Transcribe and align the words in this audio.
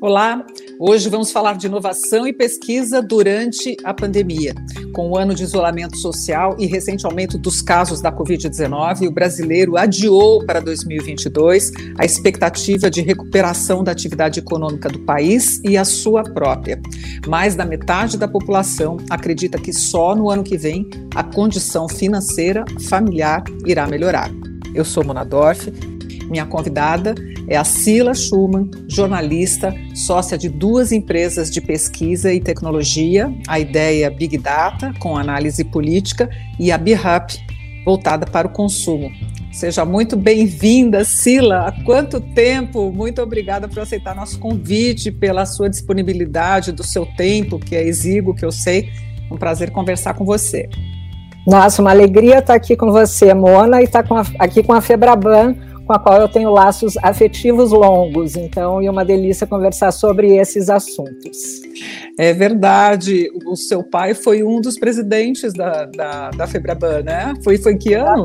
Olá, 0.00 0.46
hoje 0.78 1.08
vamos 1.08 1.32
falar 1.32 1.56
de 1.56 1.66
inovação 1.66 2.24
e 2.24 2.32
pesquisa 2.32 3.02
durante 3.02 3.76
a 3.82 3.92
pandemia. 3.92 4.54
Com 4.94 5.10
o 5.10 5.18
ano 5.18 5.34
de 5.34 5.42
isolamento 5.42 5.96
social 5.96 6.54
e 6.56 6.66
recente 6.66 7.04
aumento 7.04 7.36
dos 7.36 7.60
casos 7.60 8.00
da 8.00 8.12
Covid-19, 8.12 9.08
o 9.08 9.10
brasileiro 9.10 9.76
adiou 9.76 10.46
para 10.46 10.60
2022 10.60 11.72
a 11.98 12.04
expectativa 12.04 12.88
de 12.88 13.02
recuperação 13.02 13.82
da 13.82 13.90
atividade 13.90 14.38
econômica 14.38 14.88
do 14.88 15.00
país 15.00 15.60
e 15.64 15.76
a 15.76 15.84
sua 15.84 16.22
própria. 16.22 16.80
Mais 17.26 17.56
da 17.56 17.64
metade 17.64 18.16
da 18.16 18.28
população 18.28 18.98
acredita 19.10 19.58
que 19.58 19.72
só 19.72 20.14
no 20.14 20.30
ano 20.30 20.44
que 20.44 20.56
vem 20.56 20.88
a 21.12 21.24
condição 21.24 21.88
financeira 21.88 22.64
familiar 22.88 23.42
irá 23.66 23.84
melhorar. 23.88 24.30
Eu 24.72 24.84
sou 24.84 25.04
Mona 25.04 25.24
Dorf 25.24 25.68
minha 26.28 26.46
convidada 26.46 27.14
é 27.48 27.56
a 27.56 27.64
Sila 27.64 28.14
Schumann, 28.14 28.70
jornalista, 28.88 29.74
sócia 29.94 30.36
de 30.36 30.48
duas 30.48 30.92
empresas 30.92 31.50
de 31.50 31.60
pesquisa 31.60 32.32
e 32.32 32.40
tecnologia, 32.40 33.32
a 33.46 33.58
ideia 33.58 34.10
Big 34.10 34.36
Data, 34.38 34.92
com 34.98 35.16
análise 35.16 35.64
política, 35.64 36.28
e 36.58 36.70
a 36.70 36.78
BIRAP, 36.78 37.36
voltada 37.84 38.26
para 38.26 38.46
o 38.46 38.50
consumo. 38.50 39.10
Seja 39.50 39.84
muito 39.84 40.16
bem-vinda, 40.16 41.04
Sila. 41.04 41.68
Há 41.68 41.84
quanto 41.84 42.20
tempo? 42.20 42.92
Muito 42.92 43.22
obrigada 43.22 43.66
por 43.66 43.80
aceitar 43.80 44.14
nosso 44.14 44.38
convite, 44.38 45.10
pela 45.10 45.46
sua 45.46 45.70
disponibilidade, 45.70 46.70
do 46.70 46.84
seu 46.84 47.06
tempo, 47.16 47.58
que 47.58 47.74
é 47.74 47.82
exíguo, 47.82 48.34
que 48.34 48.44
eu 48.44 48.52
sei. 48.52 48.90
Um 49.30 49.36
prazer 49.36 49.70
conversar 49.70 50.14
com 50.14 50.24
você. 50.24 50.68
Nossa, 51.46 51.80
uma 51.80 51.90
alegria 51.90 52.40
estar 52.40 52.54
aqui 52.54 52.76
com 52.76 52.92
você, 52.92 53.32
Mona, 53.32 53.80
e 53.80 53.84
estar 53.84 54.06
com 54.06 54.16
a, 54.16 54.26
aqui 54.38 54.62
com 54.62 54.74
a 54.74 54.82
Febraban, 54.82 55.56
com 55.88 55.94
a 55.94 55.98
qual 55.98 56.20
eu 56.20 56.28
tenho 56.28 56.50
laços 56.50 56.98
afetivos 56.98 57.72
longos, 57.72 58.36
então 58.36 58.82
é 58.82 58.90
uma 58.90 59.06
delícia 59.06 59.46
conversar 59.46 59.90
sobre 59.90 60.36
esses 60.36 60.68
assuntos. 60.68 61.62
É 62.18 62.34
verdade, 62.34 63.30
o 63.46 63.56
seu 63.56 63.82
pai 63.82 64.12
foi 64.12 64.44
um 64.44 64.60
dos 64.60 64.78
presidentes 64.78 65.54
da, 65.54 65.86
da, 65.86 66.28
da 66.30 66.46
Febraban, 66.46 67.00
né? 67.02 67.32
Foi, 67.42 67.56
foi 67.56 67.72
em 67.72 67.78
que 67.78 67.94
ano? 67.94 68.24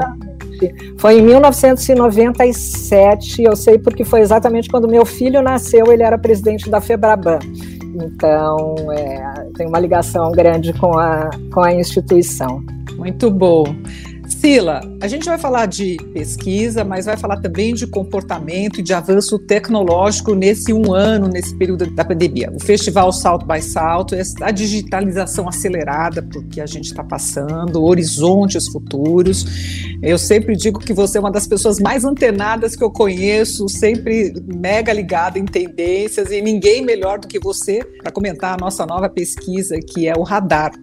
Foi 0.97 1.19
em 1.19 1.21
1997, 1.21 3.43
eu 3.43 3.55
sei 3.55 3.79
porque 3.79 4.03
foi 4.03 4.19
exatamente 4.19 4.67
quando 4.67 4.85
meu 4.85 5.05
filho 5.05 5.41
nasceu, 5.41 5.89
ele 5.89 6.03
era 6.03 6.17
presidente 6.17 6.69
da 6.69 6.81
Febraban. 6.81 7.39
Então, 7.95 8.75
é, 8.91 9.23
tem 9.55 9.67
uma 9.67 9.79
ligação 9.79 10.29
grande 10.31 10.73
com 10.73 10.99
a, 10.99 11.29
com 11.53 11.61
a 11.61 11.73
instituição. 11.73 12.61
Muito 12.97 13.31
bom. 13.31 13.63
Sila, 14.43 14.81
a 14.99 15.07
gente 15.07 15.23
vai 15.23 15.37
falar 15.37 15.67
de 15.67 15.95
pesquisa, 16.13 16.83
mas 16.83 17.05
vai 17.05 17.15
falar 17.15 17.37
também 17.37 17.73
de 17.73 17.87
comportamento 17.87 18.81
e 18.81 18.83
de 18.83 18.93
avanço 18.93 19.39
tecnológico 19.39 20.35
nesse 20.35 20.73
um 20.73 20.93
ano, 20.93 21.29
nesse 21.29 21.55
período 21.55 21.89
da 21.89 22.03
pandemia. 22.03 22.51
O 22.53 22.59
festival 22.59 23.13
Salto 23.13 23.45
by 23.45 23.61
Salto, 23.61 24.17
a 24.41 24.51
digitalização 24.51 25.47
acelerada 25.47 26.21
porque 26.21 26.59
a 26.59 26.65
gente 26.65 26.87
está 26.87 27.05
passando, 27.05 27.81
horizontes 27.81 28.67
futuros. 28.67 29.45
Eu 30.01 30.17
sempre 30.17 30.57
digo 30.57 30.77
que 30.77 30.91
você 30.91 31.19
é 31.19 31.21
uma 31.21 31.31
das 31.31 31.47
pessoas 31.47 31.79
mais 31.79 32.03
antenadas 32.03 32.75
que 32.75 32.83
eu 32.83 32.91
conheço, 32.91 33.69
sempre 33.69 34.33
mega 34.45 34.91
ligada 34.91 35.39
em 35.39 35.45
tendências 35.45 36.31
e 36.31 36.41
ninguém 36.41 36.83
melhor 36.83 37.17
do 37.17 37.29
que 37.29 37.39
você 37.39 37.81
para 38.01 38.11
comentar 38.11 38.55
a 38.55 38.57
nossa 38.57 38.85
nova 38.85 39.07
pesquisa, 39.07 39.79
que 39.79 40.05
é 40.05 40.13
o 40.13 40.21
Radar. 40.21 40.73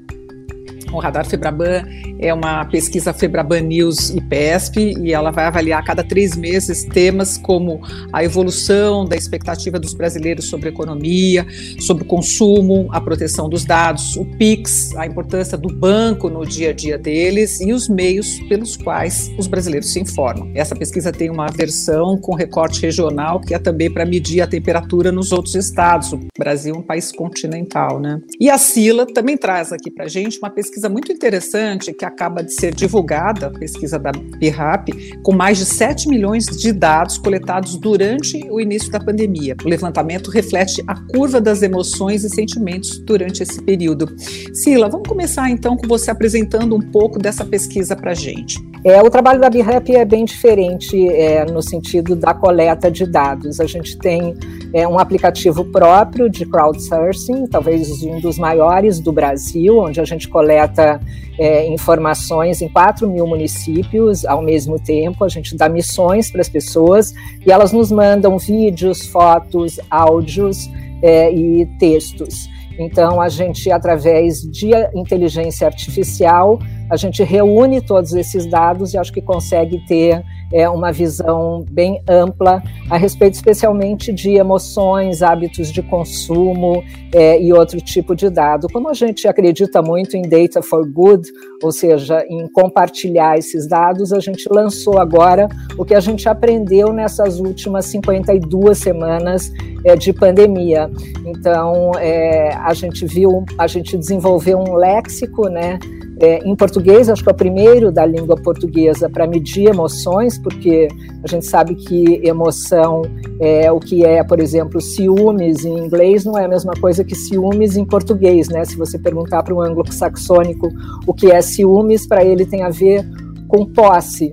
O 0.92 0.98
Radar 0.98 1.27
Febraban 1.27 1.84
é 2.19 2.33
uma 2.34 2.64
pesquisa 2.64 3.12
Febraban 3.12 3.60
News 3.60 4.10
e 4.10 4.20
PESP 4.20 4.94
e 5.00 5.12
ela 5.12 5.30
vai 5.30 5.44
avaliar 5.44 5.80
a 5.80 5.84
cada 5.84 6.02
três 6.02 6.36
meses 6.36 6.84
temas 6.84 7.38
como 7.38 7.80
a 8.12 8.24
evolução 8.24 9.05
da 9.05 9.16
expectativa 9.16 9.78
dos 9.78 9.94
brasileiros 9.94 10.47
sobre 10.47 10.69
a 10.69 10.72
economia, 10.72 11.47
sobre 11.78 12.02
o 12.02 12.06
consumo, 12.06 12.88
a 12.91 13.00
proteção 13.00 13.48
dos 13.48 13.64
dados, 13.64 14.16
o 14.16 14.24
PIX, 14.24 14.97
a 14.97 15.06
importância 15.06 15.56
do 15.56 15.69
banco 15.69 16.28
no 16.28 16.44
dia 16.44 16.70
a 16.70 16.72
dia 16.72 16.98
deles 16.98 17.60
e 17.60 17.72
os 17.72 17.88
meios 17.88 18.41
pelos 18.48 18.76
quais 18.76 19.31
os 19.38 19.47
brasileiros 19.47 19.92
se 19.92 20.00
informam. 20.00 20.50
Essa 20.54 20.75
pesquisa 20.75 21.12
tem 21.12 21.31
uma 21.31 21.47
versão 21.47 22.19
com 22.19 22.34
recorte 22.34 22.82
regional 22.82 23.41
que 23.41 23.54
é 23.54 23.59
também 23.59 23.91
para 23.91 24.04
medir 24.04 24.41
a 24.41 24.47
temperatura 24.47 25.12
nos 25.12 25.32
outros 25.32 25.54
estados. 25.54 26.12
O 26.12 26.20
Brasil 26.38 26.75
é 26.75 26.78
um 26.78 26.82
país 26.82 27.12
continental, 27.12 28.00
né? 28.00 28.20
E 28.41 28.50
a 28.50 28.59
Sila 28.59 29.06
também 29.06 29.36
traz 29.36 29.72
aqui 29.72 29.91
para 29.91 30.09
gente 30.09 30.38
uma 30.38 30.50
pesquisa 30.50 30.79
pesquisa 30.80 30.88
muito 30.88 31.12
interessante 31.12 31.92
que 31.92 32.04
acaba 32.04 32.42
de 32.42 32.54
ser 32.54 32.74
divulgada, 32.74 33.48
a 33.48 33.50
pesquisa 33.50 33.98
da 33.98 34.12
BIRAP, 34.12 34.88
com 35.22 35.32
mais 35.32 35.58
de 35.58 35.66
7 35.66 36.08
milhões 36.08 36.46
de 36.46 36.72
dados 36.72 37.18
coletados 37.18 37.76
durante 37.76 38.48
o 38.50 38.60
início 38.60 38.91
da 38.91 38.98
pandemia. 38.98 39.54
O 39.62 39.68
levantamento 39.68 40.30
reflete 40.30 40.82
a 40.86 40.94
curva 40.94 41.41
das 41.41 41.62
emoções 41.62 42.24
e 42.24 42.30
sentimentos 42.30 42.98
durante 42.98 43.42
esse 43.42 43.62
período. 43.62 44.08
Sila, 44.54 44.88
vamos 44.88 45.08
começar 45.08 45.50
então 45.50 45.76
com 45.76 45.86
você 45.86 46.10
apresentando 46.10 46.74
um 46.74 46.80
pouco 46.80 47.18
dessa 47.18 47.44
pesquisa 47.44 47.94
para 47.94 48.12
a 48.12 48.14
gente. 48.14 48.58
É, 48.82 49.02
o 49.02 49.10
trabalho 49.10 49.41
da 49.41 49.50
BIRAP 49.50 49.91
é 49.91 50.04
bem 50.06 50.24
diferente 50.24 51.06
é, 51.08 51.44
no 51.44 51.60
sentido 51.60 52.16
da 52.16 52.32
coleta 52.32 52.91
de 52.91 53.04
dados. 53.04 53.60
A 53.60 53.66
gente 53.66 53.98
tem 53.98 54.34
é, 54.72 54.86
um 54.86 54.98
aplicativo 54.98 55.64
próprio 55.64 56.28
de 56.28 56.47
crowdsourcing, 56.47 57.47
talvez 57.47 58.03
um 58.03 58.20
dos 58.20 58.38
maiores 58.38 59.00
do 59.00 59.12
Brasil, 59.12 59.78
onde 59.78 60.00
a 60.00 60.04
gente 60.04 60.28
coleta 60.28 61.00
é, 61.38 61.66
informações 61.66 62.62
em 62.62 62.69
4 62.69 63.09
mil 63.09 63.26
municípios 63.26 64.25
ao 64.25 64.42
mesmo 64.42 64.78
tempo. 64.78 65.25
A 65.25 65.28
gente 65.28 65.56
dá 65.56 65.69
missões 65.69 66.30
para 66.30 66.41
as 66.41 66.48
pessoas 66.48 67.12
e 67.44 67.50
elas 67.50 67.72
nos 67.72 67.91
mandam 67.91 68.38
vídeos, 68.38 69.06
fotos, 69.06 69.80
áudios 69.91 70.70
é, 71.03 71.32
e 71.32 71.66
textos. 71.78 72.48
Então, 72.78 73.20
a 73.20 73.28
gente, 73.28 73.70
através 73.70 74.41
de 74.41 74.70
inteligência 74.94 75.66
artificial, 75.66 76.59
a 76.91 76.97
gente 76.97 77.23
reúne 77.23 77.81
todos 77.81 78.12
esses 78.15 78.47
dados 78.47 78.93
e 78.93 78.99
acho 78.99 79.12
que 79.12 79.23
consegue 79.23 79.78
ter 79.87 80.23
é, 80.53 80.69
uma 80.69 80.91
visão 80.91 81.65
bem 81.71 82.03
ampla 82.09 82.62
a 82.91 82.97
respeito, 82.97 83.34
especialmente 83.34 84.12
de 84.12 84.31
emoções, 84.31 85.23
hábitos 85.23 85.71
de 85.71 85.83
consumo 85.83 86.83
é, 87.15 87.41
e 87.41 87.53
outro 87.53 87.81
tipo 87.81 88.17
de 88.17 88.28
dado. 88.28 88.67
Como 88.73 88.89
a 88.89 88.95
gente 88.95 89.28
acredita 89.28 89.81
muito 89.81 90.17
em 90.17 90.23
data 90.23 90.61
for 90.61 90.84
good, 90.84 91.28
ou 91.62 91.71
seja, 91.71 92.25
em 92.28 92.49
compartilhar 92.49 93.39
esses 93.39 93.69
dados, 93.69 94.12
a 94.12 94.19
gente 94.19 94.49
lançou 94.51 94.99
agora 94.99 95.49
o 95.78 95.84
que 95.84 95.95
a 95.95 96.01
gente 96.01 96.28
aprendeu 96.28 96.93
nessas 96.93 97.39
últimas 97.39 97.87
52 97.87 98.77
semanas 98.77 99.53
é, 99.84 99.95
de 99.95 100.12
pandemia. 100.12 100.91
Então, 101.25 101.93
é, 101.99 102.53
a 102.57 102.75
gente 102.75 103.07
viu, 103.07 103.45
a 103.57 103.67
gente 103.69 103.97
desenvolveu 103.97 104.59
um 104.59 104.75
léxico, 104.75 105.49
né? 105.49 105.78
É, 106.20 106.38
em 106.47 106.54
português, 106.54 107.08
acho 107.08 107.22
que 107.22 107.28
é 107.28 107.32
o 107.32 107.36
primeiro 107.36 107.91
da 107.91 108.04
língua 108.04 108.36
portuguesa 108.36 109.08
para 109.08 109.26
medir 109.26 109.69
emoções, 109.69 110.38
porque 110.38 110.88
a 111.25 111.26
gente 111.26 111.47
sabe 111.47 111.75
que 111.75 112.20
emoção 112.22 113.03
é 113.41 113.72
o 113.72 113.81
que 113.81 114.04
é, 114.04 114.22
por 114.22 114.38
exemplo, 114.38 114.80
ciúmes 114.80 115.64
em 115.64 115.78
inglês 115.78 116.25
não 116.25 116.38
é 116.38 116.44
a 116.44 116.48
mesma 116.48 116.75
coisa 116.80 117.03
que 117.03 117.14
ciúmes 117.14 117.76
em 117.76 117.84
português, 117.84 118.48
né? 118.48 118.64
Se 118.64 118.76
você 118.76 118.98
perguntar 118.98 119.42
para 119.42 119.54
um 119.54 119.60
anglo-saxônico 119.60 120.69
o 121.06 121.14
que 121.14 121.30
é 121.30 121.41
ciúmes, 121.41 122.06
para 122.06 122.22
ele 122.22 122.44
tem 122.44 122.62
a 122.62 122.69
ver 122.69 123.04
com 123.48 123.64
posse 123.64 124.30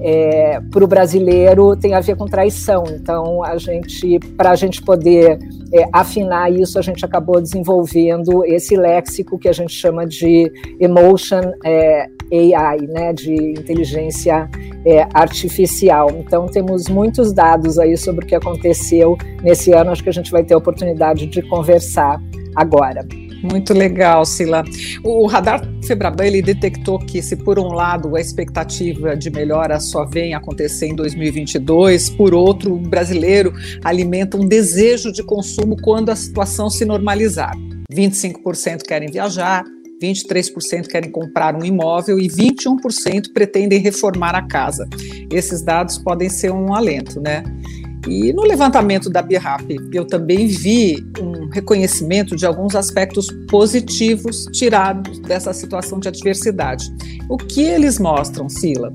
é, 0.00 0.60
para 0.70 0.82
o 0.82 0.86
brasileiro 0.86 1.76
tem 1.76 1.94
a 1.94 2.00
ver 2.00 2.16
com 2.16 2.26
traição. 2.26 2.84
Então, 2.88 3.44
a 3.44 3.56
gente, 3.58 4.18
para 4.36 4.50
a 4.50 4.56
gente 4.56 4.82
poder 4.82 5.38
é, 5.72 5.88
afinar 5.92 6.52
isso, 6.52 6.78
a 6.78 6.82
gente 6.82 7.04
acabou 7.04 7.40
desenvolvendo 7.40 8.44
esse 8.44 8.76
léxico 8.76 9.38
que 9.38 9.48
a 9.48 9.52
gente 9.52 9.72
chama 9.72 10.06
de 10.06 10.50
emotion 10.80 11.52
é, 11.64 12.06
AI, 12.32 12.78
né, 12.88 13.12
de 13.12 13.34
inteligência 13.34 14.48
é, 14.84 15.06
artificial. 15.14 16.10
Então, 16.10 16.46
temos 16.46 16.88
muitos 16.88 17.32
dados 17.32 17.78
aí 17.78 17.96
sobre 17.96 18.24
o 18.24 18.28
que 18.28 18.34
aconteceu 18.34 19.16
nesse 19.42 19.72
ano. 19.72 19.90
Acho 19.90 20.02
que 20.02 20.08
a 20.08 20.12
gente 20.12 20.30
vai 20.30 20.42
ter 20.42 20.54
a 20.54 20.58
oportunidade 20.58 21.26
de 21.26 21.42
conversar 21.42 22.20
agora. 22.56 23.06
Muito 23.42 23.72
legal, 23.72 24.24
Sila. 24.24 24.64
O 25.02 25.26
radar 25.26 25.62
Febraban 25.86 26.26
ele 26.26 26.42
detectou 26.42 26.98
que 26.98 27.22
se 27.22 27.36
por 27.36 27.58
um 27.58 27.72
lado 27.72 28.14
a 28.14 28.20
expectativa 28.20 29.16
de 29.16 29.30
melhora 29.30 29.80
só 29.80 30.04
vem 30.04 30.34
acontecer 30.34 30.86
em 30.86 30.94
2022, 30.94 32.10
por 32.10 32.34
outro, 32.34 32.74
o 32.74 32.78
brasileiro 32.78 33.52
alimenta 33.82 34.36
um 34.36 34.46
desejo 34.46 35.10
de 35.10 35.22
consumo 35.22 35.76
quando 35.82 36.10
a 36.10 36.16
situação 36.16 36.68
se 36.68 36.84
normalizar. 36.84 37.56
25% 37.92 38.82
querem 38.82 39.10
viajar, 39.10 39.64
23% 40.02 40.86
querem 40.86 41.10
comprar 41.10 41.54
um 41.54 41.64
imóvel 41.64 42.18
e 42.18 42.28
21% 42.28 43.32
pretendem 43.32 43.78
reformar 43.78 44.34
a 44.34 44.42
casa. 44.42 44.88
Esses 45.30 45.62
dados 45.62 45.98
podem 45.98 46.28
ser 46.28 46.50
um 46.52 46.74
alento, 46.74 47.20
né? 47.20 47.42
E 48.10 48.32
no 48.32 48.42
levantamento 48.42 49.08
da 49.08 49.22
BIRAP, 49.22 49.76
eu 49.94 50.04
também 50.04 50.48
vi 50.48 50.98
um 51.20 51.48
reconhecimento 51.48 52.34
de 52.34 52.44
alguns 52.44 52.74
aspectos 52.74 53.28
positivos 53.48 54.46
tirados 54.52 55.20
dessa 55.20 55.52
situação 55.52 56.00
de 56.00 56.08
adversidade. 56.08 56.92
O 57.28 57.36
que 57.36 57.62
eles 57.62 58.00
mostram, 58.00 58.48
Sila? 58.48 58.90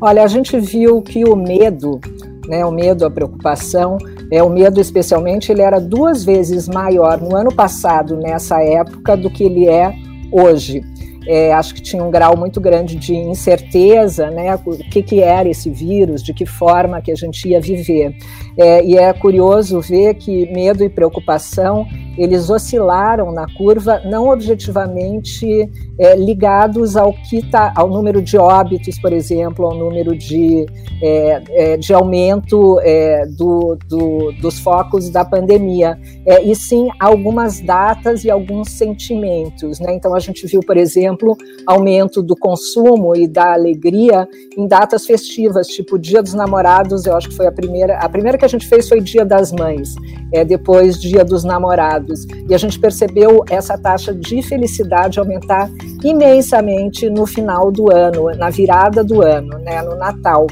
Olha, 0.00 0.22
a 0.22 0.26
gente 0.26 0.58
viu 0.58 1.02
que 1.02 1.22
o 1.22 1.36
medo, 1.36 2.00
né, 2.48 2.64
o 2.64 2.72
medo, 2.72 3.04
a 3.04 3.10
preocupação, 3.10 3.98
é, 4.30 4.42
o 4.42 4.48
medo 4.48 4.80
especialmente, 4.80 5.52
ele 5.52 5.60
era 5.60 5.78
duas 5.78 6.24
vezes 6.24 6.66
maior 6.66 7.20
no 7.20 7.36
ano 7.36 7.54
passado, 7.54 8.16
nessa 8.16 8.62
época, 8.62 9.18
do 9.18 9.28
que 9.28 9.44
ele 9.44 9.68
é 9.68 9.92
hoje. 10.32 10.82
É, 11.28 11.52
acho 11.52 11.74
que 11.74 11.82
tinha 11.82 12.02
um 12.02 12.10
grau 12.10 12.36
muito 12.36 12.58
grande 12.58 12.96
de 12.96 13.14
incerteza, 13.14 14.30
né? 14.30 14.54
O 14.64 14.78
que, 14.78 15.02
que 15.02 15.20
era 15.20 15.46
esse 15.46 15.68
vírus, 15.68 16.22
de 16.22 16.32
que 16.32 16.46
forma 16.46 17.02
que 17.02 17.12
a 17.12 17.14
gente 17.14 17.46
ia 17.46 17.60
viver. 17.60 18.16
É, 18.56 18.82
e 18.82 18.96
é 18.96 19.12
curioso 19.12 19.80
ver 19.80 20.14
que 20.14 20.50
medo 20.50 20.82
e 20.82 20.88
preocupação 20.88 21.86
eles 22.18 22.50
oscilaram 22.50 23.30
na 23.30 23.46
curva, 23.56 24.02
não 24.04 24.28
objetivamente 24.28 25.70
é, 25.98 26.16
ligados 26.16 26.96
ao 26.96 27.12
que 27.12 27.40
tá, 27.48 27.72
ao 27.76 27.88
número 27.88 28.20
de 28.20 28.36
óbitos, 28.36 28.98
por 28.98 29.12
exemplo, 29.12 29.64
ao 29.64 29.74
número 29.74 30.16
de, 30.16 30.66
é, 31.00 31.42
é, 31.50 31.76
de 31.76 31.94
aumento 31.94 32.80
é, 32.80 33.24
do, 33.26 33.78
do, 33.86 34.32
dos 34.40 34.58
focos 34.58 35.08
da 35.10 35.24
pandemia, 35.24 35.96
é, 36.26 36.42
e 36.42 36.54
sim 36.56 36.88
algumas 36.98 37.60
datas 37.60 38.24
e 38.24 38.30
alguns 38.30 38.70
sentimentos. 38.70 39.78
Né? 39.78 39.94
Então 39.94 40.14
a 40.14 40.18
gente 40.18 40.44
viu, 40.46 40.60
por 40.60 40.76
exemplo, 40.76 41.17
aumento 41.66 42.22
do 42.22 42.36
consumo 42.36 43.16
e 43.16 43.26
da 43.26 43.52
alegria 43.52 44.28
em 44.56 44.66
datas 44.66 45.06
festivas, 45.06 45.66
tipo 45.66 45.98
Dia 45.98 46.22
dos 46.22 46.34
Namorados. 46.34 47.06
Eu 47.06 47.16
acho 47.16 47.28
que 47.28 47.36
foi 47.36 47.46
a 47.46 47.52
primeira, 47.52 47.98
a 47.98 48.08
primeira 48.08 48.38
que 48.38 48.44
a 48.44 48.48
gente 48.48 48.66
fez 48.66 48.88
foi 48.88 49.00
Dia 49.00 49.24
das 49.24 49.52
Mães, 49.52 49.94
é, 50.32 50.44
depois 50.44 51.00
Dia 51.00 51.24
dos 51.24 51.44
Namorados 51.44 52.26
e 52.48 52.54
a 52.54 52.58
gente 52.58 52.78
percebeu 52.78 53.44
essa 53.50 53.76
taxa 53.76 54.14
de 54.14 54.42
felicidade 54.42 55.18
aumentar 55.18 55.70
imensamente 56.02 57.08
no 57.10 57.26
final 57.26 57.70
do 57.70 57.92
ano, 57.92 58.30
na 58.36 58.50
virada 58.50 59.04
do 59.04 59.22
ano, 59.22 59.58
né, 59.58 59.82
no 59.82 59.96
Natal. 59.96 60.46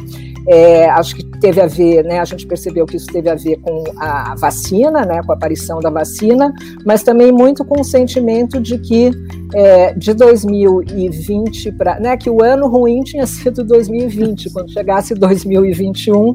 É, 0.48 0.88
acho 0.90 1.16
que 1.16 1.24
teve 1.40 1.60
a 1.60 1.66
ver, 1.66 2.04
né, 2.04 2.20
a 2.20 2.24
gente 2.24 2.46
percebeu 2.46 2.86
que 2.86 2.96
isso 2.96 3.08
teve 3.08 3.28
a 3.28 3.34
ver 3.34 3.56
com 3.56 3.82
a 3.98 4.34
vacina, 4.36 5.04
né, 5.04 5.20
com 5.24 5.32
a 5.32 5.34
aparição 5.34 5.80
da 5.80 5.90
vacina, 5.90 6.52
mas 6.84 7.02
também 7.02 7.32
muito 7.32 7.64
com 7.64 7.80
o 7.80 7.84
sentimento 7.84 8.60
de 8.60 8.78
que 8.78 9.10
é, 9.54 9.92
de 9.94 10.12
2020 10.12 11.72
para, 11.72 12.00
né, 12.00 12.16
que 12.16 12.28
o 12.28 12.42
ano 12.42 12.68
ruim 12.68 13.02
tinha 13.02 13.26
sido 13.26 13.64
2020, 13.64 14.50
quando 14.50 14.72
chegasse 14.72 15.14
2021, 15.14 16.32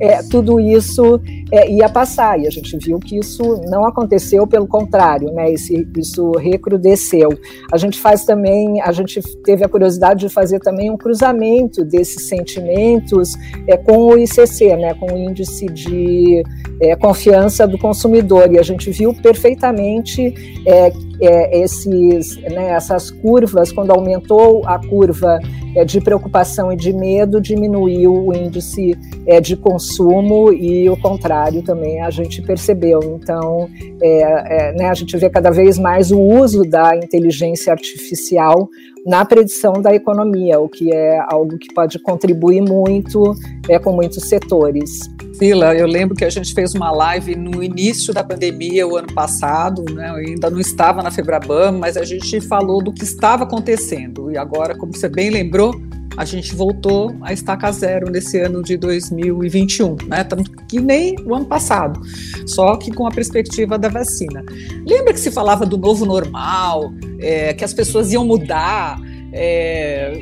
é, 0.00 0.22
tudo 0.22 0.58
isso 0.58 1.20
é, 1.52 1.70
ia 1.70 1.88
passar, 1.88 2.38
e 2.40 2.46
a 2.46 2.50
gente 2.50 2.76
viu 2.78 2.98
que 2.98 3.18
isso 3.18 3.60
não 3.68 3.84
aconteceu, 3.84 4.46
pelo 4.46 4.66
contrário, 4.66 5.32
né, 5.32 5.52
esse, 5.52 5.86
isso 5.96 6.32
recrudesceu. 6.32 7.30
A 7.72 7.76
gente 7.76 7.98
faz 7.98 8.24
também, 8.24 8.80
a 8.80 8.92
gente 8.92 9.20
teve 9.42 9.64
a 9.64 9.68
curiosidade 9.68 10.20
de 10.20 10.28
fazer 10.28 10.60
também 10.60 10.90
um 10.90 10.96
cruzamento 10.96 11.84
desses 11.84 12.28
sentimentos 12.28 13.34
é, 13.68 13.76
com 13.76 14.06
o 14.06 14.18
ICC, 14.18 14.76
né, 14.76 14.94
com 14.94 15.12
o 15.12 15.18
índice 15.18 15.66
de 15.66 16.42
é, 16.80 16.96
confiança 16.96 17.66
do 17.66 17.78
consumidor, 17.78 18.52
e 18.52 18.58
a 18.58 18.62
gente 18.62 18.90
viu 18.90 19.14
perfeitamente 19.14 20.34
é, 20.66 20.92
é, 21.20 21.60
esses, 21.60 22.36
né, 22.54 22.70
essas 22.70 23.10
curvas, 23.10 23.72
quando 23.72 23.90
aumentou 23.90 24.62
a 24.66 24.78
curva 24.78 25.38
é, 25.74 25.84
de 25.84 26.00
preocupação 26.00 26.72
e 26.72 26.76
de 26.76 26.92
medo, 26.92 27.40
diminuiu 27.40 28.12
o 28.12 28.34
índice 28.34 28.96
é, 29.26 29.40
de 29.40 29.56
consumo 29.56 30.52
e 30.52 30.88
o 30.88 30.96
contrário 30.96 31.62
também 31.62 32.00
a 32.00 32.10
gente 32.10 32.40
percebeu. 32.40 33.00
Então, 33.02 33.68
é, 34.00 34.68
é, 34.68 34.72
né, 34.72 34.88
a 34.88 34.94
gente 34.94 35.16
vê 35.16 35.28
cada 35.28 35.50
vez 35.50 35.78
mais 35.78 36.10
o 36.10 36.20
uso 36.20 36.62
da 36.62 36.96
inteligência 36.96 37.72
artificial 37.72 38.68
na 39.04 39.24
predição 39.24 39.74
da 39.74 39.94
economia, 39.94 40.58
o 40.58 40.68
que 40.68 40.92
é 40.92 41.18
algo 41.28 41.58
que 41.58 41.72
pode 41.74 41.98
contribuir 41.98 42.62
muito 42.62 43.34
é, 43.68 43.78
com 43.78 43.92
muitos 43.92 44.28
setores. 44.28 45.10
Sila, 45.38 45.74
eu 45.74 45.86
lembro 45.86 46.14
que 46.14 46.24
a 46.24 46.30
gente 46.30 46.54
fez 46.54 46.74
uma 46.74 46.92
live 46.92 47.34
no 47.34 47.60
início 47.60 48.14
da 48.14 48.22
pandemia, 48.22 48.86
o 48.86 48.96
ano 48.96 49.12
passado, 49.12 49.84
né? 49.92 50.10
Eu 50.10 50.14
ainda 50.14 50.48
não 50.48 50.60
estava 50.60 51.02
na 51.02 51.10
Febraban, 51.10 51.72
mas 51.72 51.96
a 51.96 52.04
gente 52.04 52.40
falou 52.40 52.80
do 52.80 52.92
que 52.92 53.02
estava 53.02 53.42
acontecendo. 53.42 54.30
E 54.30 54.38
agora, 54.38 54.76
como 54.76 54.94
você 54.94 55.08
bem 55.08 55.30
lembrou, 55.30 55.74
a 56.16 56.24
gente 56.24 56.54
voltou 56.54 57.16
a 57.20 57.32
estaca 57.32 57.72
zero 57.72 58.12
nesse 58.12 58.38
ano 58.38 58.62
de 58.62 58.76
2021, 58.76 59.96
né? 60.06 60.22
Tanto 60.22 60.52
que 60.68 60.80
nem 60.80 61.16
o 61.26 61.34
ano 61.34 61.46
passado, 61.46 62.00
só 62.46 62.76
que 62.76 62.92
com 62.92 63.04
a 63.04 63.10
perspectiva 63.10 63.76
da 63.76 63.88
vacina. 63.88 64.44
Lembra 64.86 65.12
que 65.12 65.20
se 65.20 65.32
falava 65.32 65.66
do 65.66 65.76
novo 65.76 66.06
normal, 66.06 66.92
é, 67.18 67.52
que 67.54 67.64
as 67.64 67.74
pessoas 67.74 68.12
iam 68.12 68.24
mudar? 68.24 69.00
É, 69.36 70.12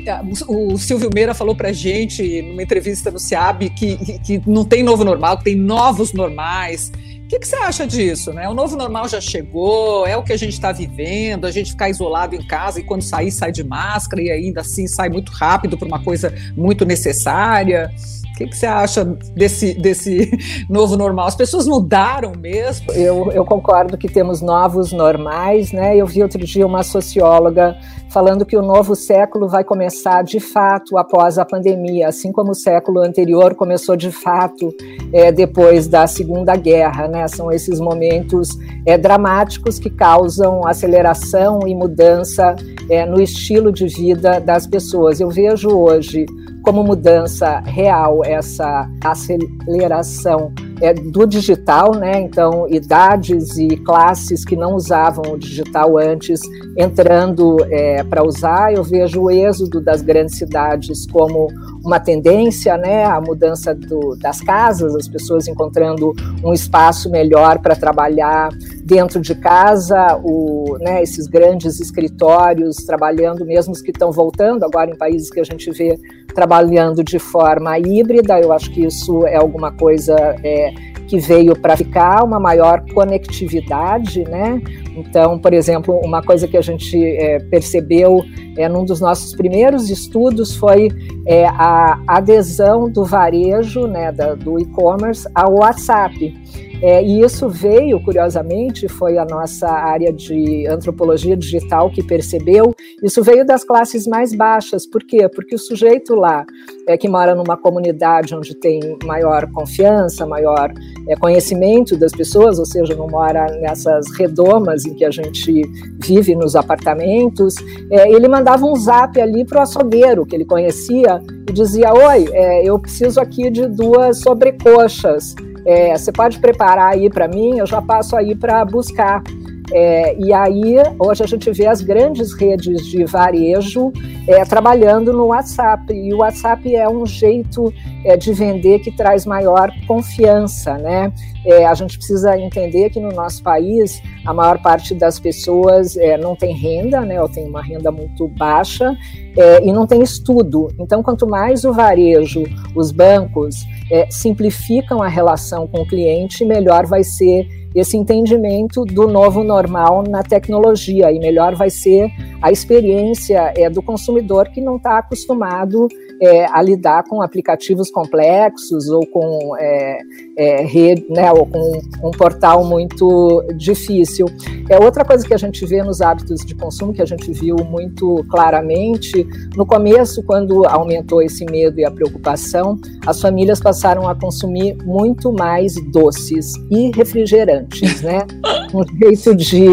o 0.47 0.75
Silvio 0.75 1.07
Meira 1.13 1.35
falou 1.35 1.55
para 1.55 1.71
gente 1.71 2.41
numa 2.41 2.63
entrevista 2.63 3.11
no 3.11 3.19
SEAB 3.19 3.69
que, 3.69 3.95
que 4.19 4.41
não 4.47 4.65
tem 4.65 4.81
novo 4.81 5.03
normal, 5.03 5.37
que 5.37 5.43
tem 5.43 5.55
novos 5.55 6.13
normais. 6.13 6.91
O 7.23 7.27
que, 7.27 7.37
que, 7.37 7.47
você 7.47 7.55
acha 7.55 7.85
disso? 7.85 8.33
Né? 8.33 8.49
O 8.49 8.55
novo 8.55 8.75
normal 8.75 9.07
já 9.07 9.21
chegou, 9.21 10.07
é 10.07 10.17
o 10.17 10.23
que 10.23 10.33
a 10.33 10.37
gente 10.37 10.53
está 10.53 10.71
vivendo, 10.71 11.45
a 11.45 11.51
gente 11.51 11.71
ficar 11.71 11.89
isolado 11.89 12.35
em 12.35 12.41
casa 12.47 12.79
e 12.79 12.83
quando 12.83 13.03
sair, 13.03 13.31
sai 13.31 13.51
de 13.51 13.63
máscara 13.63 14.19
e 14.19 14.31
ainda 14.31 14.61
assim 14.61 14.87
sai 14.87 15.09
muito 15.09 15.31
rápido 15.31 15.77
para 15.77 15.87
uma 15.87 16.03
coisa 16.03 16.33
muito 16.57 16.83
necessária. 16.83 17.91
O 18.33 18.35
que, 18.35 18.47
que, 18.47 18.57
você 18.57 18.65
acha 18.65 19.05
desse, 19.05 19.75
desse 19.75 20.31
novo 20.67 20.97
normal? 20.97 21.27
As 21.27 21.35
pessoas 21.35 21.67
mudaram 21.67 22.33
mesmo? 22.35 22.91
Eu, 22.91 23.31
eu 23.31 23.45
concordo 23.45 23.95
que 23.95 24.09
temos 24.09 24.41
novos 24.41 24.91
normais, 24.91 25.71
né? 25.71 25.95
Eu 25.95 26.07
vi 26.07 26.23
outro 26.23 26.43
dia 26.43 26.65
uma 26.65 26.81
socióloga 26.81 27.77
falando 28.09 28.43
que 28.43 28.57
o 28.57 28.61
novo 28.63 28.95
século 28.95 29.47
vai 29.47 29.63
começar 29.63 30.23
de 30.23 30.39
fato 30.39 30.97
após 30.97 31.37
a 31.37 31.45
pandemia, 31.45 32.07
assim 32.07 32.31
como 32.31 32.51
o 32.51 32.55
século 32.55 33.01
anterior 33.01 33.53
começou 33.53 33.95
de 33.95 34.11
fato 34.11 34.73
é, 35.11 35.31
depois 35.31 35.87
da 35.87 36.07
Segunda 36.07 36.55
Guerra, 36.55 37.07
né? 37.07 37.27
São 37.27 37.51
esses 37.51 37.79
momentos 37.79 38.49
é, 38.83 38.97
dramáticos 38.97 39.77
que 39.77 39.91
causam 39.91 40.65
aceleração 40.65 41.67
e 41.67 41.75
mudança 41.75 42.55
é, 42.89 43.05
no 43.05 43.21
estilo 43.21 43.71
de 43.71 43.87
vida 43.87 44.39
das 44.39 44.65
pessoas. 44.65 45.19
Eu 45.19 45.29
vejo 45.29 45.69
hoje 45.69 46.25
como 46.63 46.83
mudança 46.83 47.59
real 47.59 48.23
essa 48.23 48.89
aceleração 49.03 50.51
é, 50.81 50.93
do 50.93 51.25
digital, 51.25 51.93
né? 51.93 52.21
Então, 52.21 52.67
idades 52.69 53.57
e 53.57 53.77
classes 53.77 54.43
que 54.43 54.55
não 54.55 54.73
usavam 54.73 55.33
o 55.33 55.37
digital 55.37 55.97
antes 55.97 56.39
entrando 56.77 57.57
é, 57.69 58.03
para 58.03 58.23
usar. 58.23 58.73
Eu 58.73 58.83
vejo 58.83 59.23
o 59.23 59.31
êxodo 59.31 59.81
das 59.81 60.01
grandes 60.01 60.37
cidades 60.37 61.05
como 61.11 61.47
uma 61.83 61.99
tendência, 61.99 62.77
né? 62.77 63.05
A 63.05 63.19
mudança 63.19 63.75
do, 63.75 64.15
das 64.15 64.39
casas, 64.39 64.95
as 64.95 65.07
pessoas 65.07 65.47
encontrando 65.47 66.13
um 66.43 66.53
espaço 66.53 67.09
melhor 67.09 67.59
para 67.59 67.75
trabalhar 67.75 68.49
dentro 68.83 69.21
de 69.21 69.33
casa, 69.35 70.19
o, 70.23 70.77
né, 70.79 71.01
esses 71.01 71.25
grandes 71.25 71.79
escritórios 71.79 72.77
trabalhando, 72.77 73.45
mesmo 73.45 73.71
os 73.71 73.81
que 73.81 73.91
estão 73.91 74.11
voltando 74.11 74.63
agora 74.65 74.91
em 74.91 74.97
países 74.97 75.29
que 75.29 75.39
a 75.39 75.43
gente 75.43 75.71
vê 75.71 75.97
trabalhando 76.35 77.03
de 77.03 77.17
forma 77.17 77.77
híbrida. 77.79 78.39
Eu 78.39 78.51
acho 78.51 78.69
que 78.71 78.85
isso 78.85 79.25
é 79.25 79.35
alguma 79.35 79.71
coisa 79.71 80.15
é, 80.43 80.73
que 81.07 81.17
veio 81.17 81.55
para 81.55 81.77
ficar, 81.77 82.23
uma 82.23 82.39
maior 82.39 82.83
conectividade, 82.93 84.23
né? 84.25 84.61
Então, 84.95 85.39
por 85.39 85.53
exemplo, 85.53 85.99
uma 86.03 86.21
coisa 86.21 86.47
que 86.47 86.57
a 86.57 86.61
gente 86.61 86.97
é, 87.03 87.39
percebeu 87.39 88.21
é, 88.57 88.67
num 88.67 88.83
dos 88.83 88.99
nossos 88.99 89.33
primeiros 89.35 89.89
estudos 89.89 90.55
foi 90.55 90.89
é, 91.25 91.45
a 91.47 91.99
adesão 92.07 92.89
do 92.89 93.05
varejo, 93.05 93.87
né, 93.87 94.11
da, 94.11 94.35
do 94.35 94.59
e-commerce 94.59 95.27
ao 95.33 95.55
WhatsApp. 95.55 96.35
É, 96.83 97.01
e 97.01 97.21
isso 97.21 97.47
veio, 97.47 97.97
curiosamente, 98.03 98.89
foi 98.89 99.17
a 99.17 99.23
nossa 99.23 99.69
área 99.69 100.11
de 100.11 100.67
antropologia 100.67 101.37
digital 101.37 101.89
que 101.89 102.03
percebeu, 102.03 102.75
isso 103.01 103.23
veio 103.23 103.45
das 103.45 103.63
classes 103.63 104.05
mais 104.05 104.35
baixas. 104.35 104.85
Por 104.85 105.01
quê? 105.01 105.29
Porque 105.29 105.55
o 105.55 105.57
sujeito 105.57 106.13
lá, 106.13 106.45
é, 106.85 106.97
que 106.97 107.07
mora 107.07 107.33
numa 107.33 107.55
comunidade 107.55 108.35
onde 108.35 108.53
tem 108.53 108.81
maior 109.05 109.49
confiança, 109.53 110.25
maior 110.25 110.73
é, 111.07 111.15
conhecimento 111.15 111.95
das 111.95 112.11
pessoas, 112.11 112.59
ou 112.59 112.65
seja, 112.65 112.93
não 112.95 113.07
mora 113.07 113.45
nessas 113.61 114.11
redomas 114.17 114.83
em 114.83 114.93
que 114.93 115.05
a 115.05 115.11
gente 115.11 115.61
vive 116.01 116.35
nos 116.35 116.53
apartamentos, 116.53 117.55
é, 117.89 118.11
ele 118.11 118.27
mandava 118.27 118.65
um 118.65 118.75
zap 118.75 119.21
ali 119.21 119.45
para 119.45 119.59
o 119.59 119.61
açougueiro 119.61 120.25
que 120.25 120.35
ele 120.35 120.43
conhecia 120.43 121.21
e 121.47 121.53
dizia: 121.53 121.93
Oi, 121.93 122.27
é, 122.33 122.67
eu 122.67 122.77
preciso 122.77 123.21
aqui 123.21 123.49
de 123.49 123.69
duas 123.69 124.19
sobrecoxas. 124.19 125.33
É, 125.65 125.97
você 125.97 126.11
pode 126.11 126.39
preparar 126.39 126.93
aí 126.93 127.09
para 127.09 127.27
mim, 127.27 127.57
eu 127.57 127.65
já 127.65 127.81
passo 127.81 128.15
aí 128.15 128.35
para 128.35 128.63
buscar. 128.65 129.23
É, 129.71 130.15
e 130.19 130.33
aí, 130.33 130.75
hoje 130.99 131.23
a 131.23 131.27
gente 131.27 131.49
vê 131.51 131.65
as 131.65 131.81
grandes 131.81 132.33
redes 132.33 132.85
de 132.85 133.05
varejo 133.05 133.91
é, 134.27 134.43
trabalhando 134.45 135.13
no 135.13 135.27
WhatsApp. 135.27 135.91
E 135.93 136.13
o 136.13 136.17
WhatsApp 136.17 136.75
é 136.75 136.87
um 136.87 137.05
jeito 137.05 137.73
é, 138.05 138.17
de 138.17 138.33
vender 138.33 138.79
que 138.79 138.91
traz 138.91 139.25
maior 139.25 139.71
confiança, 139.87 140.77
né? 140.77 141.11
É, 141.45 141.65
a 141.65 141.73
gente 141.73 141.97
precisa 141.97 142.37
entender 142.37 142.89
que 142.89 142.99
no 142.99 143.11
nosso 143.11 143.41
país 143.41 144.01
a 144.25 144.33
maior 144.33 144.61
parte 144.61 144.93
das 144.93 145.19
pessoas 145.19 145.97
é, 145.97 146.17
não 146.17 146.35
tem 146.35 146.53
renda, 146.53 147.01
né? 147.01 147.21
Ou 147.21 147.27
tem 147.27 147.47
uma 147.47 147.61
renda 147.61 147.91
muito 147.91 148.27
baixa 148.27 148.95
é, 149.35 149.65
e 149.65 149.71
não 149.71 149.87
tem 149.87 150.03
estudo. 150.03 150.67
Então, 150.79 151.01
quanto 151.01 151.25
mais 151.25 151.65
o 151.65 151.73
varejo, 151.73 152.43
os 152.75 152.91
bancos 152.91 153.65
é, 153.91 154.09
simplificam 154.09 155.01
a 155.01 155.07
relação 155.07 155.67
com 155.67 155.81
o 155.81 155.87
cliente, 155.87 156.45
melhor 156.45 156.85
vai 156.85 157.03
ser 157.03 157.47
esse 157.75 157.97
entendimento 157.97 158.83
do 158.85 159.07
novo 159.07 159.43
normal 159.43 160.03
na 160.07 160.23
tecnologia 160.23 161.11
e 161.11 161.19
melhor 161.19 161.55
vai 161.55 161.69
ser 161.69 162.09
a 162.41 162.51
experiência 162.51 163.53
é, 163.55 163.69
do 163.69 163.81
consumidor 163.81 164.49
que 164.49 164.61
não 164.61 164.77
está 164.77 164.97
acostumado 164.97 165.87
é, 166.21 166.45
a 166.45 166.61
lidar 166.61 167.03
com 167.03 167.21
aplicativos 167.21 167.91
complexos 167.91 168.87
ou 168.89 169.05
com 169.07 169.55
é, 169.57 169.99
é, 170.37 170.65
rede, 170.65 171.05
né, 171.09 171.31
ou 171.31 171.45
com 171.45 171.81
um 172.03 172.11
portal 172.11 172.63
muito 172.63 173.43
difícil. 173.55 174.25
É 174.69 174.79
outra 174.79 175.03
coisa 175.03 175.27
que 175.27 175.33
a 175.33 175.37
gente 175.37 175.65
vê 175.65 175.83
nos 175.83 176.01
hábitos 176.01 176.45
de 176.45 176.55
consumo 176.55 176.93
que 176.93 177.01
a 177.01 177.05
gente 177.05 177.31
viu 177.31 177.55
muito 177.57 178.23
claramente 178.29 179.25
no 179.55 179.65
começo, 179.65 180.23
quando 180.23 180.65
aumentou 180.65 181.21
esse 181.21 181.45
medo 181.45 181.79
e 181.79 181.85
a 181.85 181.91
preocupação, 181.91 182.77
as 183.05 183.21
famílias 183.21 183.59
passaram 183.59 184.07
a 184.07 184.15
consumir 184.15 184.77
muito 184.85 185.31
mais 185.31 185.75
doces 185.91 186.53
e 186.71 186.91
refrigerantes, 186.91 187.62
né? 188.01 188.25
Um 188.73 188.83
jeito 188.97 189.35
de 189.35 189.65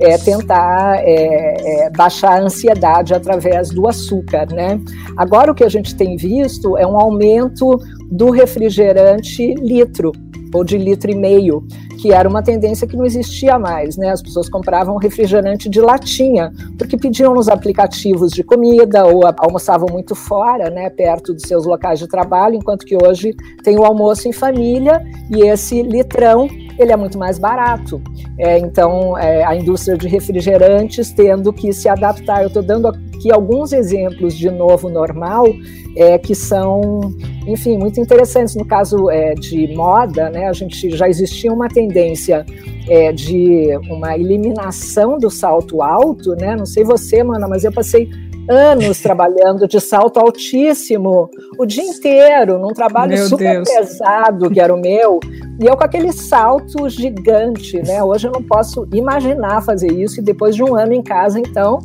é, 0.00 0.16
tentar 0.18 1.02
é, 1.02 1.84
é, 1.84 1.90
baixar 1.90 2.40
a 2.40 2.42
ansiedade 2.42 3.14
através 3.14 3.70
do 3.70 3.86
açúcar, 3.88 4.46
né? 4.52 4.80
Agora 5.16 5.52
o 5.52 5.54
que 5.54 5.64
a 5.64 5.68
gente 5.68 5.94
tem 5.94 6.16
visto 6.16 6.76
é 6.76 6.86
um 6.86 6.98
aumento 6.98 7.78
do 8.10 8.30
refrigerante 8.30 9.54
litro 9.54 10.12
ou 10.52 10.64
de 10.64 10.76
litro 10.76 11.10
e 11.10 11.14
meio, 11.14 11.64
que 12.00 12.12
era 12.12 12.28
uma 12.28 12.42
tendência 12.42 12.86
que 12.86 12.96
não 12.96 13.04
existia 13.04 13.58
mais, 13.58 13.96
né? 13.96 14.10
As 14.10 14.22
pessoas 14.22 14.48
compravam 14.48 14.96
refrigerante 14.96 15.68
de 15.68 15.80
latinha, 15.80 16.50
porque 16.78 16.96
pediam 16.96 17.34
nos 17.34 17.48
aplicativos 17.48 18.32
de 18.32 18.42
comida 18.42 19.04
ou 19.04 19.22
almoçavam 19.38 19.88
muito 19.90 20.14
fora, 20.14 20.70
né, 20.70 20.90
perto 20.90 21.32
dos 21.32 21.42
seus 21.42 21.66
locais 21.66 21.98
de 21.98 22.08
trabalho, 22.08 22.56
enquanto 22.56 22.84
que 22.84 22.96
hoje 22.96 23.34
tem 23.62 23.78
o 23.78 23.84
almoço 23.84 24.28
em 24.28 24.32
família 24.32 25.04
e 25.30 25.42
esse 25.42 25.82
litrão 25.82 26.48
ele 26.80 26.92
é 26.92 26.96
muito 26.96 27.18
mais 27.18 27.38
barato. 27.38 28.00
É, 28.38 28.58
então, 28.58 29.16
é, 29.18 29.44
a 29.44 29.54
indústria 29.54 29.96
de 29.96 30.08
refrigerantes 30.08 31.12
tendo 31.12 31.52
que 31.52 31.72
se 31.72 31.88
adaptar. 31.88 32.42
Eu 32.42 32.48
estou 32.48 32.62
dando 32.62 32.88
aqui 32.88 33.30
alguns 33.30 33.72
exemplos 33.72 34.34
de 34.36 34.50
novo 34.50 34.88
normal 34.88 35.46
é, 35.96 36.18
que 36.18 36.34
são, 36.34 37.00
enfim, 37.46 37.76
muito 37.76 38.00
interessantes. 38.00 38.54
No 38.54 38.64
caso 38.64 39.10
é, 39.10 39.34
de 39.34 39.74
moda, 39.74 40.30
né, 40.30 40.48
a 40.48 40.52
gente 40.52 40.90
já 40.90 41.08
existia 41.08 41.52
uma 41.52 41.68
tendência 41.68 42.46
é, 42.88 43.12
de 43.12 43.68
uma 43.90 44.16
eliminação 44.16 45.18
do 45.18 45.30
salto 45.30 45.82
alto, 45.82 46.34
né? 46.34 46.56
Não 46.56 46.66
sei 46.66 46.82
você, 46.82 47.22
mana, 47.22 47.46
mas 47.46 47.64
eu 47.64 47.72
passei 47.72 48.08
anos 48.50 48.98
trabalhando 49.02 49.66
de 49.68 49.80
salto 49.80 50.18
altíssimo 50.18 51.30
o 51.58 51.64
dia 51.64 51.84
inteiro, 51.84 52.58
num 52.58 52.72
trabalho 52.74 53.12
meu 53.12 53.26
super 53.26 53.62
Deus. 53.62 53.68
pesado 53.68 54.50
que 54.50 54.60
era 54.60 54.74
o 54.74 54.80
meu, 54.80 55.20
e 55.58 55.66
eu 55.66 55.76
com 55.76 55.84
aquele 55.84 56.12
salto 56.12 56.88
gigante, 56.88 57.80
né? 57.82 58.02
Hoje 58.02 58.26
eu 58.26 58.32
não 58.32 58.42
posso 58.42 58.86
imaginar 58.92 59.62
fazer 59.62 59.92
isso, 59.92 60.20
e 60.20 60.22
depois 60.22 60.56
de 60.56 60.62
um 60.62 60.74
ano 60.74 60.92
em 60.92 61.02
casa, 61.02 61.38
então, 61.38 61.78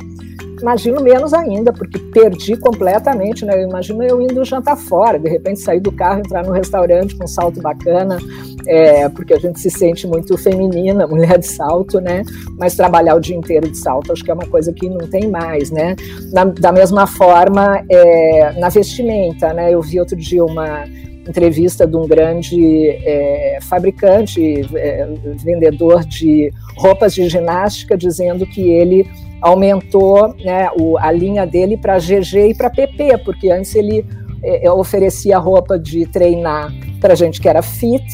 imagino 0.60 1.00
menos 1.02 1.32
ainda, 1.34 1.72
porque 1.72 1.98
perdi 1.98 2.56
completamente, 2.56 3.44
né? 3.44 3.62
Eu 3.62 3.68
imagino 3.68 4.02
eu 4.02 4.20
indo 4.20 4.44
jantar 4.44 4.76
fora, 4.76 5.18
de 5.18 5.28
repente 5.28 5.60
sair 5.60 5.80
do 5.80 5.92
carro, 5.92 6.20
entrar 6.20 6.44
no 6.44 6.52
restaurante 6.52 7.14
com 7.14 7.24
um 7.24 7.28
salto 7.28 7.60
bacana, 7.60 8.18
é, 8.66 9.08
porque 9.08 9.34
a 9.34 9.38
gente 9.38 9.60
se 9.60 9.70
sente 9.70 10.06
muito 10.06 10.36
feminina, 10.36 11.06
mulher 11.08 11.38
de 11.38 11.46
salto, 11.46 12.00
né? 12.00 12.22
Mas 12.58 12.74
trabalhar 12.74 13.14
o 13.14 13.20
dia 13.20 13.36
inteiro 13.36 13.68
de 13.68 13.78
salto, 13.78 14.12
acho 14.12 14.24
que 14.24 14.30
é 14.30 14.34
uma 14.34 14.46
coisa 14.46 14.72
que 14.72 14.88
não 14.88 15.06
tem 15.08 15.28
mais, 15.28 15.70
né? 15.70 15.96
Na, 16.32 16.44
da 16.44 16.72
mesma 16.72 17.06
forma, 17.06 17.84
é, 17.90 18.52
na 18.58 18.68
vestimenta, 18.68 19.52
né? 19.52 19.72
Eu 19.72 19.82
vi 19.82 20.00
outro 20.00 20.16
dia 20.16 20.44
uma 20.44 20.84
entrevista 21.28 21.86
de 21.86 21.96
um 21.96 22.06
grande 22.06 22.88
é, 23.04 23.58
fabricante, 23.62 24.60
é, 24.74 25.08
vendedor 25.44 26.04
de 26.04 26.52
roupas 26.76 27.14
de 27.14 27.28
ginástica, 27.28 27.96
dizendo 27.96 28.46
que 28.46 28.70
ele 28.70 29.08
aumentou 29.40 30.34
né, 30.44 30.68
o, 30.78 30.98
a 30.98 31.10
linha 31.12 31.46
dele 31.46 31.76
para 31.76 31.98
GG 31.98 32.50
e 32.50 32.54
para 32.54 32.70
PP, 32.70 33.18
porque 33.24 33.50
antes 33.50 33.74
ele 33.74 34.04
é, 34.42 34.66
é, 34.66 34.72
oferecia 34.72 35.38
roupa 35.38 35.78
de 35.78 36.06
treinar 36.06 36.72
para 37.00 37.14
gente 37.14 37.40
que 37.40 37.48
era 37.48 37.62
fit, 37.62 38.04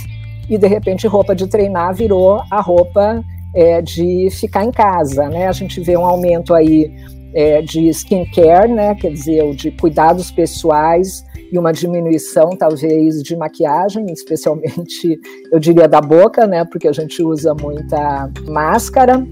e 0.49 0.59
de 0.59 0.67
repente 0.67 1.07
roupa 1.07 1.35
de 1.35 1.47
treinar 1.47 1.95
virou 1.95 2.43
a 2.50 2.61
roupa 2.61 3.25
é, 3.55 3.81
de 3.81 4.29
ficar 4.31 4.64
em 4.64 4.71
casa. 4.71 5.29
Né? 5.29 5.47
A 5.47 5.52
gente 5.52 5.81
vê 5.81 5.97
um 5.97 6.05
aumento 6.05 6.55
aí 6.55 6.93
é, 7.35 7.62
de 7.62 7.88
skincare, 7.88 8.71
né? 8.71 8.95
quer 8.95 9.12
dizer, 9.12 9.55
de 9.55 9.71
cuidados 9.71 10.31
pessoais 10.31 11.25
e 11.53 11.59
uma 11.59 11.71
diminuição, 11.71 12.51
talvez, 12.57 13.23
de 13.23 13.37
maquiagem, 13.37 14.07
especialmente, 14.11 15.21
eu 15.53 15.59
diria, 15.59 15.87
da 15.87 16.01
boca, 16.01 16.47
né? 16.47 16.65
porque 16.65 16.89
a 16.89 16.93
gente 16.93 17.23
usa 17.23 17.55
muita 17.55 18.31
máscara. 18.49 19.25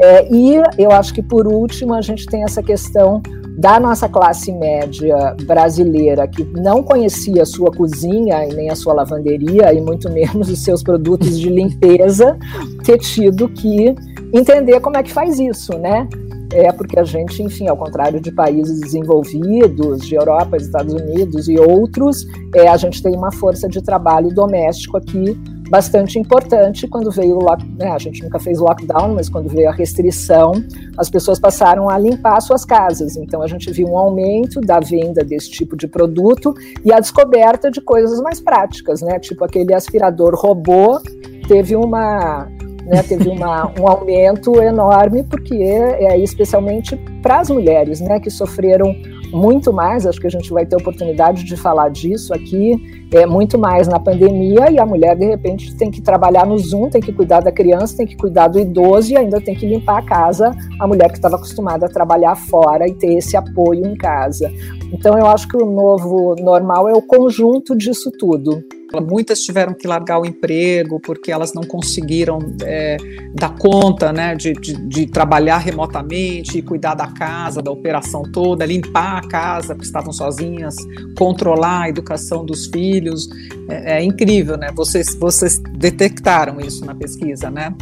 É, 0.00 0.32
e 0.32 0.54
eu 0.78 0.92
acho 0.92 1.12
que, 1.12 1.22
por 1.22 1.48
último, 1.48 1.92
a 1.92 2.00
gente 2.00 2.26
tem 2.26 2.44
essa 2.44 2.62
questão 2.62 3.20
da 3.56 3.78
nossa 3.78 4.08
classe 4.08 4.52
média 4.52 5.36
brasileira, 5.44 6.26
que 6.26 6.44
não 6.44 6.82
conhecia 6.82 7.42
a 7.42 7.46
sua 7.46 7.70
cozinha 7.70 8.44
e 8.46 8.54
nem 8.54 8.70
a 8.70 8.76
sua 8.76 8.92
lavanderia, 8.94 9.72
e 9.72 9.80
muito 9.80 10.10
menos 10.10 10.48
os 10.48 10.62
seus 10.62 10.82
produtos 10.82 11.38
de 11.38 11.48
limpeza, 11.48 12.36
ter 12.84 12.98
tido 12.98 13.48
que 13.48 13.94
entender 14.32 14.80
como 14.80 14.96
é 14.96 15.02
que 15.02 15.12
faz 15.12 15.38
isso, 15.38 15.78
né? 15.78 16.08
É 16.54 16.70
porque 16.70 16.98
a 16.98 17.04
gente, 17.04 17.42
enfim, 17.42 17.66
ao 17.66 17.76
contrário 17.76 18.20
de 18.20 18.30
países 18.30 18.80
desenvolvidos, 18.80 20.06
de 20.06 20.14
Europa, 20.14 20.56
Estados 20.56 20.94
Unidos 20.94 21.48
e 21.48 21.58
outros, 21.58 22.24
é, 22.54 22.68
a 22.68 22.76
gente 22.76 23.02
tem 23.02 23.14
uma 23.16 23.32
força 23.32 23.68
de 23.68 23.82
trabalho 23.82 24.32
doméstico 24.32 24.96
aqui 24.96 25.36
bastante 25.68 26.18
importante 26.18 26.86
quando 26.86 27.10
veio 27.10 27.38
o 27.38 27.56
né, 27.76 27.90
a 27.90 27.98
gente 27.98 28.22
nunca 28.22 28.38
fez 28.38 28.58
lockdown, 28.58 29.14
mas 29.14 29.28
quando 29.28 29.48
veio 29.48 29.68
a 29.68 29.72
restrição, 29.72 30.52
as 30.96 31.08
pessoas 31.10 31.40
passaram 31.40 31.88
a 31.88 31.98
limpar 31.98 32.40
suas 32.40 32.64
casas. 32.64 33.16
Então 33.16 33.42
a 33.42 33.46
gente 33.48 33.70
viu 33.72 33.88
um 33.88 33.98
aumento 33.98 34.60
da 34.60 34.78
venda 34.78 35.24
desse 35.24 35.50
tipo 35.50 35.76
de 35.76 35.88
produto 35.88 36.54
e 36.84 36.92
a 36.92 37.00
descoberta 37.00 37.70
de 37.70 37.80
coisas 37.80 38.20
mais 38.20 38.40
práticas, 38.40 39.00
né? 39.02 39.18
Tipo 39.18 39.44
aquele 39.44 39.74
aspirador 39.74 40.34
robô 40.34 41.00
teve 41.48 41.74
uma 41.74 42.48
né, 42.86 43.02
teve 43.02 43.28
uma, 43.28 43.72
um 43.78 43.88
aumento 43.88 44.60
enorme, 44.60 45.22
porque 45.24 45.54
é, 45.54 46.18
especialmente 46.18 46.96
para 47.22 47.40
as 47.40 47.50
mulheres 47.50 48.00
né, 48.00 48.20
que 48.20 48.30
sofreram 48.30 48.94
muito 49.34 49.72
mais, 49.72 50.06
acho 50.06 50.20
que 50.20 50.28
a 50.28 50.30
gente 50.30 50.52
vai 50.52 50.64
ter 50.64 50.76
oportunidade 50.76 51.44
de 51.44 51.56
falar 51.56 51.88
disso 51.88 52.32
aqui, 52.32 53.06
é 53.12 53.26
muito 53.26 53.58
mais 53.58 53.88
na 53.88 53.98
pandemia, 53.98 54.70
e 54.70 54.78
a 54.78 54.86
mulher, 54.86 55.16
de 55.16 55.26
repente, 55.26 55.74
tem 55.74 55.90
que 55.90 56.00
trabalhar 56.00 56.46
no 56.46 56.56
Zoom, 56.56 56.88
tem 56.88 57.00
que 57.00 57.12
cuidar 57.12 57.40
da 57.40 57.50
criança, 57.50 57.96
tem 57.96 58.06
que 58.06 58.16
cuidar 58.16 58.48
do 58.48 58.60
idoso 58.60 59.12
e 59.12 59.16
ainda 59.16 59.40
tem 59.40 59.54
que 59.54 59.66
limpar 59.66 59.98
a 59.98 60.02
casa, 60.02 60.54
a 60.78 60.86
mulher 60.86 61.08
que 61.08 61.16
estava 61.16 61.34
acostumada 61.34 61.86
a 61.86 61.88
trabalhar 61.88 62.36
fora 62.36 62.86
e 62.86 62.94
ter 62.94 63.14
esse 63.14 63.36
apoio 63.36 63.84
em 63.84 63.96
casa. 63.96 64.52
Então, 64.92 65.18
eu 65.18 65.26
acho 65.26 65.48
que 65.48 65.56
o 65.56 65.66
novo 65.66 66.36
normal 66.40 66.88
é 66.88 66.92
o 66.92 67.02
conjunto 67.02 67.76
disso 67.76 68.12
tudo. 68.18 68.62
Muitas 69.00 69.40
tiveram 69.40 69.74
que 69.74 69.86
largar 69.86 70.20
o 70.20 70.26
emprego 70.26 71.00
porque 71.00 71.30
elas 71.30 71.52
não 71.52 71.62
conseguiram 71.62 72.38
é, 72.62 72.96
dar 73.34 73.56
conta 73.56 74.12
né, 74.12 74.34
de, 74.34 74.52
de, 74.52 74.74
de, 74.74 75.06
trabalhar 75.06 75.58
remotamente, 75.58 76.60
cuidar 76.62 76.94
da 76.94 77.08
casa, 77.08 77.62
da 77.62 77.70
operação 77.70 78.22
toda, 78.22 78.64
limpar 78.64 79.18
a 79.18 79.28
casa 79.28 79.74
porque 79.74 79.86
estavam 79.86 80.12
sozinhas, 80.12 80.74
controlar 81.16 81.82
a 81.82 81.88
educação 81.88 82.44
dos 82.44 82.66
filhos. 82.66 83.28
É, 83.68 83.98
é 83.98 84.02
incrível, 84.02 84.56
né? 84.56 84.70
Vocês, 84.74 85.14
vocês 85.14 85.58
detectaram 85.58 86.60
isso 86.60 86.84
na 86.84 86.94
pesquisa, 86.94 87.50
né? 87.50 87.74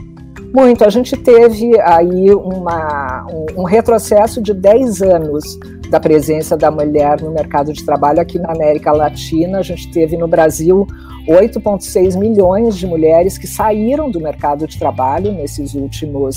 Muito. 0.54 0.84
A 0.84 0.90
gente 0.90 1.16
teve 1.16 1.80
aí 1.80 2.30
uma, 2.34 3.26
um, 3.32 3.62
um 3.62 3.64
retrocesso 3.64 4.40
de 4.42 4.52
10 4.52 5.00
anos 5.02 5.58
da 5.88 5.98
presença 5.98 6.56
da 6.56 6.70
mulher 6.70 7.20
no 7.20 7.30
mercado 7.30 7.72
de 7.72 7.84
trabalho 7.84 8.20
aqui 8.20 8.38
na 8.38 8.52
América 8.52 8.92
Latina. 8.92 9.58
A 9.58 9.62
gente 9.62 9.90
teve 9.90 10.16
no 10.16 10.28
Brasil 10.28 10.86
8,6 11.26 12.18
milhões 12.18 12.76
de 12.76 12.86
mulheres 12.86 13.38
que 13.38 13.46
saíram 13.46 14.10
do 14.10 14.20
mercado 14.20 14.66
de 14.66 14.78
trabalho 14.78 15.32
nesses 15.32 15.74
últimos 15.74 16.36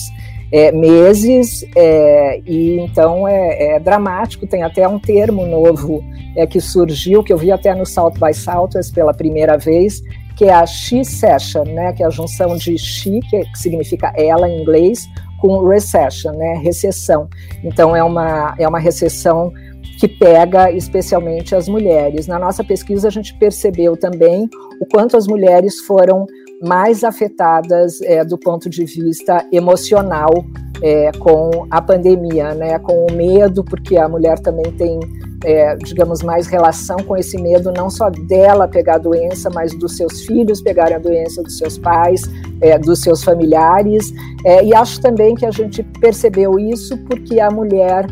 é, 0.51 0.71
meses, 0.71 1.65
é, 1.75 2.39
e 2.45 2.79
então 2.79 3.27
é, 3.27 3.75
é, 3.75 3.79
dramático. 3.79 4.47
Tem 4.47 4.63
até 4.63 4.87
um 4.87 4.99
termo 4.99 5.45
novo 5.45 6.03
é, 6.37 6.47
que 6.47 6.61
surgiu, 6.61 7.23
que 7.23 7.33
eu 7.33 7.37
vi 7.37 7.51
até 7.51 7.73
no 7.75 7.85
South 7.85 8.13
by 8.13 8.33
Southwest 8.33 8.93
pela 8.93 9.13
primeira 9.13 9.57
vez, 9.57 10.01
que 10.35 10.45
é 10.45 10.53
a 10.53 10.65
She 10.65 11.03
Session, 11.03 11.63
né, 11.63 11.93
que 11.93 12.03
é 12.03 12.05
a 12.05 12.09
junção 12.09 12.57
de 12.57 12.77
she, 12.77 13.19
que 13.29 13.45
significa 13.55 14.11
ela 14.15 14.49
em 14.49 14.61
inglês, 14.61 15.07
com 15.39 15.67
recession, 15.67 16.33
né, 16.33 16.59
recessão. 16.61 17.29
Então 17.63 17.95
é 17.95 18.03
uma, 18.03 18.55
é 18.57 18.67
uma 18.67 18.79
recessão 18.79 19.51
que 19.99 20.07
pega 20.07 20.71
especialmente 20.71 21.55
as 21.55 21.69
mulheres. 21.69 22.27
Na 22.27 22.37
nossa 22.37 22.63
pesquisa 22.63 23.07
a 23.07 23.11
gente 23.11 23.33
percebeu 23.35 23.95
também 23.95 24.49
o 24.81 24.85
quanto 24.85 25.15
as 25.15 25.27
mulheres 25.27 25.79
foram 25.81 26.25
mais 26.61 27.03
afetadas 27.03 28.01
é, 28.01 28.23
do 28.23 28.37
ponto 28.37 28.69
de 28.69 28.85
vista 28.85 29.45
emocional 29.51 30.31
é, 30.81 31.11
com 31.13 31.67
a 31.69 31.81
pandemia, 31.81 32.53
né, 32.53 32.79
com 32.79 33.05
o 33.05 33.13
medo, 33.13 33.63
porque 33.63 33.97
a 33.97 34.07
mulher 34.07 34.39
também 34.39 34.71
tem 34.73 34.99
é, 35.45 35.75
digamos, 35.75 36.23
mais 36.23 36.47
relação 36.47 36.97
com 36.97 37.15
esse 37.15 37.39
medo, 37.39 37.71
não 37.71 37.89
só 37.89 38.09
dela 38.09 38.67
pegar 38.67 38.95
a 38.95 38.97
doença, 38.97 39.49
mas 39.53 39.73
dos 39.75 39.95
seus 39.95 40.21
filhos 40.25 40.59
pegarem 40.59 40.95
a 40.95 40.99
doença, 40.99 41.43
dos 41.43 41.57
seus 41.57 41.77
pais, 41.77 42.23
é, 42.61 42.77
dos 42.79 43.01
seus 43.01 43.23
familiares. 43.23 44.11
É, 44.43 44.63
e 44.65 44.73
acho 44.73 44.99
também 44.99 45.35
que 45.35 45.45
a 45.45 45.51
gente 45.51 45.83
percebeu 46.01 46.57
isso 46.59 46.97
porque 47.05 47.39
a 47.39 47.51
mulher 47.51 48.07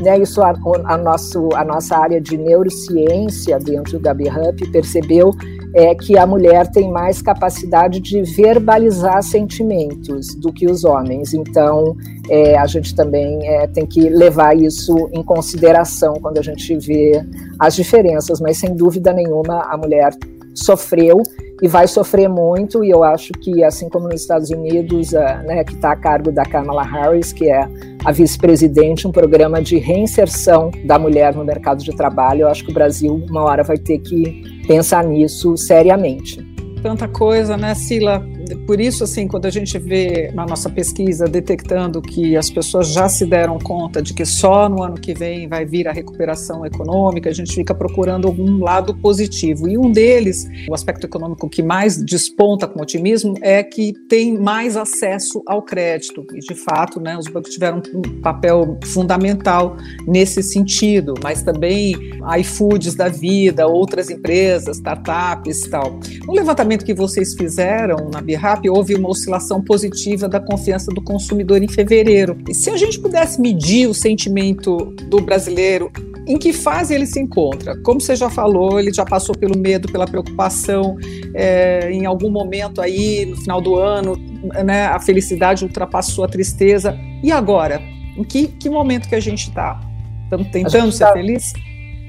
né, 0.00 0.18
isso 0.18 0.42
a, 0.42 0.52
a, 0.84 0.98
nosso, 0.98 1.48
a 1.54 1.64
nossa 1.64 1.96
área 1.96 2.20
de 2.20 2.36
neurociência 2.36 3.58
dentro 3.60 4.00
da 4.00 4.12
BHUP 4.12 4.70
percebeu 4.72 5.30
é, 5.74 5.94
que 5.94 6.16
a 6.16 6.24
mulher 6.24 6.68
tem 6.70 6.90
mais 6.90 7.20
capacidade 7.20 7.98
de 7.98 8.22
verbalizar 8.22 9.22
sentimentos 9.22 10.34
do 10.36 10.52
que 10.52 10.66
os 10.70 10.84
homens. 10.84 11.34
Então, 11.34 11.96
é, 12.30 12.56
a 12.56 12.66
gente 12.66 12.94
também 12.94 13.44
é, 13.46 13.66
tem 13.66 13.84
que 13.84 14.08
levar 14.08 14.56
isso 14.56 15.10
em 15.12 15.22
consideração 15.22 16.14
quando 16.14 16.38
a 16.38 16.42
gente 16.42 16.76
vê 16.76 17.20
as 17.58 17.74
diferenças, 17.74 18.40
mas 18.40 18.58
sem 18.58 18.74
dúvida 18.74 19.12
nenhuma 19.12 19.62
a 19.62 19.76
mulher 19.76 20.16
sofreu 20.54 21.20
e 21.64 21.66
vai 21.66 21.88
sofrer 21.88 22.28
muito, 22.28 22.84
e 22.84 22.90
eu 22.90 23.02
acho 23.02 23.32
que, 23.32 23.64
assim 23.64 23.88
como 23.88 24.06
nos 24.06 24.20
Estados 24.20 24.50
Unidos, 24.50 25.12
uh, 25.12 25.46
né, 25.46 25.64
que 25.64 25.72
está 25.72 25.92
a 25.92 25.96
cargo 25.96 26.30
da 26.30 26.42
Kamala 26.42 26.82
Harris, 26.82 27.32
que 27.32 27.50
é 27.50 27.66
a 28.04 28.12
vice-presidente, 28.12 29.08
um 29.08 29.10
programa 29.10 29.62
de 29.62 29.78
reinserção 29.78 30.70
da 30.84 30.98
mulher 30.98 31.34
no 31.34 31.42
mercado 31.42 31.82
de 31.82 31.90
trabalho, 31.96 32.42
eu 32.42 32.48
acho 32.48 32.66
que 32.66 32.70
o 32.70 32.74
Brasil, 32.74 33.14
uma 33.30 33.44
hora, 33.44 33.62
vai 33.62 33.78
ter 33.78 33.98
que 34.00 34.42
pensar 34.66 35.04
nisso 35.04 35.56
seriamente. 35.56 36.46
Tanta 36.82 37.08
coisa, 37.08 37.56
né, 37.56 37.74
Sila? 37.74 38.22
Por 38.66 38.80
isso, 38.80 39.04
assim, 39.04 39.26
quando 39.26 39.46
a 39.46 39.50
gente 39.50 39.78
vê 39.78 40.30
na 40.34 40.44
nossa 40.46 40.68
pesquisa 40.68 41.26
detectando 41.26 42.00
que 42.00 42.36
as 42.36 42.50
pessoas 42.50 42.92
já 42.92 43.08
se 43.08 43.26
deram 43.26 43.58
conta 43.58 44.02
de 44.02 44.12
que 44.14 44.24
só 44.24 44.68
no 44.68 44.82
ano 44.82 44.94
que 44.94 45.14
vem 45.14 45.48
vai 45.48 45.64
vir 45.64 45.88
a 45.88 45.92
recuperação 45.92 46.64
econômica, 46.64 47.30
a 47.30 47.32
gente 47.32 47.54
fica 47.54 47.74
procurando 47.74 48.26
algum 48.26 48.62
lado 48.62 48.94
positivo. 48.96 49.68
E 49.68 49.78
um 49.78 49.90
deles, 49.90 50.46
o 50.68 50.74
aspecto 50.74 51.06
econômico 51.06 51.48
que 51.48 51.62
mais 51.62 52.02
desponta 52.02 52.66
com 52.66 52.80
otimismo, 52.80 53.34
é 53.40 53.62
que 53.62 53.92
tem 54.08 54.38
mais 54.38 54.76
acesso 54.76 55.42
ao 55.46 55.62
crédito. 55.62 56.24
E, 56.34 56.40
de 56.40 56.54
fato, 56.54 57.00
né, 57.00 57.16
os 57.16 57.26
bancos 57.28 57.52
tiveram 57.52 57.82
um 57.94 58.20
papel 58.20 58.78
fundamental 58.84 59.76
nesse 60.06 60.42
sentido, 60.42 61.14
mas 61.22 61.42
também 61.42 61.94
iFoods 62.38 62.94
da 62.94 63.08
vida, 63.08 63.66
outras 63.66 64.10
empresas, 64.10 64.76
startups 64.76 65.64
e 65.64 65.70
tal. 65.70 65.98
Um 66.28 66.32
levantamento 66.32 66.84
que 66.84 66.94
vocês 66.94 67.34
fizeram 67.34 68.10
na 68.12 68.20
BIRAP, 68.34 68.68
houve 68.68 68.94
uma 68.94 69.08
oscilação 69.08 69.62
positiva 69.62 70.28
da 70.28 70.40
confiança 70.40 70.90
do 70.90 71.02
consumidor 71.02 71.62
em 71.62 71.68
fevereiro. 71.68 72.38
E 72.48 72.54
se 72.54 72.70
a 72.70 72.76
gente 72.76 72.98
pudesse 72.98 73.40
medir 73.40 73.88
o 73.88 73.94
sentimento 73.94 74.76
do 75.08 75.20
brasileiro 75.20 75.90
em 76.26 76.38
que 76.38 76.52
fase 76.52 76.94
ele 76.94 77.06
se 77.06 77.20
encontra? 77.20 77.76
Como 77.82 78.00
você 78.00 78.16
já 78.16 78.30
falou, 78.30 78.80
ele 78.80 78.92
já 78.92 79.04
passou 79.04 79.34
pelo 79.34 79.56
medo, 79.56 79.90
pela 79.92 80.06
preocupação, 80.06 80.96
é, 81.34 81.90
em 81.90 82.06
algum 82.06 82.30
momento 82.30 82.80
aí, 82.80 83.26
no 83.26 83.36
final 83.36 83.60
do 83.60 83.76
ano, 83.76 84.16
né, 84.64 84.86
a 84.86 84.98
felicidade 84.98 85.64
ultrapassou 85.64 86.24
a 86.24 86.28
tristeza. 86.28 86.98
E 87.22 87.30
agora? 87.30 87.80
Em 88.16 88.24
que, 88.24 88.46
que 88.46 88.70
momento 88.70 89.08
que 89.08 89.14
a 89.14 89.20
gente 89.20 89.48
está? 89.48 89.78
Estamos 90.24 90.48
tentando 90.48 90.90
ser 90.92 91.04
tá... 91.04 91.12
feliz? 91.12 91.52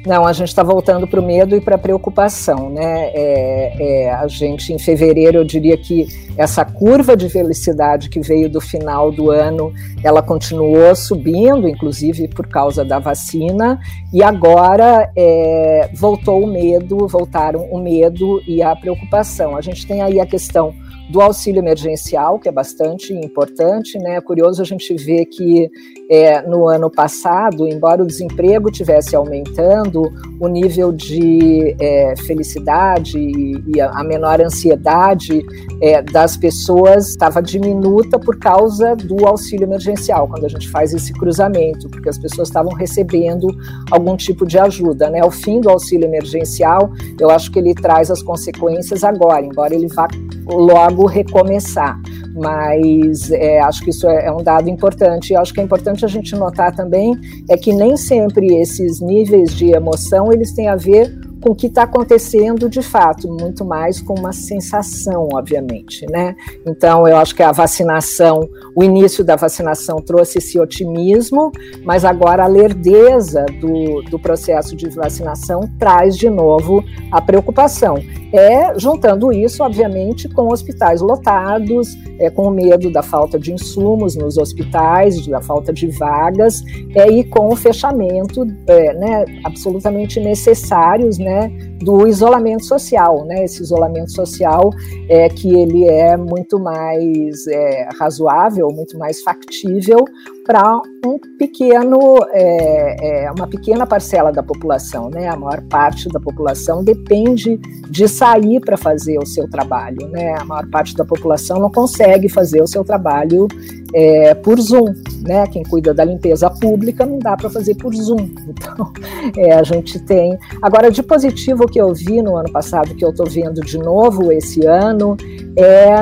Não, 0.06 0.26
a 0.26 0.34
gente 0.34 0.50
está 0.50 0.62
voltando 0.62 1.08
para 1.08 1.20
o 1.20 1.26
medo 1.26 1.56
e 1.56 1.62
para 1.62 1.76
a 1.76 1.80
preocupação, 1.80 2.70
né? 2.70 3.10
É, 3.14 3.74
é, 3.80 4.14
a 4.14 4.28
gente, 4.28 4.72
em 4.72 4.78
fevereiro, 4.78 5.40
eu 5.40 5.44
diria 5.44 5.76
que 5.76 6.08
essa 6.38 6.64
curva 6.64 7.18
de 7.18 7.28
felicidade 7.28 8.08
que 8.10 8.20
veio 8.20 8.48
do 8.48 8.62
final 8.62 9.12
do 9.12 9.32
ano, 9.32 9.74
ela 10.04 10.22
continuou 10.22 10.96
subindo, 10.96 11.68
inclusive 11.68 12.28
por 12.28 12.46
causa 12.48 12.86
da 12.86 13.00
vacina, 13.00 13.80
e 14.14 14.22
agora 14.22 15.12
é, 15.16 15.90
voltou 15.96 16.44
o 16.44 16.48
medo, 16.48 17.08
voltaram 17.08 17.62
o 17.72 17.80
medo 17.80 18.42
e 18.48 18.62
a 18.62 18.76
preocupação. 18.76 19.58
A 19.58 19.62
gente 19.62 19.88
tem 19.88 20.02
aí 20.04 20.20
a 20.20 20.26
questão 20.26 20.74
do 21.10 21.22
auxílio 21.22 21.60
emergencial, 21.60 22.40
que 22.40 22.50
é 22.50 22.52
bastante 22.52 23.14
importante. 23.14 23.98
Né? 23.98 24.16
É 24.16 24.22
curioso 24.22 24.62
a 24.62 24.66
gente 24.66 24.94
ver 24.96 25.26
que 25.26 25.70
é, 26.10 26.42
no 26.42 26.68
ano 26.68 26.90
passado, 26.90 27.68
embora 27.68 28.04
o 28.04 28.06
desemprego 28.06 28.72
tivesse 28.72 29.16
aumentando, 29.16 30.12
o 30.40 30.48
nível 30.48 30.92
de 30.92 31.76
é, 31.80 32.16
felicidade 32.26 33.18
e 33.18 33.82
a 33.82 34.04
menor 34.04 34.42
ansiedade 34.42 35.44
é, 35.82 36.02
das 36.02 36.38
pessoas 36.38 37.10
estava 37.10 37.42
diminuta 37.42 38.20
por 38.20 38.38
causa 38.38 38.96
do 38.96 39.26
auxílio 39.26 39.66
emergencial, 39.66 40.28
quando 40.28 40.46
a 40.46 40.50
gente 40.50 40.70
faz 40.70 40.94
esse 40.94 41.14
cruzamento, 41.14 41.90
porque 41.90 42.10
as 42.10 42.18
pessoas 42.18 42.48
estavam 42.48 42.74
recebendo 42.74 43.48
algum 43.92 44.16
tipo 44.16 44.46
de 44.46 44.60
ajuda. 44.60 45.10
Né? 45.10 45.24
O 45.24 45.32
fim 45.32 45.62
do 45.62 45.70
auxílio 45.70 46.06
emergencial, 46.06 46.92
eu 47.20 47.30
acho 47.30 47.52
que 47.52 47.60
ele 47.60 47.74
traz 47.74 48.12
as 48.12 48.22
consequências 48.22 49.04
agora, 49.04 49.46
embora 49.46 49.74
ele 49.74 49.88
vá 49.88 50.08
logo 50.48 51.06
recomeçar. 51.06 52.00
Mas 52.36 53.32
é, 53.32 53.60
acho 53.62 53.84
que 53.84 53.90
isso 53.90 54.08
é, 54.08 54.28
é 54.28 54.32
um 54.32 54.44
dado 54.44 54.70
importante. 54.70 55.32
E 55.32 55.36
acho 55.36 55.54
que 55.54 55.60
é 55.60 55.64
importante 55.64 56.04
a 56.06 56.08
gente 56.08 56.36
notar 56.36 56.76
também 56.76 57.16
é 57.50 57.58
que 57.58 57.74
nem 57.74 57.96
sempre 57.98 58.56
esses 58.56 59.00
níveis 59.00 59.54
de 59.54 59.72
emoção 59.72 60.32
eles 60.32 60.54
têm 60.54 60.68
a 60.68 60.76
ver 60.76 61.14
com 61.46 61.52
o 61.52 61.56
que 61.56 61.68
está 61.68 61.84
acontecendo 61.84 62.68
de 62.68 62.82
fato, 62.82 63.28
muito 63.28 63.64
mais 63.64 64.02
com 64.02 64.16
uma 64.16 64.34
sensação, 64.34 65.30
obviamente, 65.32 66.04
né? 66.10 66.36
Então, 66.66 67.08
eu 67.08 67.16
acho 67.18 67.36
que 67.36 67.44
a 67.44 67.52
vacinação, 67.52 68.50
o 68.76 68.84
início 68.84 69.24
da 69.24 69.36
vacinação 69.36 69.98
trouxe 70.02 70.40
esse 70.40 70.60
otimismo, 70.60 71.52
mas 71.84 72.04
agora 72.04 72.46
a 72.46 72.48
lerdeza 72.48 73.46
do, 73.62 74.02
do 74.10 74.18
processo 74.18 74.76
de 74.76 74.90
vacinação 74.90 75.70
traz 75.78 76.18
de 76.18 76.32
novo 76.32 76.84
a 77.12 77.22
preocupação. 77.22 78.00
É 78.34 78.78
juntando 78.78 79.32
isso, 79.32 79.64
obviamente, 79.64 80.28
com 80.28 80.52
hospitais 80.52 81.00
lotados, 81.00 81.96
é, 82.20 82.30
com 82.30 82.48
o 82.48 82.52
medo 82.52 82.92
da 82.92 83.04
falta 83.04 83.40
de 83.40 83.54
insumos 83.54 84.16
nos 84.16 84.38
hospitais, 84.38 85.26
da 85.28 85.42
falta 85.42 85.72
de 85.72 85.88
vagas, 85.88 86.64
é, 86.96 87.08
e 87.10 87.24
com 87.24 87.50
o 87.50 87.56
fechamento 87.56 88.46
é, 88.68 88.94
né, 88.94 89.26
absolutamente 89.44 90.20
necessários 90.20 91.18
né, 91.18 91.35
do 91.82 92.08
isolamento 92.08 92.66
social, 92.66 93.26
né, 93.26 93.44
esse 93.44 93.62
isolamento 93.62 94.12
social 94.12 94.70
é 95.10 95.30
que 95.30 95.54
ele 95.54 95.86
é 95.86 96.18
muito 96.18 96.60
mais 96.60 97.46
é, 97.48 97.90
razoável, 98.00 98.70
muito 98.70 98.98
mais 98.98 99.22
factível 99.22 100.06
para 100.46 100.80
um 101.04 101.18
pequeno, 101.40 102.20
é, 102.32 103.24
é, 103.26 103.32
uma 103.32 103.48
pequena 103.48 103.88
parcela 103.88 104.32
da 104.32 104.44
população, 104.44 105.10
né? 105.10 105.28
A 105.28 105.36
maior 105.36 105.62
parte 105.64 106.08
da 106.08 106.20
população 106.20 106.84
depende 106.84 107.58
de 107.90 108.08
sair 108.08 108.60
para 108.60 108.78
fazer 108.78 109.18
o 109.18 109.26
seu 109.26 109.50
trabalho, 109.50 110.08
né? 110.08 110.36
A 110.40 110.46
maior 110.46 110.68
parte 110.70 110.96
da 110.96 111.04
população 111.04 111.60
não 111.60 111.72
consegue 111.72 112.30
fazer 112.30 112.62
o 112.62 112.68
seu 112.68 112.84
trabalho 112.84 113.48
é, 113.96 114.34
por 114.34 114.60
Zoom, 114.60 114.94
né? 115.26 115.48
Quem 115.48 115.64
cuida 115.64 115.94
da 115.94 116.04
limpeza 116.04 116.50
pública 116.50 117.06
não 117.06 117.18
dá 117.18 117.38
para 117.38 117.50
fazer 117.50 117.76
por 117.76 117.96
Zoom. 117.96 118.30
Então, 118.56 118.92
é, 119.38 119.54
a 119.54 119.64
gente 119.64 120.00
tem. 120.00 120.38
Agora, 120.62 120.90
de 120.90 121.04
positivo 121.04 121.68
que 121.68 121.80
eu 121.80 121.94
vi 121.94 122.22
no 122.22 122.36
ano 122.36 122.52
passado, 122.52 122.96
que 122.96 123.06
eu 123.06 123.10
estou 123.10 123.26
vendo 123.26 123.62
de 123.62 123.78
novo 123.78 124.32
esse 124.32 124.66
ano, 124.66 125.16
é 125.58 125.96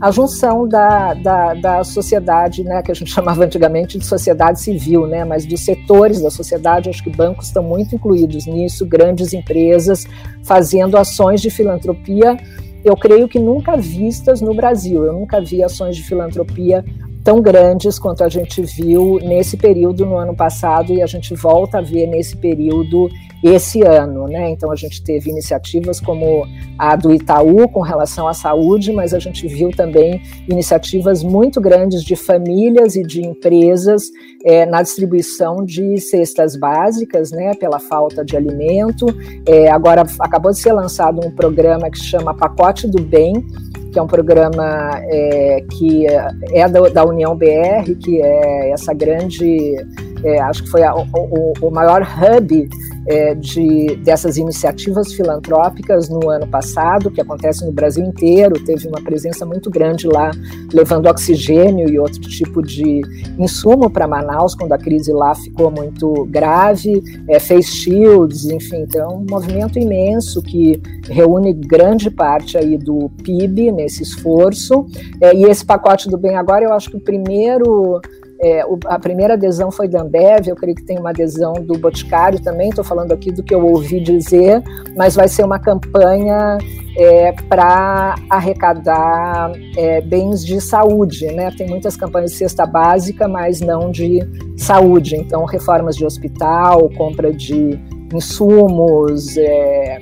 a 0.00 0.10
junção 0.10 0.66
da, 0.66 1.14
da, 1.14 1.54
da, 1.54 1.84
sociedade, 1.84 2.64
né, 2.64 2.82
que 2.82 2.90
a 2.90 2.94
gente 2.94 3.10
chamava 3.12 3.44
antigamente 3.44 3.98
de 3.98 4.04
sociedade 4.04 4.60
civil, 4.60 5.06
né, 5.06 5.24
mas 5.24 5.46
dos 5.46 5.64
setores 5.64 6.20
da 6.20 6.30
sociedade, 6.30 6.90
acho 6.90 7.04
que 7.04 7.10
bancos 7.10 7.46
estão 7.46 7.62
muito 7.62 7.94
incluídos 7.94 8.46
nisso, 8.46 8.84
grandes 8.84 9.32
empresas 9.32 10.04
fazendo 10.44 10.96
ações 10.96 11.40
de 11.40 11.50
filantropia, 11.50 12.36
eu 12.84 12.96
creio 12.96 13.28
que 13.28 13.38
nunca 13.38 13.76
vistas 13.76 14.40
no 14.40 14.54
Brasil. 14.54 15.04
Eu 15.04 15.12
nunca 15.12 15.40
vi 15.40 15.62
ações 15.62 15.96
de 15.96 16.02
filantropia 16.02 16.84
tão 17.24 17.40
grandes 17.40 17.98
quanto 17.98 18.24
a 18.24 18.28
gente 18.28 18.62
viu 18.62 19.18
nesse 19.22 19.56
período 19.56 20.04
no 20.04 20.16
ano 20.16 20.34
passado 20.34 20.92
e 20.92 21.02
a 21.02 21.06
gente 21.06 21.34
volta 21.34 21.78
a 21.78 21.82
ver 21.82 22.06
nesse 22.06 22.36
período 22.36 23.08
esse 23.42 23.82
ano, 23.82 24.28
né? 24.28 24.50
Então 24.50 24.70
a 24.70 24.76
gente 24.76 25.02
teve 25.02 25.30
iniciativas 25.30 25.98
como 26.00 26.46
a 26.78 26.94
do 26.94 27.12
Itaú 27.12 27.68
com 27.68 27.80
relação 27.80 28.28
à 28.28 28.34
saúde, 28.34 28.92
mas 28.92 29.12
a 29.12 29.18
gente 29.18 29.48
viu 29.48 29.70
também 29.70 30.22
iniciativas 30.48 31.24
muito 31.24 31.60
grandes 31.60 32.04
de 32.04 32.14
famílias 32.14 32.94
e 32.94 33.02
de 33.02 33.20
empresas 33.20 34.04
é, 34.44 34.64
na 34.64 34.80
distribuição 34.80 35.64
de 35.64 35.98
cestas 35.98 36.54
básicas, 36.56 37.32
né? 37.32 37.52
Pela 37.54 37.80
falta 37.80 38.24
de 38.24 38.36
alimento. 38.36 39.06
É, 39.46 39.68
agora 39.70 40.04
acabou 40.20 40.52
de 40.52 40.60
ser 40.60 40.72
lançado 40.72 41.20
um 41.26 41.30
programa 41.30 41.90
que 41.90 41.98
chama 41.98 42.34
Pacote 42.34 42.86
do 42.86 43.02
Bem, 43.02 43.44
que 43.92 43.98
é 43.98 44.02
um 44.02 44.06
programa 44.06 44.90
é, 45.04 45.64
que 45.70 46.06
é 46.06 46.68
da, 46.68 46.80
da, 46.88 47.04
União 47.04 47.36
BR, 47.36 47.94
que 48.00 48.20
é 48.20 48.70
essa 48.70 48.94
grande, 48.94 49.76
é, 50.24 50.40
acho 50.40 50.62
que 50.64 50.70
foi 50.70 50.82
a, 50.82 50.94
o, 50.94 51.52
o, 51.60 51.70
maior 51.70 52.02
hub 52.02 52.68
é, 53.06 53.34
de, 53.34 53.96
dessas 53.96 54.36
iniciativas 54.36 55.12
filantrópicas 55.12 56.08
no 56.08 56.30
ano 56.30 56.46
passado, 56.46 57.10
que 57.10 57.20
acontece 57.20 57.64
no 57.64 57.72
Brasil 57.72 58.04
inteiro, 58.04 58.62
teve 58.64 58.86
uma 58.86 59.00
presença 59.02 59.44
muito 59.44 59.70
grande 59.70 60.06
lá, 60.06 60.30
levando 60.72 61.06
oxigênio 61.06 61.88
e 61.88 61.98
outro 61.98 62.20
tipo 62.20 62.62
de 62.62 63.02
insumo 63.38 63.90
para 63.90 64.06
Manaus, 64.06 64.54
quando 64.54 64.72
a 64.72 64.78
crise 64.78 65.12
lá 65.12 65.34
ficou 65.34 65.70
muito 65.70 66.26
grave, 66.26 67.02
é, 67.28 67.38
fez 67.38 67.66
shields, 67.66 68.44
enfim, 68.44 68.82
então 68.82 69.18
um 69.18 69.26
movimento 69.28 69.78
imenso 69.78 70.42
que 70.42 70.80
reúne 71.08 71.52
grande 71.52 72.10
parte 72.10 72.56
aí 72.56 72.76
do 72.76 73.10
PIB 73.22 73.72
nesse 73.72 74.02
esforço, 74.02 74.86
é, 75.20 75.34
e 75.34 75.44
esse 75.44 75.64
pacote 75.64 76.08
do 76.08 76.18
bem 76.18 76.36
agora, 76.36 76.64
eu 76.64 76.72
acho 76.72 76.90
que 76.90 76.96
o 76.96 77.00
primeiro 77.00 78.00
é, 78.42 78.66
o, 78.66 78.76
a 78.86 78.98
primeira 78.98 79.34
adesão 79.34 79.70
foi 79.70 79.86
da 79.86 80.02
Ambev, 80.02 80.48
eu 80.48 80.56
creio 80.56 80.74
que 80.74 80.82
tem 80.82 80.98
uma 80.98 81.10
adesão 81.10 81.52
do 81.52 81.78
Boticário 81.78 82.40
também, 82.40 82.70
estou 82.70 82.84
falando 82.84 83.12
aqui 83.12 83.30
do 83.30 83.40
que 83.40 83.54
eu 83.54 83.64
ouvi 83.64 84.00
dizer, 84.00 84.60
mas 84.96 85.14
vai 85.14 85.28
ser 85.28 85.44
uma 85.44 85.60
campanha 85.60 86.58
é, 86.96 87.30
para 87.48 88.16
arrecadar 88.28 89.52
é, 89.76 90.00
bens 90.00 90.44
de 90.44 90.60
saúde. 90.60 91.26
Né? 91.26 91.52
Tem 91.56 91.68
muitas 91.68 91.96
campanhas 91.96 92.32
de 92.32 92.38
cesta 92.38 92.66
básica, 92.66 93.28
mas 93.28 93.60
não 93.60 93.92
de 93.92 94.18
saúde. 94.56 95.14
Então, 95.14 95.44
reformas 95.44 95.94
de 95.94 96.04
hospital, 96.04 96.90
compra 96.96 97.32
de 97.32 97.78
insumos, 98.12 99.36
é, 99.36 100.00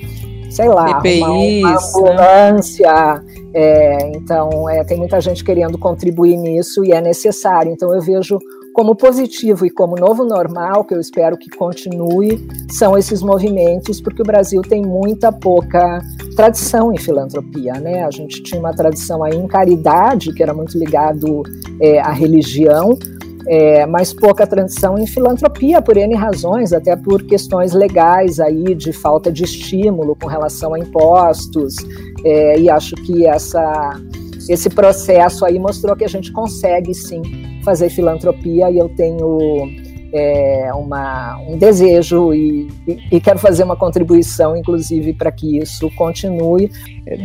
sei 0.50 0.68
lá, 0.68 0.90
EPIs, 0.90 1.20
uma, 1.20 1.70
uma 1.70 1.78
ambulância. 1.78 3.14
Né? 3.14 3.24
É, 3.54 4.10
então, 4.16 4.68
é, 4.68 4.84
tem 4.84 4.98
muita 4.98 5.20
gente 5.20 5.44
querendo 5.44 5.78
contribuir 5.78 6.36
nisso 6.36 6.84
e 6.84 6.92
é 6.92 7.00
necessário. 7.00 7.72
Então, 7.72 7.94
eu 7.94 8.00
vejo 8.00 8.38
como 8.72 8.94
positivo 8.94 9.66
e 9.66 9.70
como 9.70 9.96
novo 9.96 10.24
normal, 10.24 10.84
que 10.84 10.94
eu 10.94 11.00
espero 11.00 11.36
que 11.36 11.50
continue, 11.50 12.46
são 12.70 12.96
esses 12.96 13.20
movimentos, 13.20 14.00
porque 14.00 14.22
o 14.22 14.24
Brasil 14.24 14.62
tem 14.62 14.82
muita 14.82 15.32
pouca 15.32 16.00
tradição 16.36 16.92
em 16.92 16.96
filantropia, 16.96 17.74
né? 17.74 18.04
A 18.04 18.10
gente 18.10 18.42
tinha 18.42 18.60
uma 18.60 18.72
tradição 18.72 19.24
aí 19.24 19.34
em 19.34 19.46
caridade, 19.46 20.32
que 20.32 20.42
era 20.42 20.54
muito 20.54 20.78
ligado 20.78 21.42
é, 21.80 22.00
à 22.00 22.10
religião, 22.10 22.96
é, 23.46 23.86
mas 23.86 24.12
pouca 24.12 24.46
tradição 24.46 24.98
em 24.98 25.06
filantropia 25.06 25.80
por 25.80 25.96
N 25.96 26.14
razões, 26.14 26.72
até 26.72 26.94
por 26.96 27.22
questões 27.24 27.72
legais 27.72 28.38
aí 28.40 28.74
de 28.74 28.92
falta 28.92 29.30
de 29.32 29.44
estímulo 29.44 30.16
com 30.16 30.26
relação 30.26 30.74
a 30.74 30.78
impostos, 30.78 31.76
é, 32.24 32.58
e 32.58 32.68
acho 32.70 32.94
que 32.96 33.26
essa, 33.26 34.00
esse 34.48 34.68
processo 34.68 35.44
aí 35.44 35.58
mostrou 35.58 35.96
que 35.96 36.04
a 36.04 36.08
gente 36.08 36.32
consegue 36.32 36.94
sim 36.94 37.22
fazer 37.64 37.90
filantropia 37.90 38.70
e 38.70 38.78
eu 38.78 38.88
tenho 38.88 39.38
é, 40.12 40.70
uma, 40.74 41.38
um 41.38 41.56
desejo 41.56 42.32
e, 42.34 42.68
e, 42.86 42.98
e, 43.12 43.20
quero 43.20 43.38
fazer 43.38 43.62
uma 43.62 43.76
contribuição, 43.76 44.56
inclusive, 44.56 45.12
para 45.12 45.30
que 45.30 45.58
isso 45.58 45.90
continue. 45.96 46.70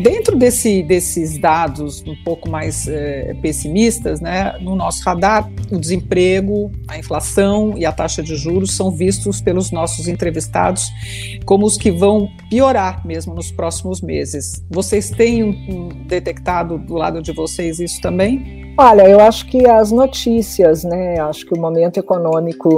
Dentro 0.04 0.38
desse, 0.38 0.84
desses 0.84 1.38
dados 1.38 2.04
um 2.06 2.16
pouco 2.24 2.50
mais 2.50 2.88
é, 2.88 3.36
pessimistas, 3.42 4.22
né, 4.22 4.58
no 4.62 4.76
nosso 4.76 5.04
radar, 5.04 5.50
o 5.72 5.78
desemprego, 5.78 6.72
a 6.88 6.98
inflação 6.98 7.74
e 7.78 7.86
a 7.86 7.92
taxa 7.92 8.22
de 8.22 8.36
juros 8.36 8.76
são 8.76 8.92
vistos 8.92 9.42
pelos 9.42 9.72
nossos 9.72 10.08
entrevistados 10.08 10.92
como 11.46 11.66
os 11.66 11.78
que 11.78 11.92
vão 11.92 12.30
piorar 12.50 13.06
mesmo 13.06 13.34
nos 13.34 13.52
próximos 13.52 14.02
meses. 14.02 14.64
Vocês 14.70 15.10
têm 15.10 15.44
um, 15.44 15.50
um, 15.50 15.90
detectado 16.08 16.78
do 16.78 16.96
lado 16.96 17.22
de 17.22 17.32
vocês 17.32 17.80
isso 17.80 18.02
também? 18.02 18.74
Olha, 18.78 19.08
eu 19.08 19.22
acho 19.22 19.46
que 19.46 19.66
as 19.66 19.92
notícias, 19.92 20.84
né? 20.84 21.18
Acho 21.22 21.46
que 21.46 21.54
o 21.54 21.62
momento 21.62 21.98
econômico 21.98 22.75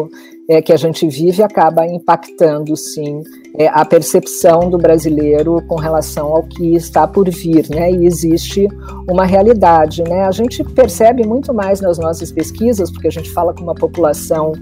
é, 0.50 0.62
que 0.62 0.72
a 0.72 0.78
gente 0.78 1.08
vive 1.08 1.44
acaba 1.44 1.86
impactando, 1.86 2.76
sim, 2.76 3.22
é, 3.58 3.68
a 3.68 3.84
percepção 3.84 4.70
do 4.70 4.78
brasileiro 4.78 5.62
com 5.68 5.76
relação 5.76 6.28
ao 6.28 6.44
que 6.44 6.76
está 6.76 7.06
por 7.08 7.30
vir, 7.30 7.70
né? 7.70 7.92
E 7.92 8.06
existe 8.06 8.68
uma 9.10 9.26
realidade, 9.26 10.04
né? 10.04 10.24
A 10.24 10.32
gente 10.32 10.64
percebe 10.64 11.26
muito 11.26 11.54
mais 11.54 11.82
nas 11.82 11.98
nossas 11.98 12.32
pesquisas, 12.32 12.90
porque 12.90 13.08
a 13.08 13.12
gente 13.12 13.30
fala 13.32 13.54
com 13.54 13.64
uma 13.64 13.76
população 13.76 14.54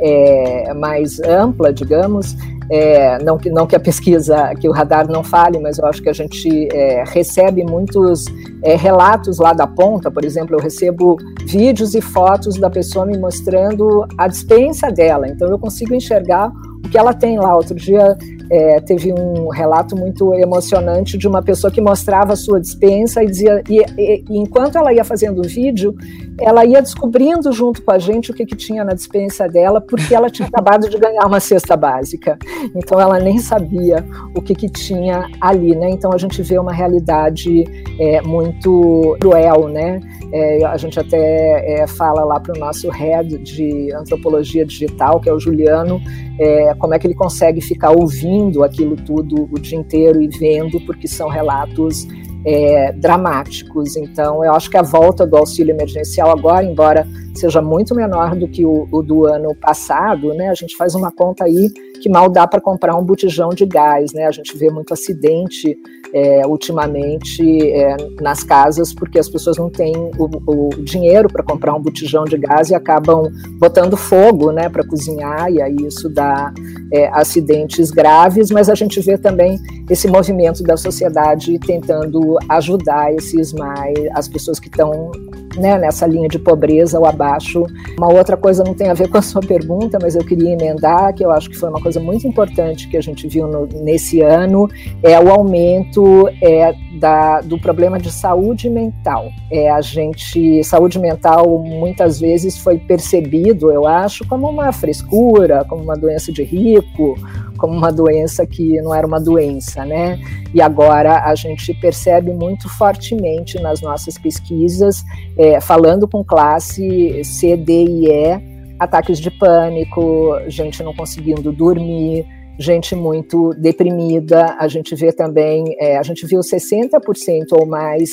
é, 0.00 0.72
mais 0.74 1.18
ampla, 1.20 1.72
digamos, 1.72 2.36
é, 2.70 3.22
não, 3.22 3.38
que, 3.38 3.50
não 3.50 3.66
que 3.66 3.76
a 3.76 3.80
pesquisa, 3.80 4.54
que 4.60 4.68
o 4.68 4.72
radar 4.72 5.08
não 5.08 5.22
fale, 5.22 5.58
mas 5.58 5.78
eu 5.78 5.86
acho 5.86 6.02
que 6.02 6.08
a 6.08 6.12
gente 6.12 6.68
é, 6.72 7.04
recebe 7.06 7.64
muitos 7.64 8.24
é, 8.62 8.76
relatos 8.76 9.38
lá 9.38 9.52
da 9.52 9.66
ponta, 9.66 10.10
por 10.10 10.24
exemplo, 10.24 10.56
eu 10.56 10.60
recebo 10.60 11.16
vídeos 11.46 11.94
e 11.94 12.00
fotos 12.00 12.58
da 12.58 12.70
pessoa 12.70 13.06
me 13.06 13.18
mostrando 13.18 14.06
a 14.18 14.28
dispensa 14.28 14.90
dela, 14.90 15.28
então 15.28 15.48
eu 15.48 15.58
consigo 15.58 15.94
enxergar 15.94 16.50
o 16.84 16.88
que 16.88 16.98
ela 16.98 17.14
tem 17.14 17.38
lá. 17.38 17.54
Outro 17.56 17.74
dia 17.74 18.16
é, 18.52 18.78
teve 18.80 19.14
um 19.14 19.48
relato 19.48 19.96
muito 19.96 20.34
emocionante 20.34 21.16
de 21.16 21.26
uma 21.26 21.42
pessoa 21.42 21.70
que 21.70 21.80
mostrava 21.80 22.34
a 22.34 22.36
sua 22.36 22.60
dispensa 22.60 23.24
e 23.24 23.26
dizia, 23.26 23.62
e, 23.66 23.80
e, 23.98 24.24
enquanto 24.28 24.76
ela 24.76 24.92
ia 24.92 25.02
fazendo 25.04 25.40
o 25.40 25.48
vídeo, 25.48 25.96
ela 26.38 26.62
ia 26.62 26.82
descobrindo 26.82 27.50
junto 27.50 27.80
com 27.80 27.90
a 27.90 27.98
gente 27.98 28.30
o 28.30 28.34
que, 28.34 28.44
que 28.44 28.54
tinha 28.54 28.84
na 28.84 28.92
dispensa 28.92 29.48
dela, 29.48 29.80
porque 29.80 30.14
ela 30.14 30.28
tinha 30.28 30.46
acabado 30.52 30.86
de 30.90 30.98
ganhar 30.98 31.26
uma 31.26 31.40
cesta 31.40 31.74
básica. 31.78 32.38
Então 32.76 33.00
ela 33.00 33.18
nem 33.18 33.38
sabia 33.38 34.04
o 34.36 34.42
que, 34.42 34.54
que 34.54 34.68
tinha 34.68 35.30
ali, 35.40 35.74
né? 35.74 35.88
Então 35.88 36.12
a 36.12 36.18
gente 36.18 36.42
vê 36.42 36.58
uma 36.58 36.74
realidade 36.74 37.64
é, 37.98 38.20
muito 38.20 39.16
cruel, 39.18 39.66
né? 39.68 39.98
É, 40.30 40.64
a 40.66 40.76
gente 40.76 41.00
até 41.00 41.80
é, 41.80 41.86
fala 41.86 42.22
lá 42.22 42.38
para 42.38 42.54
o 42.54 42.58
nosso 42.58 42.90
head 42.90 43.38
de 43.38 43.92
antropologia 43.94 44.66
digital, 44.66 45.20
que 45.20 45.28
é 45.28 45.32
o 45.32 45.40
Juliano, 45.40 46.00
é, 46.38 46.74
como 46.74 46.94
é 46.94 46.98
que 46.98 47.06
ele 47.06 47.14
consegue 47.14 47.60
ficar 47.60 47.92
ouvindo 48.42 48.64
aquilo 48.64 48.96
tudo 48.96 49.48
o 49.50 49.58
dia 49.58 49.78
inteiro 49.78 50.20
e 50.20 50.28
vendo, 50.28 50.80
porque 50.80 51.06
são 51.06 51.28
relatos 51.28 52.06
é, 52.44 52.92
dramáticos. 52.92 53.96
Então, 53.96 54.44
eu 54.44 54.52
acho 54.52 54.68
que 54.68 54.76
a 54.76 54.82
volta 54.82 55.26
do 55.26 55.36
auxílio 55.36 55.72
emergencial 55.72 56.30
agora, 56.30 56.64
embora 56.64 57.06
seja 57.34 57.62
muito 57.62 57.94
menor 57.94 58.34
do 58.34 58.48
que 58.48 58.64
o, 58.64 58.88
o 58.90 59.02
do 59.02 59.26
ano 59.26 59.54
passado, 59.54 60.34
né, 60.34 60.48
a 60.48 60.54
gente 60.54 60.76
faz 60.76 60.94
uma 60.94 61.10
conta 61.12 61.44
aí 61.44 61.70
que 62.02 62.08
mal 62.08 62.28
dá 62.28 62.46
para 62.48 62.60
comprar 62.60 62.96
um 62.96 63.04
botijão 63.04 63.50
de 63.50 63.64
gás, 63.64 64.12
né? 64.12 64.26
A 64.26 64.32
gente 64.32 64.56
vê 64.56 64.68
muito 64.68 64.92
acidente 64.92 65.78
é, 66.12 66.44
ultimamente 66.46 67.42
é, 67.70 67.96
nas 68.20 68.42
casas 68.42 68.92
porque 68.92 69.18
as 69.18 69.28
pessoas 69.28 69.56
não 69.56 69.70
têm 69.70 69.94
o, 70.18 70.28
o 70.46 70.68
dinheiro 70.82 71.28
para 71.28 71.44
comprar 71.44 71.74
um 71.74 71.80
botijão 71.80 72.24
de 72.24 72.36
gás 72.36 72.70
e 72.70 72.74
acabam 72.74 73.30
botando 73.52 73.96
fogo, 73.96 74.50
né, 74.50 74.68
para 74.68 74.84
cozinhar 74.84 75.50
e 75.50 75.62
aí 75.62 75.76
isso 75.86 76.08
dá 76.08 76.52
é, 76.92 77.06
acidentes 77.08 77.90
graves. 77.92 78.50
Mas 78.50 78.68
a 78.68 78.74
gente 78.74 79.00
vê 79.00 79.16
também 79.16 79.58
esse 79.88 80.08
movimento 80.08 80.62
da 80.64 80.76
sociedade 80.76 81.56
tentando 81.60 82.36
ajudar 82.48 83.14
esses 83.14 83.52
mais 83.52 83.96
as 84.12 84.26
pessoas 84.26 84.58
que 84.58 84.68
estão 84.68 85.12
né, 85.56 85.78
nessa 85.78 86.06
linha 86.06 86.28
de 86.28 86.38
pobreza 86.38 86.98
ou 86.98 87.06
abaixo. 87.06 87.64
Uma 87.96 88.12
outra 88.12 88.36
coisa 88.36 88.64
não 88.64 88.74
tem 88.74 88.88
a 88.88 88.94
ver 88.94 89.08
com 89.08 89.18
a 89.18 89.22
sua 89.22 89.40
pergunta, 89.40 89.98
mas 90.00 90.14
eu 90.14 90.24
queria 90.24 90.52
emendar, 90.52 91.14
que 91.14 91.24
eu 91.24 91.30
acho 91.30 91.50
que 91.50 91.58
foi 91.58 91.68
uma 91.68 91.80
coisa 91.80 92.00
muito 92.00 92.26
importante 92.26 92.88
que 92.88 92.96
a 92.96 93.00
gente 93.00 93.26
viu 93.28 93.46
no, 93.46 93.66
nesse 93.82 94.20
ano, 94.20 94.68
é 95.02 95.18
o 95.18 95.30
aumento 95.30 96.28
é, 96.40 96.74
da, 96.98 97.40
do 97.40 97.58
problema 97.58 97.98
de 97.98 98.10
saúde 98.10 98.68
mental. 98.68 99.30
É, 99.50 99.70
a 99.70 99.80
gente, 99.80 100.62
saúde 100.64 100.98
mental 100.98 101.58
muitas 101.58 102.20
vezes 102.20 102.58
foi 102.58 102.78
percebido, 102.78 103.70
eu 103.72 103.86
acho, 103.86 104.26
como 104.26 104.48
uma 104.48 104.72
frescura, 104.72 105.64
como 105.68 105.82
uma 105.82 105.96
doença 105.96 106.32
de 106.32 106.42
rico, 106.42 107.16
como 107.62 107.78
uma 107.78 107.92
doença 107.92 108.44
que 108.44 108.82
não 108.82 108.92
era 108.92 109.06
uma 109.06 109.20
doença, 109.20 109.84
né? 109.84 110.18
E 110.52 110.60
agora 110.60 111.22
a 111.22 111.32
gente 111.36 111.72
percebe 111.74 112.32
muito 112.32 112.68
fortemente 112.68 113.56
nas 113.60 113.80
nossas 113.80 114.18
pesquisas, 114.18 115.04
é, 115.38 115.60
falando 115.60 116.08
com 116.08 116.24
classe 116.24 117.22
C, 117.22 117.56
D 117.56 117.84
e 117.84 118.08
E, 118.08 118.74
ataques 118.80 119.20
de 119.20 119.30
pânico, 119.30 120.36
gente 120.48 120.82
não 120.82 120.92
conseguindo 120.92 121.52
dormir, 121.52 122.26
gente 122.58 122.96
muito 122.96 123.50
deprimida. 123.50 124.56
A 124.58 124.66
gente 124.66 124.96
vê 124.96 125.12
também, 125.12 125.76
é, 125.78 125.96
a 125.96 126.02
gente 126.02 126.26
viu 126.26 126.40
60% 126.40 127.52
ou 127.52 127.64
mais 127.64 128.10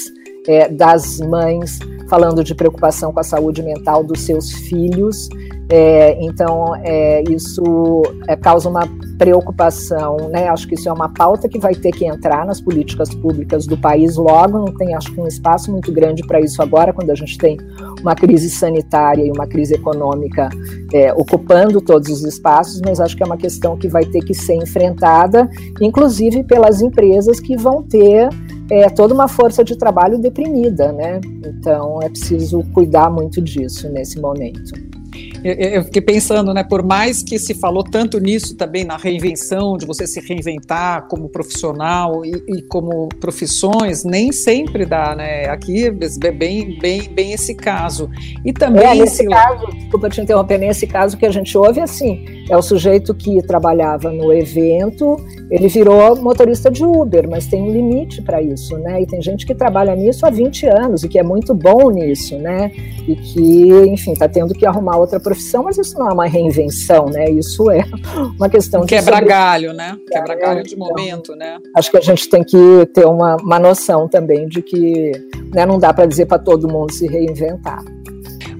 é, 0.47 0.67
das 0.67 1.19
mães 1.19 1.79
falando 2.09 2.43
de 2.43 2.55
preocupação 2.55 3.13
com 3.13 3.19
a 3.19 3.23
saúde 3.23 3.61
mental 3.61 4.03
dos 4.03 4.21
seus 4.21 4.51
filhos. 4.51 5.29
É, 5.71 6.17
então, 6.19 6.75
é, 6.83 7.21
isso 7.29 8.01
é, 8.27 8.35
causa 8.35 8.67
uma 8.67 8.81
preocupação, 9.19 10.17
né? 10.29 10.47
Acho 10.47 10.67
que 10.67 10.73
isso 10.73 10.89
é 10.89 10.91
uma 10.91 11.09
pauta 11.09 11.47
que 11.47 11.59
vai 11.59 11.75
ter 11.75 11.91
que 11.91 12.05
entrar 12.05 12.43
nas 12.43 12.59
políticas 12.59 13.13
públicas 13.13 13.67
do 13.67 13.77
país 13.77 14.15
logo. 14.15 14.57
Não 14.57 14.73
tem, 14.73 14.95
acho 14.95 15.13
que, 15.13 15.21
um 15.21 15.27
espaço 15.27 15.71
muito 15.71 15.91
grande 15.91 16.25
para 16.25 16.41
isso 16.41 16.59
agora, 16.63 16.91
quando 16.91 17.11
a 17.11 17.15
gente 17.15 17.37
tem 17.37 17.57
uma 18.01 18.15
crise 18.15 18.49
sanitária 18.49 19.23
e 19.23 19.29
uma 19.29 19.45
crise 19.45 19.75
econômica 19.75 20.49
é, 20.91 21.13
ocupando 21.13 21.79
todos 21.79 22.09
os 22.09 22.23
espaços, 22.23 22.81
mas 22.83 22.99
acho 22.99 23.15
que 23.15 23.21
é 23.21 23.25
uma 23.25 23.37
questão 23.37 23.77
que 23.77 23.87
vai 23.87 24.05
ter 24.05 24.21
que 24.21 24.33
ser 24.33 24.55
enfrentada, 24.55 25.47
inclusive 25.79 26.43
pelas 26.43 26.81
empresas 26.81 27.39
que 27.39 27.55
vão 27.55 27.83
ter 27.83 28.29
é, 28.71 28.89
toda 28.89 29.13
uma 29.13 29.27
força 29.27 29.63
de 29.63 29.75
trabalho 29.75 30.19
deprimida, 30.19 30.91
né? 30.91 31.19
Então, 31.45 31.99
é 32.01 32.09
preciso 32.09 32.63
cuidar 32.73 33.09
muito 33.09 33.41
disso 33.41 33.89
nesse 33.89 34.19
momento. 34.19 34.73
Eu, 35.43 35.83
fiquei 35.83 36.01
pensando, 36.01 36.53
né, 36.53 36.63
por 36.63 36.83
mais 36.83 37.23
que 37.23 37.39
se 37.39 37.53
falou 37.53 37.83
tanto 37.83 38.19
nisso 38.19 38.55
também, 38.55 38.83
na 38.83 38.97
reinvenção, 38.97 39.77
de 39.77 39.85
você 39.85 40.05
se 40.05 40.19
reinventar 40.19 41.07
como 41.07 41.29
profissional 41.29 42.25
e, 42.25 42.43
e 42.47 42.61
como 42.63 43.07
profissões, 43.19 44.03
nem 44.03 44.31
sempre 44.31 44.85
dá, 44.85 45.15
né? 45.15 45.45
Aqui 45.49 45.85
é 45.85 46.31
bem, 46.31 46.77
bem, 46.79 47.09
bem 47.09 47.33
esse 47.33 47.55
caso. 47.55 48.09
E 48.43 48.51
também. 48.51 48.83
É, 48.83 48.95
nesse 48.95 49.25
caso, 49.25 49.65
desculpa 49.67 50.09
te 50.09 50.21
interromper, 50.21 50.57
nesse 50.57 50.85
caso 50.85 51.17
que 51.17 51.25
a 51.25 51.31
gente 51.31 51.57
ouve, 51.57 51.79
assim, 51.79 52.25
é 52.49 52.57
o 52.57 52.61
sujeito 52.61 53.13
que 53.13 53.41
trabalhava 53.41 54.11
no 54.11 54.33
evento, 54.33 55.17
ele 55.49 55.67
virou 55.67 56.15
motorista 56.21 56.69
de 56.69 56.83
Uber, 56.83 57.29
mas 57.29 57.47
tem 57.47 57.61
um 57.61 57.71
limite 57.71 58.21
para 58.21 58.41
isso, 58.41 58.77
né? 58.77 59.01
E 59.01 59.05
tem 59.05 59.21
gente 59.21 59.45
que 59.45 59.55
trabalha 59.55 59.95
nisso 59.95 60.25
há 60.25 60.29
20 60.29 60.65
anos 60.67 61.03
e 61.03 61.07
que 61.07 61.19
é 61.19 61.23
muito 61.23 61.53
bom 61.53 61.89
nisso, 61.91 62.37
né? 62.37 62.71
E 63.07 63.15
que, 63.15 63.69
enfim, 63.87 64.13
está 64.13 64.27
tendo 64.27 64.53
que 64.53 64.65
arrumar 64.65 64.97
outra 64.97 65.19
profissão, 65.29 65.63
mas 65.63 65.77
isso 65.77 65.97
não 65.99 66.09
é 66.09 66.13
uma 66.13 66.25
reinvenção, 66.25 67.05
né? 67.05 67.29
Isso 67.29 67.69
é 67.69 67.85
uma 68.37 68.49
questão 68.49 68.81
de. 68.81 68.87
Quebra-galho, 68.87 69.73
né? 69.73 69.95
Quebra-galho 70.11 70.63
de 70.63 70.75
momento, 70.75 71.35
né? 71.35 71.59
Acho 71.75 71.91
que 71.91 71.97
a 71.97 72.01
gente 72.01 72.27
tem 72.29 72.43
que 72.43 72.57
ter 72.93 73.05
uma, 73.05 73.35
uma 73.35 73.59
noção 73.59 74.07
também 74.07 74.47
de 74.47 74.63
que 74.63 75.11
né, 75.53 75.65
não 75.65 75.77
dá 75.77 75.93
para 75.93 76.07
dizer 76.07 76.25
para 76.25 76.39
todo 76.39 76.67
mundo 76.67 76.91
se 76.91 77.07
reinventar. 77.07 77.83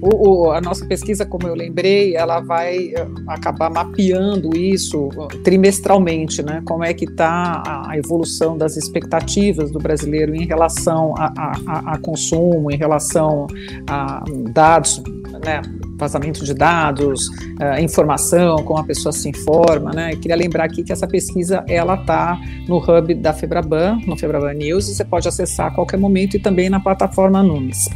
O, 0.00 0.28
o, 0.28 0.50
a 0.52 0.60
nossa 0.62 0.86
pesquisa, 0.86 1.26
como 1.26 1.46
eu 1.46 1.54
lembrei, 1.54 2.16
ela 2.16 2.40
vai 2.40 2.92
eh, 2.94 3.06
acabar 3.26 3.68
mapeando 3.68 4.56
isso 4.56 5.10
trimestralmente, 5.44 6.42
né? 6.42 6.62
Como 6.64 6.82
é 6.82 6.94
que 6.94 7.04
está 7.04 7.62
a, 7.66 7.90
a, 7.90 7.98
evolução 7.98 8.56
das 8.56 8.78
expectativas 8.78 9.70
do 9.70 9.78
brasileiro 9.78 10.34
em 10.34 10.46
relação 10.46 11.14
a, 11.18 11.26
a, 11.36 11.92
a 11.92 11.98
consumo, 11.98 12.70
em 12.70 12.76
relação 12.78 13.46
a 13.86 14.24
dados, 14.54 15.02
né? 15.44 15.60
Vazamento 16.00 16.44
de 16.44 16.54
dados, 16.54 17.28
uh, 17.28 17.80
informação, 17.80 18.56
como 18.64 18.80
a 18.80 18.84
pessoa 18.84 19.12
se 19.12 19.28
informa, 19.28 19.92
né? 19.92 20.12
Eu 20.12 20.18
queria 20.18 20.36
lembrar 20.36 20.64
aqui 20.64 20.82
que 20.82 20.92
essa 20.92 21.06
pesquisa 21.06 21.62
ela 21.68 21.94
está 21.94 22.40
no 22.66 22.78
hub 22.78 23.14
da 23.14 23.32
Febraban, 23.32 24.00
no 24.06 24.16
Febraban 24.16 24.54
News, 24.54 24.88
e 24.88 24.94
você 24.94 25.04
pode 25.04 25.28
acessar 25.28 25.68
a 25.68 25.70
qualquer 25.70 25.98
momento 25.98 26.36
e 26.36 26.40
também 26.40 26.68
na 26.68 26.80
plataforma 26.80 27.42
Nunes. 27.42 27.88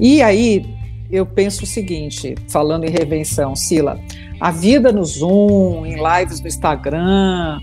E 0.00 0.22
aí 0.22 0.64
eu 1.10 1.26
penso 1.26 1.64
o 1.64 1.66
seguinte, 1.66 2.34
falando 2.48 2.84
em 2.84 2.90
revenção, 2.90 3.54
Sila, 3.54 3.98
a 4.40 4.50
vida 4.50 4.92
no 4.92 5.04
Zoom, 5.04 5.86
em 5.86 5.94
lives 5.94 6.40
no 6.40 6.48
Instagram, 6.48 7.60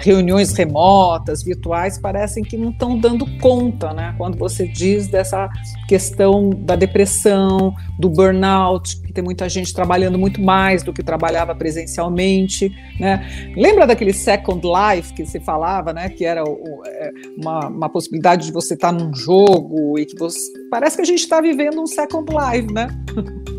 reuniões 0.00 0.52
remotas, 0.52 1.42
virtuais, 1.42 1.98
parecem 1.98 2.42
que 2.42 2.56
não 2.56 2.70
estão 2.70 2.98
dando 2.98 3.26
conta, 3.38 3.92
né? 3.92 4.14
Quando 4.16 4.38
você 4.38 4.66
diz 4.66 5.08
dessa 5.08 5.48
questão 5.88 6.50
da 6.50 6.76
depressão, 6.76 7.74
do 7.98 8.08
burnout, 8.08 9.00
que 9.02 9.12
tem 9.12 9.22
muita 9.22 9.48
gente 9.48 9.74
trabalhando 9.74 10.18
muito 10.18 10.40
mais 10.40 10.82
do 10.82 10.92
que 10.92 11.02
trabalhava 11.02 11.54
presencialmente, 11.54 12.72
né? 12.98 13.52
Lembra 13.56 13.86
daquele 13.86 14.12
Second 14.12 14.62
Life 14.66 15.12
que 15.14 15.26
se 15.26 15.40
falava, 15.40 15.92
né? 15.92 16.08
Que 16.08 16.24
era 16.24 16.44
o, 16.44 16.82
é, 16.86 17.10
uma, 17.36 17.68
uma, 17.68 17.88
possibilidade 17.88 18.46
de 18.46 18.52
você 18.52 18.74
estar 18.74 18.92
num 18.92 19.14
jogo 19.14 19.98
e 19.98 20.06
que 20.06 20.16
você... 20.16 20.38
Parece 20.70 20.96
que 20.96 21.02
a 21.02 21.06
gente 21.06 21.20
está 21.20 21.40
vivendo 21.40 21.80
um 21.80 21.86
Second 21.86 22.26
Life, 22.32 22.72
né? 22.72 22.88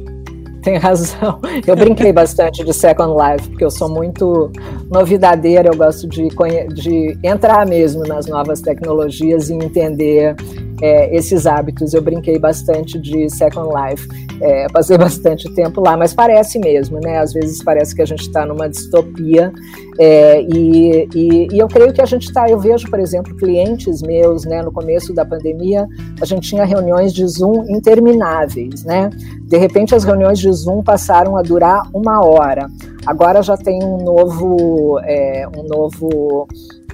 tem 0.63 0.77
razão. 0.77 1.39
Eu 1.67 1.75
brinquei 1.75 2.11
bastante 2.11 2.63
de 2.63 2.73
Second 2.73 3.13
Life, 3.13 3.49
porque 3.49 3.63
eu 3.63 3.71
sou 3.71 3.89
muito 3.89 4.51
novidadeira, 4.89 5.69
eu 5.69 5.75
gosto 5.75 6.07
de, 6.07 6.27
de 6.73 7.17
entrar 7.23 7.65
mesmo 7.65 8.03
nas 8.03 8.27
novas 8.27 8.61
tecnologias 8.61 9.49
e 9.49 9.53
entender 9.53 10.35
é, 10.81 11.15
esses 11.15 11.45
hábitos. 11.45 11.93
Eu 11.93 12.01
brinquei 12.01 12.39
bastante 12.39 12.99
de 12.99 13.29
Second 13.29 13.69
Life, 13.69 14.07
é, 14.41 14.67
passei 14.71 14.97
bastante 14.99 15.53
tempo 15.53 15.81
lá, 15.81 15.95
mas 15.97 16.13
parece 16.13 16.59
mesmo, 16.59 16.99
né? 16.99 17.19
Às 17.19 17.33
vezes 17.33 17.63
parece 17.63 17.95
que 17.95 18.01
a 18.01 18.05
gente 18.05 18.21
está 18.21 18.45
numa 18.45 18.69
distopia 18.69 19.51
é, 19.99 20.41
e, 20.41 21.07
e, 21.13 21.47
e, 21.51 21.59
eu 21.59 21.67
creio 21.67 21.93
que 21.93 22.01
a 22.01 22.05
gente 22.05 22.27
está. 22.27 22.49
Eu 22.49 22.59
vejo, 22.59 22.89
por 22.89 22.99
exemplo, 22.99 23.35
clientes 23.35 24.01
meus, 24.01 24.45
né? 24.45 24.61
No 24.61 24.71
começo 24.71 25.13
da 25.13 25.25
pandemia, 25.25 25.87
a 26.21 26.25
gente 26.25 26.49
tinha 26.49 26.65
reuniões 26.65 27.13
de 27.13 27.25
Zoom 27.27 27.65
intermináveis, 27.69 28.83
né? 28.83 29.09
De 29.43 29.57
repente, 29.57 29.93
as 29.93 30.03
reuniões 30.03 30.39
de 30.39 30.51
Zoom 30.51 30.81
passaram 30.83 31.37
a 31.37 31.41
durar 31.41 31.87
uma 31.93 32.25
hora. 32.25 32.67
Agora 33.05 33.41
já 33.43 33.57
tem 33.57 33.83
um 33.83 33.97
novo, 33.97 34.99
é, 35.03 35.45
um 35.55 35.63
novo 35.63 36.47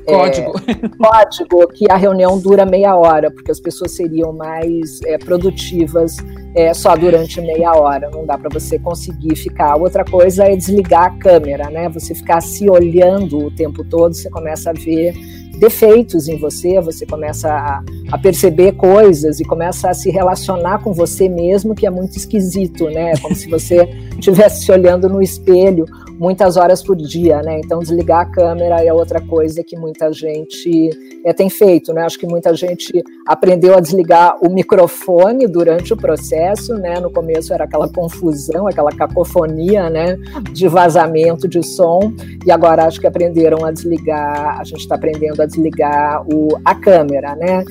Código. 0.09 0.53
É, 0.67 0.89
código 0.97 1.67
que 1.67 1.85
a 1.89 1.95
reunião 1.95 2.39
dura 2.39 2.65
meia 2.65 2.95
hora, 2.95 3.31
porque 3.31 3.51
as 3.51 3.59
pessoas 3.59 3.95
seriam 3.95 4.33
mais 4.33 5.01
é, 5.05 5.17
produtivas 5.17 6.17
é, 6.55 6.73
só 6.73 6.95
durante 6.95 7.39
meia 7.41 7.73
hora. 7.73 8.09
Não 8.09 8.25
dá 8.25 8.37
para 8.37 8.49
você 8.49 8.79
conseguir 8.79 9.35
ficar. 9.35 9.75
Outra 9.75 10.03
coisa 10.03 10.45
é 10.45 10.55
desligar 10.55 11.05
a 11.05 11.17
câmera, 11.17 11.69
né? 11.69 11.89
Você 11.89 12.13
ficar 12.15 12.41
se 12.41 12.69
olhando 12.69 13.45
o 13.45 13.51
tempo 13.51 13.83
todo, 13.83 14.13
você 14.13 14.29
começa 14.29 14.69
a 14.69 14.73
ver 14.73 15.13
defeitos 15.59 16.27
em 16.27 16.37
você, 16.37 16.79
você 16.79 17.05
começa 17.05 17.49
a, 17.49 17.83
a, 18.11 18.17
perceber 18.17 18.71
coisas 18.73 19.39
e 19.39 19.43
começa 19.43 19.89
a 19.89 19.93
se 19.93 20.09
relacionar 20.09 20.81
com 20.81 20.93
você 20.93 21.27
mesmo, 21.27 21.75
que 21.75 21.85
é 21.85 21.89
muito 21.89 22.17
esquisito, 22.17 22.89
né? 22.89 23.13
Como 23.21 23.35
se 23.35 23.49
você 23.49 23.83
estivesse 24.17 24.63
se 24.63 24.71
olhando 24.71 25.09
no 25.09 25.21
espelho 25.21 25.85
muitas 26.19 26.57
horas 26.57 26.83
por 26.83 26.95
dia, 26.95 27.41
né? 27.41 27.59
Então 27.63 27.79
desligar 27.79 28.21
a 28.21 28.25
câmera 28.25 28.83
é 28.83 28.91
outra 28.91 29.21
coisa 29.21 29.63
que 29.63 29.77
muita 29.77 30.11
gente 30.11 30.89
é, 31.25 31.31
tem 31.31 31.49
feito, 31.49 31.93
né? 31.93 32.03
Acho 32.03 32.19
que 32.19 32.27
muita 32.27 32.53
gente 32.53 33.03
aprendeu 33.25 33.75
a 33.75 33.79
desligar 33.79 34.37
o 34.41 34.49
microfone 34.49 35.47
durante 35.47 35.93
o 35.93 35.97
processo, 35.97 36.75
né? 36.75 36.99
No 36.99 37.09
começo 37.09 37.53
era 37.53 37.63
aquela 37.63 37.87
confusão, 37.87 38.67
aquela 38.67 38.91
cacofonia, 38.91 39.89
né? 39.89 40.17
De 40.51 40.67
vazamento 40.67 41.47
de 41.47 41.63
som 41.63 42.13
e 42.45 42.51
agora 42.51 42.85
acho 42.85 42.99
que 42.99 43.07
aprenderam 43.07 43.65
a 43.65 43.71
desligar, 43.71 44.59
a 44.59 44.63
gente 44.63 44.81
está 44.81 44.95
aprendendo 44.95 45.41
a 45.41 45.45
desligar 45.49 46.23
o, 46.27 46.59
a 46.63 46.75
câmera, 46.75 47.35
né? 47.35 47.63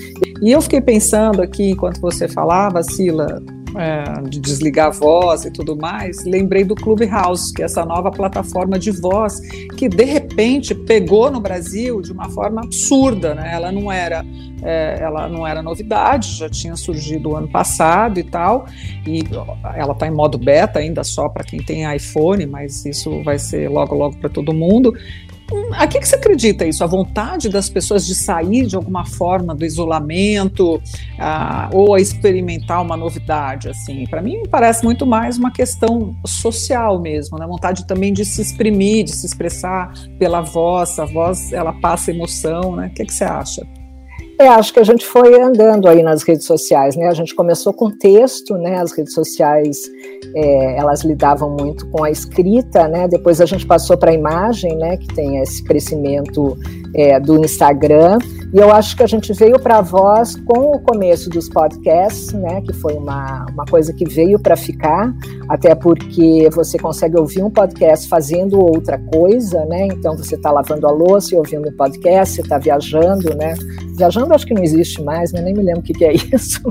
E 0.43 0.51
eu 0.51 0.61
fiquei 0.61 0.81
pensando 0.81 1.41
aqui 1.43 1.71
enquanto 1.71 2.01
você 2.01 2.29
falava, 2.29 2.83
Sila, 2.83 3.43
é, 3.77 4.23
de 4.23 4.41
desligar 4.41 4.88
a 4.88 4.91
voz 4.91 5.45
e 5.45 5.51
tudo 5.51 5.77
mais, 5.77 6.25
lembrei 6.25 6.64
do 6.64 6.75
Clubhouse, 6.75 7.53
que 7.53 7.62
é 7.62 7.64
essa 7.64 7.85
nova 7.85 8.11
plataforma 8.11 8.79
de 8.79 8.91
voz 8.91 9.41
que 9.77 9.88
de 9.88 10.05
repente 10.05 10.75
pegou 10.75 11.31
no 11.31 11.41
Brasil 11.41 12.01
de 12.01 12.12
uma 12.12 12.29
forma 12.31 12.62
absurda, 12.62 13.35
né? 13.35 13.51
Ela 13.53 13.71
não 13.71 13.91
era 13.91 14.25
é, 14.62 14.99
ela 15.01 15.29
não 15.29 15.47
era 15.47 15.62
novidade, 15.62 16.37
já 16.37 16.49
tinha 16.49 16.75
surgido 16.75 17.37
ano 17.37 17.49
passado 17.49 18.19
e 18.19 18.25
tal, 18.25 18.67
e 19.07 19.23
ela 19.77 19.93
está 19.93 20.07
em 20.07 20.11
modo 20.11 20.37
beta 20.37 20.81
ainda 20.81 21.05
só 21.05 21.29
para 21.29 21.45
quem 21.45 21.62
tem 21.62 21.95
iPhone, 21.95 22.47
mas 22.47 22.85
isso 22.85 23.23
vai 23.23 23.38
ser 23.38 23.69
logo 23.69 23.95
logo 23.95 24.17
para 24.17 24.29
todo 24.29 24.53
mundo. 24.53 24.93
A 25.73 25.87
que, 25.87 25.99
que 25.99 26.07
você 26.07 26.17
acredita 26.17 26.67
isso? 26.67 26.85
A 26.85 26.87
vontade 26.87 27.49
das 27.49 27.71
pessoas 27.71 28.07
de 28.07 28.15
sair 28.15 28.67
de 28.67 28.77
alguma 28.77 29.07
forma 29.07 29.55
do 29.55 29.65
isolamento 29.65 30.81
ah, 31.19 31.71
ou 31.73 31.95
a 31.95 32.01
experimentar 32.01 32.83
uma 32.83 32.97
novidade? 32.97 33.69
Assim, 33.69 34.07
para 34.07 34.21
mim 34.21 34.43
parece 34.51 34.85
muito 34.85 35.07
mais 35.07 35.39
uma 35.39 35.51
questão 35.51 36.15
social 36.27 37.01
mesmo, 37.01 37.39
né? 37.39 37.47
Vontade 37.47 37.87
também 37.87 38.13
de 38.13 38.25
se 38.25 38.43
exprimir, 38.43 39.05
de 39.05 39.13
se 39.13 39.25
expressar 39.25 39.93
pela 40.19 40.43
voz. 40.43 40.99
A 40.99 41.07
voz 41.07 41.53
ela 41.53 41.73
passa 41.73 42.11
emoção, 42.11 42.77
né? 42.77 42.89
O 42.89 42.91
que, 42.91 43.05
que 43.07 43.15
você 43.15 43.25
acha? 43.25 43.67
É, 44.38 44.46
acho 44.46 44.72
que 44.72 44.79
a 44.79 44.85
gente 44.85 45.05
foi 45.05 45.40
andando 45.40 45.88
aí 45.88 46.01
nas 46.01 46.22
redes 46.22 46.46
sociais, 46.46 46.94
né? 46.94 47.09
A 47.09 47.14
gente 47.14 47.35
começou 47.35 47.72
com 47.72 47.90
texto, 47.90 48.57
né? 48.57 48.79
As 48.79 48.92
redes 48.92 49.12
sociais 49.12 49.90
é, 50.33 50.79
elas 50.79 51.03
lidavam 51.03 51.51
muito 51.51 51.88
com 51.90 52.05
a 52.05 52.11
escrita, 52.11 52.87
né? 52.87 53.09
Depois 53.09 53.40
a 53.40 53.46
gente 53.46 53.66
passou 53.66 53.98
para 53.98 54.12
a 54.12 54.14
imagem, 54.14 54.77
né? 54.77 54.96
Que 54.96 55.09
tem 55.09 55.38
esse 55.38 55.64
crescimento 55.64 56.57
é, 56.94 57.18
do 57.18 57.44
Instagram. 57.44 58.18
E 58.53 58.59
eu 58.59 58.72
acho 58.72 58.96
que 58.96 59.03
a 59.03 59.07
gente 59.07 59.31
veio 59.35 59.61
para 59.61 59.77
a 59.77 59.83
voz 59.83 60.35
com 60.37 60.77
o 60.77 60.81
começo 60.81 61.29
dos 61.29 61.51
podcasts, 61.51 62.33
né? 62.33 62.62
Que 62.62 62.72
foi 62.72 62.94
uma, 62.94 63.44
uma 63.53 63.66
coisa 63.66 63.92
que 63.92 64.07
veio 64.07 64.38
para 64.38 64.57
ficar, 64.57 65.14
até 65.51 65.74
porque 65.74 66.48
você 66.51 66.79
consegue 66.79 67.18
ouvir 67.18 67.42
um 67.42 67.51
podcast 67.51 68.09
fazendo 68.09 68.59
outra 68.59 68.98
coisa, 68.98 69.66
né? 69.66 69.88
Então 69.88 70.16
você 70.16 70.35
está 70.35 70.51
lavando 70.51 70.87
a 70.87 70.90
louça 70.90 71.35
e 71.35 71.38
ouvindo 71.38 71.68
um 71.68 71.77
podcast, 71.77 72.37
você 72.37 72.40
está 72.40 72.57
viajando, 72.57 73.35
né? 73.37 73.55
Viajando 73.94 74.33
acho 74.33 74.46
que 74.46 74.55
não 74.55 74.62
existe 74.62 75.03
mais, 75.03 75.31
né? 75.31 75.42
Nem 75.42 75.53
me 75.53 75.62
lembro 75.62 75.81
o 75.81 75.83
que, 75.83 75.92
que 75.92 76.07
é 76.07 76.14
isso. 76.14 76.62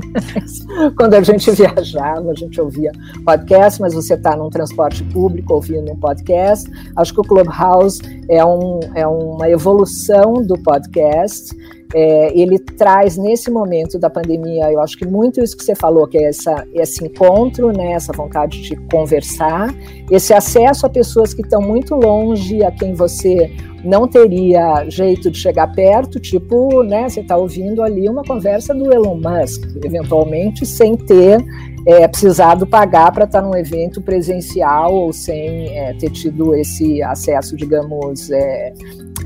quando 0.98 1.14
a 1.14 1.22
gente 1.22 1.48
viajava, 1.52 2.28
a 2.28 2.34
gente 2.34 2.60
ouvia 2.60 2.90
podcast, 3.24 3.80
mas 3.80 3.94
você 3.94 4.14
está 4.14 4.34
num 4.34 4.50
transporte 4.50 5.04
público 5.04 5.54
ouvindo 5.54 5.92
um 5.92 5.96
podcast. 5.96 6.68
Acho 6.96 7.14
que 7.14 7.20
o 7.20 7.24
Clubhouse 7.24 8.00
é, 8.28 8.44
um, 8.44 8.80
é 8.96 9.06
uma 9.06 9.48
evolução 9.48 10.07
do 10.46 10.58
podcast. 10.62 11.54
É, 11.94 12.38
ele 12.38 12.58
traz 12.58 13.16
nesse 13.16 13.50
momento 13.50 13.98
da 13.98 14.10
pandemia, 14.10 14.70
eu 14.70 14.80
acho 14.82 14.96
que 14.98 15.06
muito 15.06 15.42
isso 15.42 15.56
que 15.56 15.64
você 15.64 15.74
falou, 15.74 16.06
que 16.06 16.18
é 16.18 16.24
essa, 16.24 16.66
esse 16.74 17.02
encontro, 17.02 17.72
né, 17.72 17.92
essa 17.92 18.12
vontade 18.12 18.60
de 18.60 18.76
conversar, 18.92 19.74
esse 20.10 20.34
acesso 20.34 20.84
a 20.84 20.90
pessoas 20.90 21.32
que 21.32 21.40
estão 21.40 21.62
muito 21.62 21.94
longe, 21.94 22.62
a 22.62 22.70
quem 22.70 22.92
você 22.92 23.50
não 23.82 24.06
teria 24.06 24.84
jeito 24.90 25.30
de 25.30 25.38
chegar 25.38 25.72
perto, 25.72 26.20
tipo, 26.20 26.82
né, 26.82 27.08
você 27.08 27.20
está 27.20 27.38
ouvindo 27.38 27.82
ali 27.82 28.06
uma 28.06 28.22
conversa 28.22 28.74
do 28.74 28.92
Elon 28.92 29.16
Musk, 29.16 29.64
eventualmente 29.82 30.66
sem 30.66 30.94
ter 30.94 31.42
é, 31.86 32.06
precisado 32.06 32.66
pagar 32.66 33.10
para 33.12 33.24
estar 33.24 33.40
num 33.40 33.56
evento 33.56 34.02
presencial 34.02 34.92
ou 34.92 35.12
sem 35.12 35.74
é, 35.74 35.94
ter 35.94 36.10
tido 36.10 36.54
esse 36.54 37.02
acesso, 37.02 37.56
digamos, 37.56 38.30
é, 38.30 38.74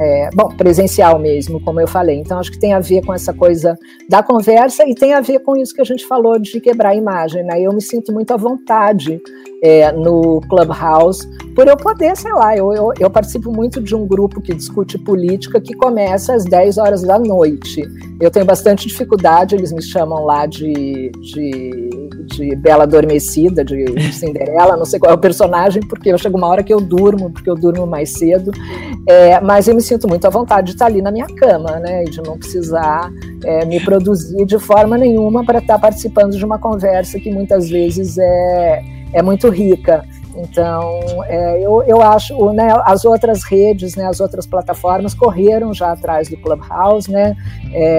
é, 0.01 0.31
bom, 0.35 0.49
presencial 0.49 1.19
mesmo, 1.19 1.61
como 1.61 1.81
eu 1.81 1.87
falei. 1.87 2.19
Então, 2.19 2.39
acho 2.39 2.51
que 2.51 2.59
tem 2.59 2.73
a 2.73 2.81
ver 2.81 3.05
com 3.05 3.13
essa 3.13 3.33
coisa 3.33 3.79
da 4.09 4.23
conversa 4.23 4.87
e 4.89 4.95
tem 4.95 5.15
a 5.15 5.21
ver 5.21 5.41
com 5.41 5.57
isso 5.57 5.75
que 5.75 5.81
a 5.81 5.85
gente 5.85 6.07
falou 6.07 6.39
de 6.39 6.61
quebrar 6.61 6.91
a 6.91 6.95
imagem. 6.95 7.43
Né? 7.43 7.61
Eu 7.61 7.73
me 7.73 7.83
sinto 7.83 8.13
muito 8.13 8.33
à 8.33 8.37
vontade 8.37 9.21
é, 9.63 9.93
no 9.93 10.41
Clubhouse 10.49 11.27
por 11.55 11.69
eu 11.69 11.77
poder, 11.77 12.17
sei 12.17 12.33
lá, 12.33 12.57
eu, 12.57 12.73
eu, 12.73 12.93
eu, 12.99 13.11
participo 13.11 13.53
muito 13.53 13.81
de 13.81 13.95
um 13.95 14.07
grupo 14.07 14.41
que 14.41 14.55
discute 14.55 14.99
política 14.99 15.61
que 15.61 15.75
começa 15.75 16.35
às 16.35 16.45
10 16.45 16.79
horas 16.79 17.03
da 17.03 17.19
noite. 17.19 17.85
Eu 18.19 18.31
tenho 18.31 18.47
bastante 18.47 18.89
dificuldade, 18.89 19.55
eles 19.55 19.71
me 19.71 19.83
chamam 19.83 20.25
lá 20.25 20.47
de, 20.47 21.13
de, 21.21 21.91
de 22.27 22.57
Bela 22.57 22.85
Adormecida, 22.85 23.63
de, 23.63 23.85
de 23.85 24.13
Cinderela, 24.15 24.79
não 24.79 24.87
sei 24.87 24.99
qual 24.99 25.13
é 25.13 25.15
o 25.15 25.19
personagem, 25.19 25.83
porque 25.87 26.09
eu 26.09 26.17
chego 26.17 26.39
uma 26.39 26.49
hora 26.49 26.63
que 26.63 26.73
eu 26.73 26.81
durmo, 26.81 27.31
porque 27.31 27.51
eu 27.51 27.55
durmo 27.55 27.87
mais 27.87 28.15
cedo, 28.15 28.51
é, 29.07 29.39
mas 29.41 29.69
eu 29.69 29.75
me 29.75 29.83
sinto 29.83 30.09
muito 30.09 30.27
à 30.27 30.31
vontade 30.31 30.69
de 30.69 30.73
estar 30.73 30.87
ali 30.87 31.03
na 31.03 31.11
minha 31.11 31.27
cama, 31.27 31.79
né, 31.79 32.05
e 32.05 32.11
de 32.11 32.23
não 32.23 32.39
precisar 32.39 33.13
é, 33.45 33.67
me 33.67 33.79
produzir 33.79 34.47
de 34.47 34.59
forma 34.59 34.97
nenhuma 34.97 35.45
para 35.45 35.59
estar 35.59 35.79
participando 35.79 36.35
de 36.35 36.45
uma 36.45 36.59
conversa 36.59 37.21
que 37.21 37.31
muitas 37.31 37.69
vezes 37.69 38.17
é, 38.17 39.02
é 39.13 39.23
muito 39.23 39.49
rica. 39.49 40.05
Então, 40.35 41.01
é, 41.27 41.61
eu, 41.61 41.83
eu 41.83 42.01
acho, 42.01 42.53
né, 42.53 42.69
as 42.85 43.05
outras 43.05 43.45
redes, 43.45 43.95
né, 43.97 44.07
as 44.07 44.19
outras 44.19 44.47
plataformas 44.47 45.13
correram 45.15 45.75
já 45.75 45.93
atrás 45.93 46.29
do 46.29 46.37
Clubhouse, 46.39 47.11
né, 47.11 47.37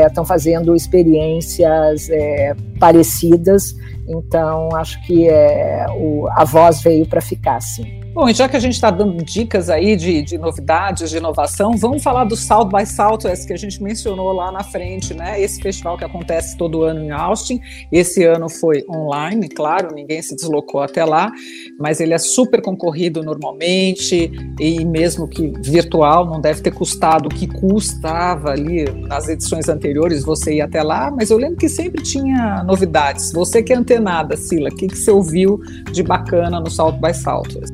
estão 0.07 0.23
é, 0.23 0.27
fazendo 0.27 0.75
experiências 0.75 2.09
é, 2.09 2.55
parecidas. 2.79 3.75
Então, 4.07 4.69
acho 4.75 5.01
que 5.05 5.29
é, 5.29 5.85
o, 5.95 6.27
a 6.31 6.43
voz 6.43 6.81
veio 6.81 7.05
para 7.05 7.21
ficar, 7.21 7.61
sim. 7.61 8.02
Bom, 8.13 8.29
e 8.29 8.33
já 8.33 8.47
que 8.47 8.55
a 8.55 8.59
gente 8.59 8.75
está 8.75 8.91
dando 8.91 9.23
dicas 9.23 9.71
aí 9.71 9.95
de, 9.95 10.21
de, 10.21 10.37
novidades, 10.37 11.09
de 11.09 11.17
inovação, 11.17 11.75
vamos 11.75 12.03
falar 12.03 12.25
do 12.25 12.35
South 12.35 12.65
by 12.65 12.85
Southwest, 12.85 13.47
que 13.47 13.53
a 13.53 13.57
gente 13.57 13.81
mencionou 13.81 14.31
lá 14.31 14.51
na 14.51 14.63
frente, 14.63 15.15
né? 15.15 15.41
Esse 15.41 15.59
festival 15.59 15.97
que 15.97 16.05
acontece 16.05 16.55
todo 16.55 16.83
ano 16.83 17.03
em 17.03 17.09
Austin. 17.09 17.59
Esse 17.91 18.23
ano 18.23 18.49
foi 18.49 18.85
online, 18.87 19.49
claro, 19.49 19.95
ninguém 19.95 20.21
se 20.21 20.35
deslocou 20.35 20.81
até 20.81 21.03
lá, 21.03 21.31
mas 21.79 21.99
ele 21.99 22.13
é 22.13 22.19
super 22.19 22.61
concorrido 22.61 23.23
normalmente, 23.23 24.31
e 24.59 24.85
mesmo 24.85 25.27
que 25.27 25.51
virtual, 25.63 26.27
não 26.27 26.39
deve 26.39 26.61
ter 26.61 26.71
custado 26.71 27.25
o 27.25 27.29
que 27.29 27.47
custava 27.47 28.51
ali 28.51 28.85
nas 29.07 29.27
edições 29.27 29.67
anteriores 29.67 30.23
você 30.23 30.53
ir 30.53 30.61
até 30.61 30.83
lá, 30.83 31.09
mas 31.09 31.31
eu 31.31 31.37
lembro 31.39 31.57
que 31.57 31.67
sempre 31.67 32.03
tinha 32.03 32.63
novidades. 32.63 33.31
Você 33.31 33.63
que 33.63 33.73
é 33.73 33.75
antenada, 33.75 34.37
Sila, 34.37 34.69
o 34.69 34.75
que, 34.75 34.87
que 34.87 34.97
você 34.99 35.09
ouviu 35.09 35.59
de 35.91 36.03
bacana 36.03 36.59
no 36.59 36.69
South 36.69 36.99
by 37.01 37.11
Southwest? 37.11 37.72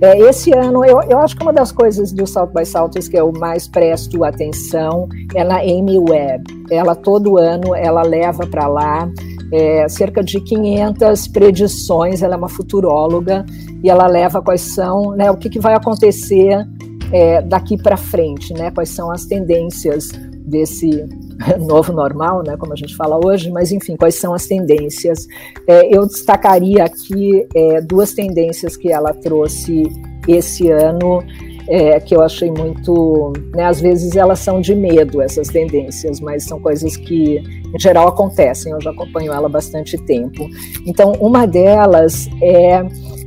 É, 0.00 0.18
esse 0.18 0.52
ano, 0.52 0.84
eu, 0.84 1.00
eu 1.02 1.18
acho 1.18 1.36
que 1.36 1.42
uma 1.42 1.52
das 1.52 1.72
coisas 1.72 2.12
do 2.12 2.26
South 2.26 2.50
by 2.54 2.66
Southwest 2.66 3.10
que 3.10 3.18
eu 3.18 3.32
mais 3.32 3.66
presto 3.66 4.24
atenção 4.24 5.08
é 5.34 5.42
na 5.42 5.60
Amy 5.60 5.98
Webb. 5.98 6.44
Ela, 6.70 6.94
todo 6.94 7.38
ano, 7.38 7.74
ela 7.74 8.02
leva 8.02 8.46
para 8.46 8.66
lá 8.66 9.08
é, 9.52 9.88
cerca 9.88 10.22
de 10.22 10.40
500 10.40 11.28
predições, 11.28 12.22
ela 12.22 12.34
é 12.34 12.36
uma 12.36 12.48
futuróloga, 12.48 13.44
e 13.82 13.88
ela 13.88 14.06
leva 14.06 14.42
quais 14.42 14.60
são, 14.60 15.12
né, 15.12 15.30
o 15.30 15.36
que, 15.36 15.48
que 15.48 15.60
vai 15.60 15.74
acontecer 15.74 16.66
é, 17.12 17.40
daqui 17.42 17.76
para 17.80 17.96
frente, 17.96 18.52
né, 18.52 18.70
quais 18.70 18.90
são 18.90 19.10
as 19.10 19.24
tendências 19.24 20.10
desse 20.46 21.08
novo 21.60 21.92
normal, 21.92 22.42
né, 22.42 22.56
como 22.56 22.72
a 22.72 22.76
gente 22.76 22.96
fala 22.96 23.18
hoje, 23.24 23.50
mas 23.50 23.72
enfim, 23.72 23.96
quais 23.96 24.14
são 24.14 24.34
as 24.34 24.46
tendências? 24.46 25.26
É, 25.66 25.94
eu 25.94 26.06
destacaria 26.06 26.84
aqui 26.84 27.46
é, 27.54 27.80
duas 27.80 28.12
tendências 28.12 28.76
que 28.76 28.92
ela 28.92 29.12
trouxe 29.12 29.84
esse 30.26 30.70
ano, 30.70 31.22
é, 31.68 31.98
que 32.00 32.14
eu 32.14 32.22
achei 32.22 32.50
muito. 32.50 33.32
Né, 33.54 33.64
às 33.64 33.80
vezes 33.80 34.16
elas 34.16 34.38
são 34.38 34.60
de 34.60 34.74
medo, 34.74 35.20
essas 35.20 35.48
tendências, 35.48 36.20
mas 36.20 36.44
são 36.44 36.60
coisas 36.60 36.96
que, 36.96 37.38
em 37.74 37.78
geral, 37.78 38.08
acontecem. 38.08 38.72
Eu 38.72 38.80
já 38.80 38.90
acompanho 38.90 39.32
ela 39.32 39.46
há 39.46 39.50
bastante 39.50 39.96
tempo. 40.04 40.48
Então, 40.86 41.12
uma 41.20 41.46
delas 41.46 42.28
é, 42.40 42.82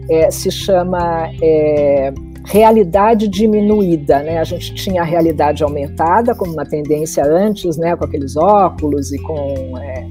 é 0.10 0.32
se 0.32 0.50
chama 0.50 1.30
é, 1.42 2.14
realidade 2.50 3.28
diminuída, 3.28 4.24
né? 4.24 4.40
A 4.40 4.44
gente 4.44 4.74
tinha 4.74 5.04
a 5.04 5.06
realidade 5.06 5.64
aumentada 5.64 6.34
como 6.34 6.52
uma 6.52 6.66
tendência 6.66 7.24
antes, 7.24 7.78
né? 7.78 7.96
Com 7.96 8.06
aqueles 8.06 8.36
óculos 8.36 9.12
e 9.12 9.20
com, 9.20 9.78
é, 9.78 10.08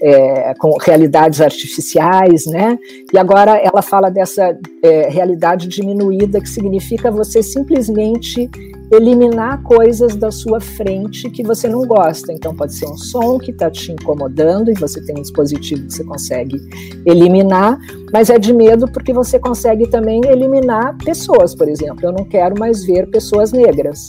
é, 0.00 0.54
com 0.54 0.78
realidades 0.78 1.42
artificiais, 1.42 2.46
né? 2.46 2.78
E 3.12 3.18
agora 3.18 3.58
ela 3.58 3.82
fala 3.82 4.10
dessa 4.10 4.56
é, 4.82 5.10
realidade 5.10 5.68
diminuída 5.68 6.40
que 6.40 6.48
significa 6.48 7.10
você 7.10 7.42
simplesmente 7.42 8.48
eliminar 8.94 9.62
coisas 9.62 10.16
da 10.16 10.30
sua 10.30 10.60
frente 10.60 11.28
que 11.30 11.42
você 11.42 11.68
não 11.68 11.82
gosta. 11.86 12.32
Então, 12.32 12.54
pode 12.54 12.74
ser 12.74 12.86
um 12.86 12.96
som 12.96 13.38
que 13.38 13.50
está 13.50 13.70
te 13.70 13.92
incomodando 13.92 14.70
e 14.70 14.74
você 14.74 15.00
tem 15.04 15.16
um 15.18 15.22
dispositivo 15.22 15.86
que 15.86 15.92
você 15.92 16.04
consegue 16.04 16.56
eliminar, 17.06 17.78
mas 18.12 18.30
é 18.30 18.38
de 18.38 18.52
medo 18.52 18.86
porque 18.90 19.12
você 19.12 19.38
consegue 19.38 19.88
também 19.88 20.20
eliminar 20.26 20.96
pessoas, 20.98 21.54
por 21.54 21.68
exemplo. 21.68 22.00
Eu 22.02 22.12
não 22.12 22.24
quero 22.24 22.58
mais 22.58 22.84
ver 22.84 23.08
pessoas 23.08 23.52
negras, 23.52 24.08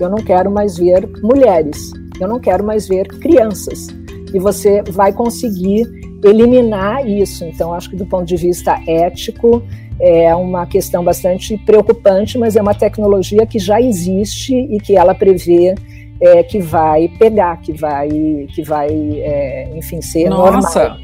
eu 0.00 0.08
não 0.08 0.18
quero 0.18 0.50
mais 0.50 0.76
ver 0.76 1.08
mulheres, 1.22 1.92
eu 2.20 2.28
não 2.28 2.38
quero 2.38 2.64
mais 2.64 2.88
ver 2.88 3.06
crianças. 3.08 3.88
E 4.32 4.38
você 4.38 4.82
vai 4.82 5.12
conseguir 5.12 5.86
eliminar 6.24 7.06
isso. 7.06 7.44
Então, 7.44 7.74
acho 7.74 7.90
que 7.90 7.96
do 7.96 8.06
ponto 8.06 8.24
de 8.24 8.36
vista 8.36 8.80
ético, 8.86 9.62
é 10.00 10.34
uma 10.34 10.66
questão 10.66 11.04
bastante 11.04 11.56
preocupante, 11.58 12.38
mas 12.38 12.56
é 12.56 12.62
uma 12.62 12.74
tecnologia 12.74 13.46
que 13.46 13.58
já 13.58 13.80
existe 13.80 14.54
e 14.54 14.78
que 14.80 14.96
ela 14.96 15.14
prevê 15.14 15.74
é, 16.20 16.42
que 16.42 16.60
vai 16.60 17.08
pegar, 17.18 17.60
que 17.60 17.72
vai, 17.72 18.08
que 18.54 18.62
vai 18.62 18.88
é, 18.88 19.70
enfim, 19.74 20.00
ser 20.00 20.28
Nossa. 20.28 20.84
normal. 20.84 20.98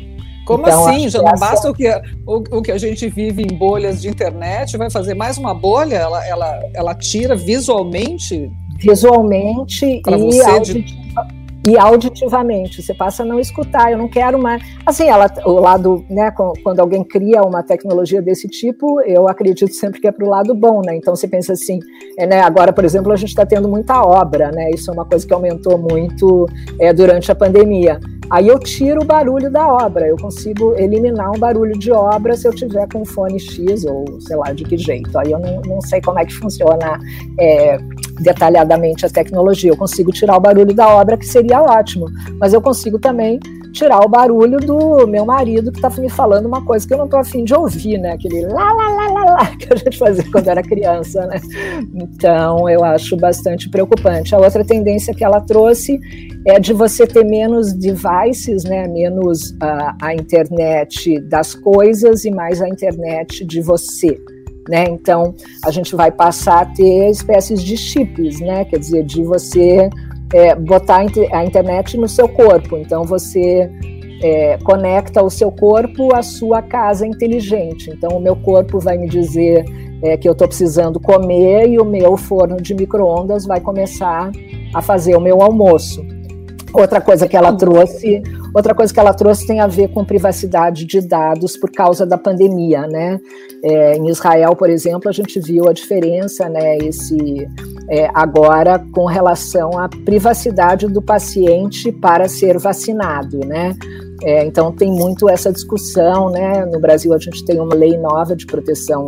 Como 0.47 0.67
então, 0.67 0.89
assim? 0.89 1.09
Já 1.11 1.19
não 1.21 1.29
essa... 1.29 1.47
basta 1.47 1.71
o 1.71 1.75
que, 1.75 1.89
o, 2.27 2.37
o, 2.37 2.63
que 2.63 2.73
a 2.73 2.79
gente 2.79 3.09
vive 3.09 3.43
em 3.43 3.55
bolhas 3.55 4.01
de 4.01 4.09
internet, 4.09 4.79
vai 4.79 4.91
fazer 4.91 5.15
mais 5.15 5.37
uma 5.37 5.53
bolha? 5.53 5.97
Ela, 5.97 6.27
ela, 6.27 6.61
ela 6.73 6.95
tira 6.95 7.37
visualmente? 7.37 8.51
Visualmente 8.79 9.85
e 9.85 10.03
auditivamente 10.41 11.38
e 11.69 11.77
auditivamente, 11.77 12.83
você 12.83 12.95
passa 12.95 13.23
a 13.23 13.27
não 13.27 13.39
escutar, 13.39 13.93
eu 13.93 13.99
não 13.99 14.09
quero 14.09 14.39
mais. 14.39 14.63
Assim, 14.87 15.07
ela, 15.07 15.31
o 15.45 15.61
lado, 15.61 16.03
né, 16.09 16.33
quando 16.63 16.81
alguém 16.81 17.05
cria 17.05 17.43
uma 17.43 17.63
tecnologia 17.63 18.23
desse 18.23 18.49
tipo, 18.49 19.03
eu 19.03 19.29
acredito 19.29 19.75
sempre 19.75 20.01
que 20.01 20.09
é 20.09 20.11
para 20.11 20.25
o 20.25 20.31
lado 20.31 20.55
bom, 20.55 20.81
né? 20.81 20.97
Então 20.97 21.15
você 21.15 21.29
pensa 21.29 21.53
assim, 21.53 21.79
é, 22.17 22.27
né, 22.27 22.41
agora, 22.41 22.73
por 22.73 22.87
exemplo, 22.87 23.13
a 23.13 23.17
gente 23.17 23.29
está 23.29 23.45
tendo 23.45 23.69
muita 23.69 24.03
obra, 24.03 24.51
né? 24.51 24.71
Isso 24.71 24.91
é 24.91 24.95
uma 24.95 25.05
coisa 25.05 25.27
que 25.27 25.35
aumentou 25.35 25.77
muito 25.77 26.47
é, 26.81 26.91
durante 26.91 27.31
a 27.31 27.35
pandemia. 27.35 28.01
Aí 28.31 28.49
eu 28.49 28.59
tiro 28.59 29.03
o 29.03 29.05
barulho 29.05 29.51
da 29.51 29.67
obra, 29.67 30.07
eu 30.07 30.17
consigo 30.17 30.75
eliminar 30.77 31.31
um 31.31 31.39
barulho 31.39 31.79
de 31.79 31.91
obra 31.91 32.37
se 32.37 32.47
eu 32.47 32.55
tiver 32.55 32.87
com 32.93 33.05
fone 33.05 33.41
X 33.41 33.85
ou 33.85 34.21
sei 34.21 34.37
lá 34.37 34.53
de 34.53 34.65
que 34.65 34.77
jeito. 34.77 35.17
Aí 35.19 35.33
eu 35.33 35.39
não, 35.39 35.63
não 35.63 35.81
sei 35.81 36.01
como 36.01 36.19
é 36.19 36.27
que 36.27 36.35
funciona 36.35 36.99
é, 37.39 37.79
detalhadamente 38.21 39.07
a 39.07 39.11
tecnologia. 39.11 39.71
Eu 39.71 39.77
consigo 39.77 40.13
tirar 40.13 40.37
o 40.37 40.41
barulho 40.41 40.75
da 40.75 40.89
obra, 40.89 41.17
que 41.17 41.27
seria 41.27 41.63
ótimo, 41.63 42.07
mas 42.39 42.53
eu 42.53 42.61
consigo 42.61 42.99
também 42.99 43.41
tirar 43.73 44.01
o 44.05 44.09
barulho 44.09 44.59
do 44.59 45.07
meu 45.07 45.25
marido 45.25 45.71
que 45.71 45.79
está 45.79 45.91
me 46.01 46.09
falando 46.09 46.47
uma 46.47 46.65
coisa 46.65 46.87
que 46.87 46.93
eu 46.93 46.99
não 46.99 47.05
estou 47.05 47.21
afim 47.21 47.45
de 47.45 47.55
ouvir, 47.55 47.99
né? 47.99 48.13
Aquele 48.13 48.47
lá, 48.47 48.73
lá, 48.73 48.89
lá, 48.89 49.13
lá, 49.13 49.25
lá 49.25 49.47
que 49.57 49.73
a 49.73 49.77
gente 49.77 49.99
fazia 49.99 50.25
quando 50.31 50.49
era 50.49 50.63
criança, 50.63 51.27
né? 51.27 51.41
Então, 51.95 52.69
eu 52.69 52.85
acho 52.85 53.17
bastante 53.17 53.69
preocupante. 53.69 54.35
A 54.35 54.39
outra 54.39 54.65
tendência 54.65 55.15
que 55.15 55.25
ela 55.25 55.41
trouxe 55.41 55.99
é 56.47 56.59
de 56.59 56.73
você 56.73 57.07
ter 57.07 57.25
menos 57.25 57.73
devices, 57.73 58.65
né? 58.65 58.87
Menos 58.89 59.51
uh, 59.53 59.95
a 60.01 60.15
internet 60.15 61.21
das 61.29 61.55
coisas 61.55 62.25
e 62.25 62.31
mais 62.31 62.61
a 62.61 62.69
internet 62.69 63.45
de 63.45 63.61
você. 63.61 64.19
Né? 64.69 64.85
Então, 64.85 65.35
a 65.65 65.71
gente 65.71 65.97
vai 65.97 66.11
passar 66.11 66.61
a 66.61 66.67
ter 66.67 67.09
espécies 67.09 67.63
de 67.63 67.75
chips, 67.75 68.39
né? 68.41 68.67
Quer 68.67 68.79
dizer, 68.79 69.03
de 69.03 69.23
você 69.23 69.89
é, 70.33 70.55
botar 70.55 71.05
a 71.33 71.45
internet 71.45 71.97
no 71.97 72.09
seu 72.09 72.29
corpo. 72.29 72.77
Então 72.77 73.05
você 73.05 73.71
é, 74.23 74.59
conecta 74.59 75.23
o 75.23 75.31
seu 75.31 75.51
corpo 75.51 76.15
à 76.15 76.23
sua 76.23 76.63
casa 76.63 77.07
inteligente. 77.07 77.91
Então 77.91 78.17
o 78.17 78.21
meu 78.21 78.37
corpo 78.37 78.79
vai 78.79 78.99
me 78.99 79.09
dizer 79.09 79.65
é, 80.03 80.17
que 80.17 80.29
eu 80.29 80.33
estou 80.33 80.47
precisando 80.47 81.01
comer 81.01 81.69
e 81.69 81.79
o 81.79 81.85
meu 81.85 82.17
forno 82.17 82.57
de 82.57 82.75
micro-ondas 82.75 83.47
vai 83.47 83.61
começar 83.61 84.31
a 84.75 84.83
fazer 84.83 85.17
o 85.17 85.21
meu 85.21 85.43
almoço. 85.43 86.05
Outra 86.73 87.01
coisa 87.01 87.27
que 87.27 87.37
ela 87.37 87.53
trouxe, 87.55 88.23
outra 88.55 88.75
coisa 88.75 88.93
que 88.93 89.01
ela 89.01 89.15
trouxe 89.15 89.47
tem 89.47 89.61
a 89.61 89.67
ver 89.67 89.89
com 89.89 90.05
privacidade 90.05 90.85
de 90.85 91.01
dados 91.01 91.57
por 91.57 91.71
causa 91.71 92.05
da 92.05 92.19
pandemia, 92.19 92.87
né? 92.87 93.19
É, 93.63 93.97
em 93.97 94.09
Israel, 94.09 94.55
por 94.55 94.71
exemplo, 94.71 95.09
a 95.09 95.13
gente 95.13 95.41
viu 95.41 95.69
a 95.69 95.73
diferença, 95.73 96.49
né? 96.49 96.79
Esse 96.79 97.49
é, 97.89 98.09
agora 98.15 98.79
com 98.93 99.05
relação 99.07 99.79
à 99.79 99.89
privacidade 99.89 100.87
do 100.87 101.03
paciente 101.03 101.91
para 101.91 102.29
ser 102.29 102.59
vacinado, 102.59 103.41
né? 103.41 103.75
É, 104.23 104.45
então 104.45 104.73
tem 104.73 104.91
muito 104.91 105.29
essa 105.29 105.53
discussão, 105.53 106.31
né? 106.31 106.65
No 106.67 106.79
Brasil 106.79 107.13
a 107.13 107.19
gente 107.19 107.45
tem 107.45 107.61
uma 107.61 107.75
lei 107.75 107.97
nova 107.97 108.37
de 108.37 108.47
proteção 108.47 109.07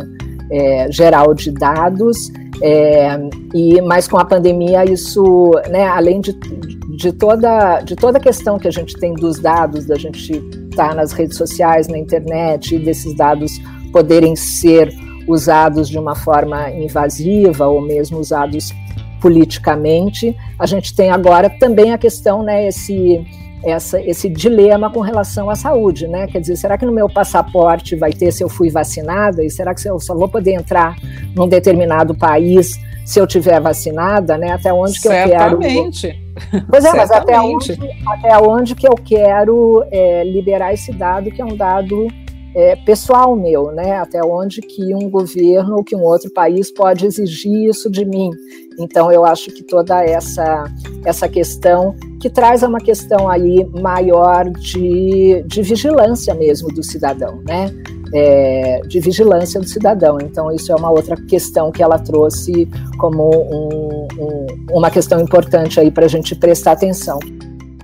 é, 0.49 0.91
geral 0.91 1.33
de 1.33 1.51
dados, 1.51 2.29
é, 2.61 3.17
e 3.53 3.79
mas 3.81 4.07
com 4.07 4.17
a 4.17 4.25
pandemia 4.25 4.83
isso, 4.83 5.51
né? 5.69 5.87
Além 5.87 6.19
de, 6.19 6.33
de 6.97 7.11
toda 7.13 7.79
de 7.81 7.95
toda 7.95 8.17
a 8.17 8.21
questão 8.21 8.59
que 8.59 8.67
a 8.67 8.71
gente 8.71 8.97
tem 8.99 9.13
dos 9.13 9.39
dados, 9.39 9.85
da 9.85 9.95
gente 9.95 10.33
estar 10.69 10.89
tá 10.89 10.95
nas 10.95 11.13
redes 11.13 11.37
sociais, 11.37 11.87
na 11.87 11.97
internet, 11.97 12.75
e 12.75 12.79
desses 12.79 13.15
dados 13.15 13.59
poderem 13.91 14.35
ser 14.35 14.93
usados 15.27 15.87
de 15.87 15.97
uma 15.97 16.15
forma 16.15 16.69
invasiva 16.71 17.67
ou 17.67 17.81
mesmo 17.81 18.19
usados 18.19 18.73
politicamente, 19.21 20.35
a 20.57 20.65
gente 20.65 20.95
tem 20.95 21.11
agora 21.11 21.49
também 21.49 21.93
a 21.93 21.97
questão, 21.97 22.41
né? 22.41 22.67
Esse 22.67 23.23
essa, 23.63 24.01
esse 24.01 24.27
dilema 24.27 24.91
com 24.91 25.01
relação 25.01 25.49
à 25.49 25.55
saúde, 25.55 26.07
né? 26.07 26.27
Quer 26.27 26.41
dizer, 26.41 26.55
será 26.55 26.77
que 26.77 26.85
no 26.85 26.91
meu 26.91 27.07
passaporte 27.07 27.95
vai 27.95 28.11
ter 28.11 28.31
se 28.31 28.43
eu 28.43 28.49
fui 28.49 28.69
vacinada? 28.69 29.43
E 29.43 29.49
será 29.49 29.75
que 29.75 29.87
eu 29.87 29.99
só 29.99 30.15
vou 30.15 30.27
poder 30.27 30.53
entrar 30.53 30.95
num 31.35 31.47
determinado 31.47 32.15
país 32.15 32.79
se 33.05 33.19
eu 33.19 33.27
tiver 33.27 33.59
vacinada, 33.59 34.37
né? 34.37 34.51
Até 34.51 34.73
onde 34.73 34.99
que 34.99 35.07
eu 35.07 35.11
quero. 35.11 35.59
Pois 36.69 36.85
é, 36.85 36.93
mas 36.93 37.11
até 37.11 37.39
onde, 37.39 37.77
até 38.07 38.37
onde 38.37 38.73
que 38.73 38.87
eu 38.87 38.95
quero 38.95 39.85
é, 39.91 40.23
liberar 40.23 40.73
esse 40.73 40.91
dado, 40.91 41.29
que 41.29 41.41
é 41.41 41.45
um 41.45 41.55
dado 41.55 42.07
é, 42.55 42.75
pessoal 42.75 43.35
meu, 43.35 43.71
né? 43.71 43.97
Até 43.97 44.21
onde 44.23 44.61
que 44.61 44.93
um 44.93 45.09
governo 45.09 45.77
ou 45.77 45.83
que 45.83 45.95
um 45.95 46.03
outro 46.03 46.31
país 46.31 46.71
pode 46.71 47.05
exigir 47.05 47.69
isso 47.69 47.89
de 47.89 48.05
mim. 48.05 48.29
Então 48.79 49.11
eu 49.11 49.25
acho 49.25 49.51
que 49.51 49.63
toda 49.63 50.03
essa 50.03 50.65
essa 51.05 51.27
questão 51.27 51.95
que 52.19 52.29
traz 52.29 52.61
uma 52.61 52.79
questão 52.79 53.27
aí 53.27 53.65
maior 53.81 54.49
de, 54.49 55.43
de 55.47 55.61
vigilância 55.61 56.33
mesmo 56.33 56.69
do 56.69 56.83
cidadão, 56.83 57.41
né? 57.47 57.71
É, 58.13 58.81
de 58.81 58.99
vigilância 58.99 59.57
do 59.57 59.65
cidadão. 59.65 60.17
Então, 60.21 60.51
isso 60.51 60.69
é 60.69 60.75
uma 60.75 60.91
outra 60.91 61.15
questão 61.15 61.71
que 61.71 61.81
ela 61.81 61.97
trouxe 61.97 62.67
como 62.99 63.29
um, 63.29 64.07
um, 64.21 64.47
uma 64.69 64.91
questão 64.91 65.21
importante 65.21 65.79
aí 65.79 65.89
para 65.89 66.03
a 66.03 66.09
gente 66.09 66.35
prestar 66.35 66.73
atenção. 66.73 67.17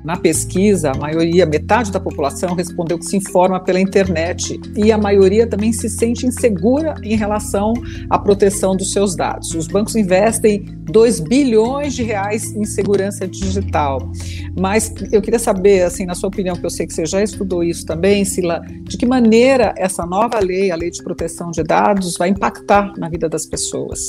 Na 0.08 0.16
pesquisa, 0.16 0.92
a 0.92 0.98
maioria, 0.98 1.46
metade 1.46 1.92
da 1.92 2.00
população 2.00 2.56
respondeu 2.56 2.98
que 2.98 3.04
se 3.04 3.18
informa 3.18 3.60
pela 3.60 3.78
internet 3.78 4.58
e 4.74 4.90
a 4.90 4.98
maioria 4.98 5.46
também 5.46 5.74
se 5.74 5.90
sente 5.90 6.26
insegura 6.26 6.96
em 7.04 7.18
relação 7.18 7.74
à 8.10 8.18
proteção 8.18 8.74
dos 8.74 8.94
seus 8.94 9.18
dados. 9.18 9.54
Os 9.54 9.68
bancos 9.68 9.98
investem 9.98 10.64
2 10.86 11.20
bilhões 11.20 11.94
de 11.94 12.04
reais 12.04 12.56
em 12.56 12.64
segurança 12.64 13.28
digital. 13.28 14.10
Mas 14.58 14.94
eu 15.12 15.22
queria 15.22 15.40
saber, 15.40 15.84
assim, 15.84 16.06
na 16.06 16.16
sua 16.16 16.30
opinião, 16.30 16.56
que 16.56 16.66
eu 16.66 16.70
sei 16.70 16.88
que 16.88 16.94
você 16.94 17.06
já 17.06 17.22
estudou 17.22 17.62
isso 17.62 17.86
também, 17.86 18.24
Sila, 18.24 18.62
de 18.84 18.96
que 18.96 19.06
maneira 19.06 19.74
essa 19.76 20.06
nova 20.06 20.40
lei, 20.40 20.72
a 20.72 20.78
lei 20.78 20.90
de 20.90 21.04
proteção 21.04 21.52
de 21.52 21.64
dados, 21.64 22.16
vai 22.18 22.30
impactar 22.30 22.94
na 22.98 23.10
vida 23.10 23.28
das 23.28 23.46
pessoas? 23.46 24.08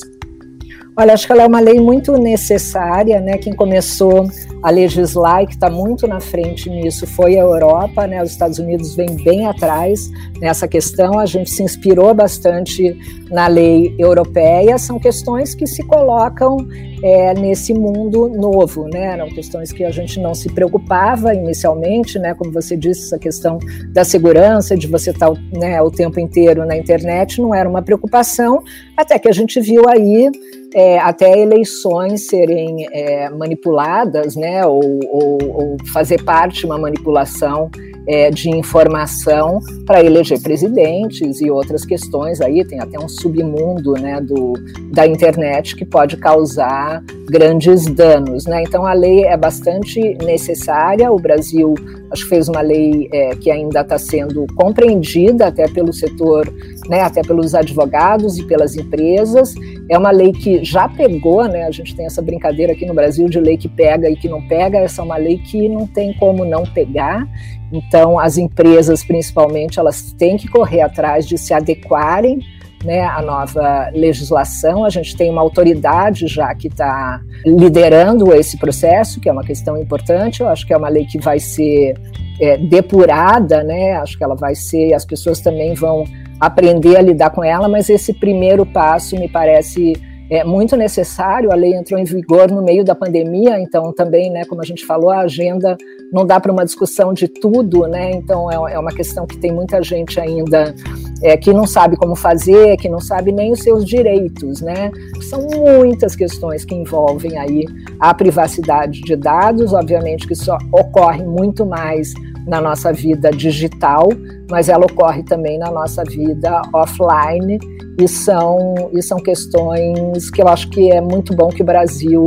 Olha, 1.01 1.15
acho 1.15 1.29
que 1.29 1.33
ela 1.33 1.45
é 1.45 1.47
uma 1.47 1.61
lei 1.61 1.79
muito 1.79 2.19
necessária, 2.19 3.21
né? 3.21 3.39
Quem 3.39 3.53
começou 3.53 4.29
a 4.61 4.69
legislar 4.69 5.45
e 5.45 5.47
que 5.47 5.53
está 5.53 5.71
muito 5.71 6.09
na 6.09 6.19
frente 6.19 6.69
nisso 6.69 7.07
foi 7.07 7.37
a 7.37 7.41
Europa, 7.41 8.05
né? 8.09 8.21
Os 8.21 8.33
Estados 8.33 8.59
Unidos 8.59 8.97
vem 8.97 9.15
bem 9.15 9.47
atrás 9.47 10.11
nessa 10.41 10.67
questão. 10.67 11.21
A 11.21 11.25
gente 11.25 11.51
se 11.51 11.63
inspirou 11.63 12.13
bastante 12.13 12.99
na 13.31 13.47
lei 13.47 13.95
europeia. 13.97 14.77
São 14.77 14.99
questões 14.99 15.55
que 15.55 15.69
se 15.69 15.85
colocam 15.85 16.57
é, 17.05 17.33
nesse 17.33 17.73
mundo 17.73 18.29
novo, 18.29 18.89
né? 18.93 19.13
Eram 19.13 19.29
questões 19.29 19.71
que 19.71 19.85
a 19.85 19.93
gente 19.93 20.19
não 20.19 20.35
se 20.35 20.49
preocupava 20.49 21.33
inicialmente, 21.33 22.19
né? 22.19 22.35
Como 22.35 22.51
você 22.51 22.77
disse, 22.77 23.05
essa 23.05 23.19
questão 23.21 23.61
da 23.93 24.03
segurança, 24.03 24.77
de 24.77 24.89
você 24.89 25.11
estar 25.11 25.31
tá, 25.31 25.41
né, 25.53 25.81
o 25.81 25.93
tempo 25.93 26.19
inteiro 26.19 26.67
na 26.67 26.77
internet, 26.77 27.41
não 27.41 27.55
era 27.55 27.69
uma 27.69 27.83
preocupação, 27.83 28.65
até 28.97 29.17
que 29.17 29.29
a 29.29 29.33
gente 29.33 29.61
viu 29.61 29.89
aí 29.89 30.29
é, 30.75 30.99
até 30.99 31.39
eleições 31.39 32.27
serem 32.27 32.87
é, 32.93 33.31
manipuladas, 33.31 34.37
né, 34.37 34.67
ou, 34.67 34.83
ou, 35.09 35.39
ou, 35.43 35.77
fazer 35.93 36.23
parte 36.25 36.61
de 36.61 36.67
uma 36.67 36.79
manipulação 36.79 37.71
é, 38.09 38.31
de 38.31 38.49
informação 38.49 39.61
para 39.85 40.03
eleger 40.03 40.41
presidentes 40.41 41.43
e 41.43 41.51
outras 41.51 41.85
questões 41.85 42.41
aí, 42.41 42.65
tem 42.65 42.81
até 42.81 42.99
um 42.99 43.09
submundo 43.09 43.93
né, 43.93 44.19
do, 44.21 44.55
da 44.91 45.07
internet 45.07 45.77
que 45.77 45.85
pode 45.85 46.17
causar 46.17 47.05
grandes 47.29 47.87
danos. 47.87 48.47
Né? 48.47 48.63
Então 48.63 48.87
a 48.87 48.95
lei 48.95 49.25
é 49.25 49.37
bastante 49.37 50.01
necessária, 50.25 51.13
o 51.13 51.19
Brasil 51.19 51.75
acho 52.11 52.23
que 52.23 52.29
fez 52.31 52.49
uma 52.49 52.63
lei 52.63 53.09
é, 53.13 53.37
que 53.37 53.51
ainda 53.51 53.83
está 53.83 53.99
sendo 53.99 54.47
compreendida 54.57 55.49
até 55.49 55.69
pelo 55.69 55.93
setor, 55.93 56.51
né, 56.89 57.03
até 57.03 57.21
pelos 57.21 57.55
advogados 57.55 58.39
e 58.39 58.45
pelas 58.45 58.75
empresas. 58.77 59.55
É 59.91 59.99
uma 59.99 60.11
lei 60.11 60.33
que 60.33 60.65
já 60.65 60.89
pegou, 60.89 61.47
né, 61.47 61.65
a 61.65 61.71
gente 61.71 61.95
tem 61.95 62.07
essa 62.07 62.23
brincadeira 62.23 62.73
aqui 62.73 62.87
no 62.87 62.95
Brasil 62.95 63.29
de 63.29 63.39
lei 63.39 63.59
que 63.59 63.69
pega 63.69 64.09
e 64.09 64.17
que 64.17 64.29
não 64.29 64.41
pega, 64.49 64.79
essa 64.79 65.03
é 65.03 65.05
uma 65.05 65.19
lei 65.19 65.37
que 65.39 65.69
não 65.69 65.87
tem 65.87 66.15
como 66.15 66.47
não 66.47 66.63
pegar. 66.65 67.29
Então, 67.73 68.19
as 68.19 68.39
empresas, 68.39 69.05
principalmente, 69.05 69.79
elas 69.79 70.13
têm 70.13 70.37
que 70.37 70.49
correr 70.49 70.83
atrás 70.83 71.27
de 71.27 71.37
se 71.37 71.53
adequarem 71.53 72.41
né, 72.85 73.03
a 73.03 73.21
nova 73.21 73.91
legislação. 73.93 74.85
A 74.85 74.91
gente 74.91 75.17
tem 75.17 75.31
uma 75.31 75.43
autoridade 75.43 76.27
já 76.27 76.55
que 76.55 76.69
está 76.69 77.21
liderando 77.45 78.33
esse 78.33 78.57
processo, 78.57 79.21
que 79.21 79.29
é 79.29 79.33
uma 79.33 79.45
questão 79.45 79.77
importante. 79.77 80.41
Eu 80.41 80.49
acho 80.49 80.67
que 80.67 80.73
é 80.73 80.77
uma 80.77 80.89
lei 80.89 81.05
que 81.05 81.19
vai 81.19 81.39
ser 81.39 81.95
é, 82.41 82.57
depurada, 82.57 83.63
né? 83.63 83.95
Acho 83.95 84.17
que 84.17 84.25
ela 84.25 84.37
vai 84.37 84.55
ser, 84.55 84.95
as 84.95 85.05
pessoas 85.05 85.41
também 85.41 85.75
vão 85.75 86.05
aprender 86.41 86.97
a 86.97 87.03
lidar 87.03 87.31
com 87.31 87.43
ela, 87.43 87.69
mas 87.69 87.91
esse 87.91 88.13
primeiro 88.13 88.65
passo 88.65 89.17
me 89.19 89.29
parece 89.29 89.95
é 90.31 90.45
muito 90.45 90.77
necessário. 90.77 91.51
A 91.51 91.55
lei 91.55 91.75
entrou 91.75 91.99
em 91.99 92.05
vigor 92.05 92.51
no 92.51 92.63
meio 92.63 92.85
da 92.85 92.95
pandemia, 92.95 93.59
então 93.61 93.93
também, 93.93 94.31
né, 94.31 94.45
como 94.45 94.61
a 94.61 94.65
gente 94.65 94.85
falou, 94.85 95.11
a 95.11 95.21
agenda 95.21 95.77
não 96.13 96.27
dá 96.27 96.41
para 96.41 96.53
uma 96.53 96.65
discussão 96.65 97.13
de 97.13 97.29
tudo, 97.29 97.87
né? 97.87 98.11
Então 98.13 98.51
é, 98.51 98.75
é 98.75 98.79
uma 98.79 98.93
questão 98.93 99.27
que 99.27 99.37
tem 99.39 99.53
muita 99.53 99.83
gente 99.83 100.19
ainda 100.21 100.75
é, 101.23 101.37
que 101.37 101.53
não 101.53 101.67
sabe 101.67 101.97
como 101.97 102.15
fazer, 102.15 102.77
que 102.77 102.89
não 102.89 103.01
sabe 103.01 103.33
nem 103.33 103.53
os 103.53 103.61
seus 103.61 103.85
direitos, 103.85 104.61
né? 104.61 104.91
São 105.29 105.47
muitas 105.47 106.15
questões 106.15 106.65
que 106.65 106.75
envolvem 106.75 107.39
aí 107.39 107.65
a 108.01 108.15
privacidade 108.15 109.01
de 109.01 109.17
dados, 109.17 109.73
obviamente 109.73 110.27
que 110.27 110.33
isso 110.33 110.51
ocorre 110.73 111.25
muito 111.25 111.67
mais 111.67 112.13
na 112.47 112.61
nossa 112.61 112.93
vida 112.93 113.31
digital, 113.31 114.09
mas 114.51 114.69
ela 114.69 114.87
ocorre 114.87 115.23
também 115.23 115.59
na 115.59 115.71
nossa 115.71 116.03
vida 116.05 116.63
offline 116.73 117.59
e 117.99 118.07
são, 118.07 118.91
e 118.93 119.03
são 119.03 119.19
questões 119.19 120.31
que 120.31 120.41
eu 120.41 120.49
acho 120.49 120.71
que 120.71 120.91
é 120.93 121.01
muito 121.01 121.35
bom 121.35 121.49
que 121.49 121.63
o 121.63 121.65
Brasil 121.65 122.27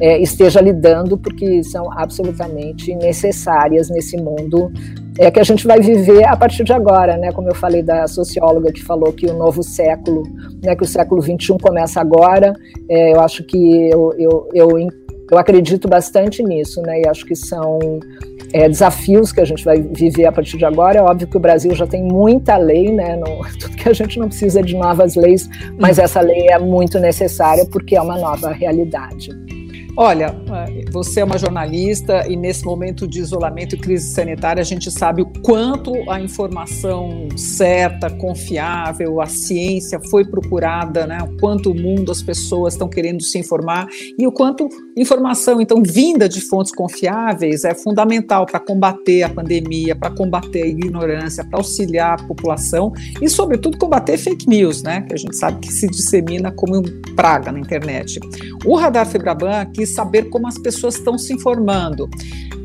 é, 0.00 0.18
esteja 0.18 0.60
lidando, 0.60 1.18
porque 1.18 1.62
são 1.62 1.92
absolutamente 1.92 2.94
necessárias 2.94 3.90
nesse 3.90 4.16
mundo 4.16 4.72
é, 5.18 5.30
que 5.30 5.38
a 5.38 5.44
gente 5.44 5.66
vai 5.66 5.80
viver 5.80 6.26
a 6.26 6.34
partir 6.34 6.64
de 6.64 6.72
agora, 6.72 7.18
né? 7.18 7.30
Como 7.32 7.48
eu 7.48 7.54
falei 7.54 7.82
da 7.82 8.06
socióloga 8.06 8.72
que 8.72 8.82
falou 8.82 9.12
que 9.12 9.26
o 9.26 9.34
novo 9.34 9.62
século, 9.62 10.22
né, 10.64 10.74
que 10.74 10.82
o 10.82 10.86
século 10.86 11.20
XXI 11.20 11.58
começa 11.60 12.00
agora, 12.00 12.54
é, 12.88 13.12
eu 13.12 13.20
acho 13.20 13.44
que 13.44 13.90
eu, 13.90 14.14
eu, 14.18 14.48
eu, 14.54 14.68
eu 15.30 15.38
acredito 15.38 15.86
bastante 15.86 16.42
nisso, 16.42 16.80
né? 16.80 17.02
E 17.02 17.08
acho 17.08 17.26
que 17.26 17.36
são 17.36 17.78
é, 18.52 18.68
desafios 18.68 19.32
que 19.32 19.40
a 19.40 19.44
gente 19.44 19.64
vai 19.64 19.80
viver 19.80 20.26
a 20.26 20.32
partir 20.32 20.58
de 20.58 20.64
agora. 20.64 20.98
É 20.98 21.02
óbvio 21.02 21.28
que 21.28 21.36
o 21.36 21.40
Brasil 21.40 21.74
já 21.74 21.86
tem 21.86 22.02
muita 22.02 22.56
lei, 22.56 22.92
né? 22.92 23.16
Não, 23.16 23.40
tudo 23.58 23.76
que 23.76 23.88
a 23.88 23.92
gente 23.92 24.18
não 24.18 24.28
precisa 24.28 24.62
de 24.62 24.76
novas 24.76 25.14
leis, 25.14 25.48
mas 25.78 25.98
hum. 25.98 26.02
essa 26.02 26.20
lei 26.20 26.48
é 26.48 26.58
muito 26.58 26.98
necessária 26.98 27.64
porque 27.66 27.96
é 27.96 28.00
uma 28.00 28.18
nova 28.18 28.50
realidade. 28.50 29.30
Olha, 29.96 30.34
você 30.92 31.20
é 31.20 31.24
uma 31.24 31.36
jornalista 31.36 32.26
e 32.28 32.36
nesse 32.36 32.64
momento 32.64 33.06
de 33.06 33.20
isolamento 33.20 33.74
e 33.74 33.78
crise 33.78 34.12
sanitária 34.14 34.60
a 34.60 34.64
gente 34.64 34.90
sabe 34.90 35.22
o 35.22 35.26
quanto 35.42 35.92
a 36.10 36.20
informação 36.20 37.28
certa, 37.36 38.08
confiável, 38.08 39.20
a 39.20 39.26
ciência 39.26 40.00
foi 40.10 40.24
procurada, 40.24 41.06
né? 41.06 41.18
O 41.22 41.36
quanto 41.38 41.72
o 41.72 41.74
mundo, 41.74 42.10
as 42.10 42.22
pessoas 42.22 42.74
estão 42.74 42.88
querendo 42.88 43.22
se 43.22 43.38
informar 43.38 43.86
e 44.18 44.26
o 44.26 44.32
quanto 44.32 44.68
informação, 44.96 45.60
então, 45.60 45.82
vinda 45.82 46.28
de 46.28 46.40
fontes 46.40 46.72
confiáveis 46.72 47.64
é 47.64 47.74
fundamental 47.74 48.46
para 48.46 48.60
combater 48.60 49.22
a 49.22 49.28
pandemia, 49.28 49.96
para 49.96 50.10
combater 50.10 50.62
a 50.62 50.66
ignorância, 50.66 51.44
para 51.44 51.58
auxiliar 51.58 52.20
a 52.20 52.26
população 52.26 52.92
e, 53.20 53.28
sobretudo, 53.28 53.78
combater 53.78 54.16
fake 54.16 54.48
news, 54.48 54.82
né? 54.82 55.02
Que 55.02 55.14
a 55.14 55.16
gente 55.16 55.36
sabe 55.36 55.60
que 55.60 55.72
se 55.72 55.88
dissemina 55.88 56.52
como 56.52 56.82
praga 57.14 57.50
na 57.50 57.58
internet. 57.58 58.20
O 58.64 58.76
Radar 58.76 59.06
Febraban 59.06 59.50
quis 59.80 59.94
saber 59.94 60.28
como 60.28 60.46
as 60.46 60.58
pessoas 60.58 60.96
estão 60.96 61.16
se 61.16 61.32
informando. 61.32 62.08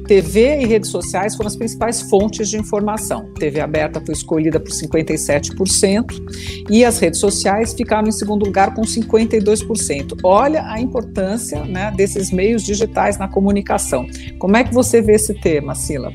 TV 0.06 0.62
e 0.62 0.66
redes 0.66 0.92
sociais 0.92 1.36
foram 1.36 1.48
as 1.48 1.56
principais 1.56 2.02
fontes 2.02 2.50
de 2.50 2.58
informação. 2.58 3.32
TV 3.40 3.60
aberta 3.60 4.00
foi 4.02 4.14
escolhida 4.14 4.60
por 4.60 4.70
57% 4.70 6.66
e 6.70 6.86
as 6.86 7.00
redes 7.00 7.20
sociais 7.20 7.74
ficaram 7.74 8.08
em 8.08 8.12
segundo 8.12 8.46
lugar 8.46 8.76
com 8.76 8.82
52%. 8.82 10.20
Olha 10.24 10.64
a 10.68 10.80
importância 10.80 11.64
né, 11.64 11.92
desses 11.96 12.32
meios 12.32 12.64
digitais 12.64 13.18
na 13.18 13.28
comunicação. 13.28 14.06
Como 14.38 14.58
é 14.58 14.64
que 14.64 14.74
você 14.74 15.02
vê 15.02 15.14
esse 15.14 15.34
tema, 15.34 15.74
Sila? 15.74 16.12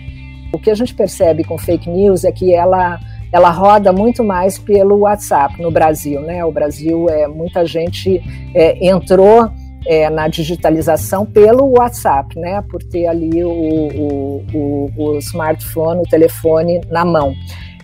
O 0.53 0.59
que 0.59 0.71
a 0.71 0.75
gente 0.75 0.95
percebe 0.95 1.43
com 1.43 1.59
fake 1.59 1.89
news 1.89 2.25
é 2.25 2.31
que 2.31 2.55
ela 2.55 3.01
ela 3.33 3.51
roda 3.51 3.93
muito 3.93 4.25
mais 4.25 4.59
pelo 4.59 4.99
WhatsApp 4.99 5.63
no 5.63 5.71
Brasil, 5.71 6.21
né? 6.21 6.45
O 6.45 6.51
Brasil 6.51 7.09
é 7.09 7.29
muita 7.29 7.65
gente 7.65 8.21
é, 8.53 8.89
entrou 8.89 9.49
é, 9.87 10.11
na 10.11 10.29
digitalização 10.29 11.25
pelo 11.25 11.79
WhatsApp, 11.79 12.39
né? 12.39 12.63
Por 12.63 12.83
ter 12.83 13.07
ali 13.07 13.43
o, 13.45 13.51
o, 13.51 14.45
o, 14.53 14.91
o 14.97 15.19
smartphone, 15.19 16.01
o 16.01 16.09
telefone 16.09 16.81
na 16.91 17.05
mão. 17.05 17.35